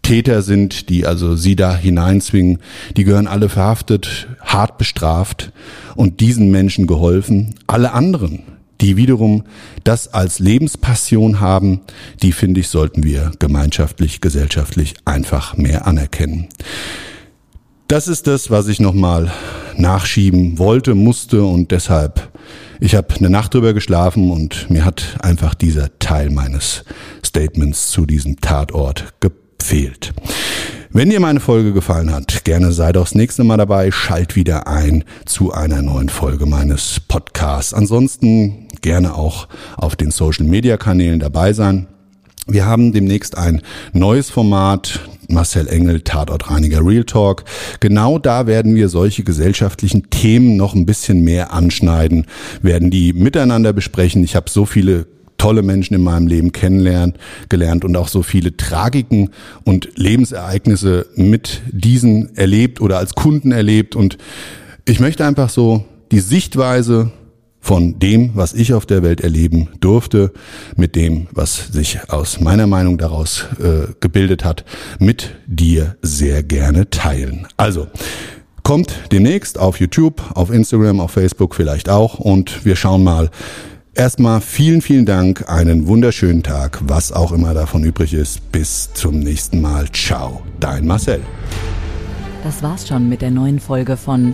Täter 0.01 0.41
sind, 0.41 0.89
die 0.89 1.05
also 1.05 1.35
sie 1.35 1.55
da 1.55 1.75
hineinzwingen, 1.75 2.59
die 2.95 3.03
gehören 3.03 3.27
alle 3.27 3.49
verhaftet, 3.49 4.27
hart 4.39 4.77
bestraft 4.77 5.51
und 5.95 6.21
diesen 6.21 6.51
Menschen 6.51 6.87
geholfen. 6.87 7.55
Alle 7.67 7.91
anderen, 7.91 8.43
die 8.81 8.97
wiederum 8.97 9.43
das 9.83 10.13
als 10.13 10.39
Lebenspassion 10.39 11.39
haben, 11.39 11.81
die 12.21 12.31
finde 12.31 12.59
ich, 12.59 12.67
sollten 12.67 13.03
wir 13.03 13.31
gemeinschaftlich, 13.39 14.21
gesellschaftlich 14.21 14.95
einfach 15.05 15.55
mehr 15.55 15.87
anerkennen. 15.87 16.49
Das 17.87 18.07
ist 18.07 18.27
das, 18.27 18.49
was 18.49 18.67
ich 18.67 18.79
nochmal 18.79 19.31
nachschieben 19.75 20.57
wollte, 20.59 20.95
musste 20.95 21.43
und 21.43 21.71
deshalb, 21.71 22.31
ich 22.79 22.95
habe 22.95 23.13
eine 23.15 23.29
Nacht 23.29 23.53
drüber 23.53 23.73
geschlafen 23.73 24.31
und 24.31 24.69
mir 24.69 24.85
hat 24.85 25.17
einfach 25.21 25.53
dieser 25.53 25.99
Teil 25.99 26.29
meines 26.29 26.83
Statements 27.23 27.91
zu 27.91 28.05
diesem 28.05 28.39
Tatort 28.39 29.13
gefehlt. 29.19 30.13
Wenn 30.93 31.09
dir 31.09 31.21
meine 31.21 31.39
Folge 31.39 31.71
gefallen 31.71 32.11
hat, 32.13 32.43
gerne 32.43 32.73
sei 32.73 32.91
doch 32.91 33.03
das 33.03 33.15
nächste 33.15 33.45
Mal 33.45 33.55
dabei, 33.55 33.91
schalt 33.91 34.35
wieder 34.35 34.67
ein 34.67 35.05
zu 35.25 35.53
einer 35.53 35.81
neuen 35.81 36.09
Folge 36.09 36.45
meines 36.45 36.99
Podcasts. 37.07 37.73
Ansonsten 37.73 38.67
gerne 38.81 39.15
auch 39.15 39.47
auf 39.77 39.95
den 39.95 40.11
Social 40.11 40.45
Media 40.45 40.77
Kanälen 40.77 41.19
dabei 41.19 41.53
sein. 41.53 41.87
Wir 42.47 42.65
haben 42.65 42.91
demnächst 42.91 43.37
ein 43.37 43.61
neues 43.93 44.29
Format, 44.29 44.99
Marcel 45.29 45.67
Engel, 45.67 46.01
Tatortreiniger 46.01 46.85
Real 46.85 47.03
Talk. 47.03 47.43
Genau 47.79 48.17
da 48.17 48.47
werden 48.47 48.75
wir 48.75 48.89
solche 48.89 49.23
gesellschaftlichen 49.23 50.09
Themen 50.09 50.57
noch 50.57 50.73
ein 50.73 50.85
bisschen 50.85 51.23
mehr 51.23 51.53
anschneiden, 51.53 52.25
werden 52.61 52.89
die 52.89 53.13
miteinander 53.13 53.73
besprechen. 53.73 54.23
Ich 54.23 54.35
habe 54.35 54.49
so 54.49 54.65
viele 54.65 55.05
tolle 55.37 55.63
Menschen 55.63 55.95
in 55.95 56.03
meinem 56.03 56.27
Leben 56.27 56.51
kennenlernen 56.51 57.15
gelernt 57.49 57.83
und 57.83 57.95
auch 57.95 58.07
so 58.07 58.21
viele 58.21 58.57
Tragiken 58.57 59.31
und 59.63 59.89
Lebensereignisse 59.95 61.07
mit 61.15 61.61
diesen 61.71 62.35
erlebt 62.35 62.79
oder 62.79 62.99
als 62.99 63.15
Kunden 63.15 63.51
erlebt 63.51 63.95
und 63.95 64.19
ich 64.85 64.99
möchte 64.99 65.25
einfach 65.25 65.49
so 65.49 65.85
die 66.11 66.19
Sichtweise 66.19 67.11
von 67.61 67.99
dem, 67.99 68.31
was 68.33 68.53
ich 68.53 68.73
auf 68.73 68.85
der 68.85 69.03
Welt 69.03 69.21
erleben 69.21 69.69
durfte, 69.79 70.33
mit 70.75 70.95
dem, 70.95 71.27
was 71.31 71.67
sich 71.67 71.99
aus 72.09 72.41
meiner 72.41 72.67
Meinung 72.67 72.97
daraus 72.97 73.45
äh, 73.59 73.93
gebildet 73.99 74.43
hat, 74.43 74.65
mit 74.99 75.35
dir 75.45 75.95
sehr 76.01 76.43
gerne 76.43 76.89
teilen. 76.89 77.47
Also, 77.55 77.87
kommt 78.63 78.93
demnächst 79.11 79.59
auf 79.59 79.79
YouTube, 79.79 80.21
auf 80.33 80.51
Instagram, 80.51 80.99
auf 80.99 81.11
Facebook 81.11 81.55
vielleicht 81.55 81.87
auch 81.87 82.19
und 82.19 82.65
wir 82.65 82.75
schauen 82.75 83.03
mal. 83.03 83.29
Erstmal 83.93 84.39
vielen, 84.39 84.81
vielen 84.81 85.05
Dank, 85.05 85.49
einen 85.49 85.85
wunderschönen 85.85 86.43
Tag, 86.43 86.79
was 86.87 87.11
auch 87.11 87.33
immer 87.33 87.53
davon 87.53 87.83
übrig 87.83 88.13
ist. 88.13 88.51
Bis 88.51 88.93
zum 88.93 89.19
nächsten 89.19 89.59
Mal. 89.59 89.91
Ciao, 89.91 90.43
dein 90.61 90.87
Marcel. 90.87 91.19
Das 92.43 92.63
war's 92.63 92.87
schon 92.87 93.09
mit 93.09 93.21
der 93.21 93.31
neuen 93.31 93.59
Folge 93.59 93.97
von 93.97 94.33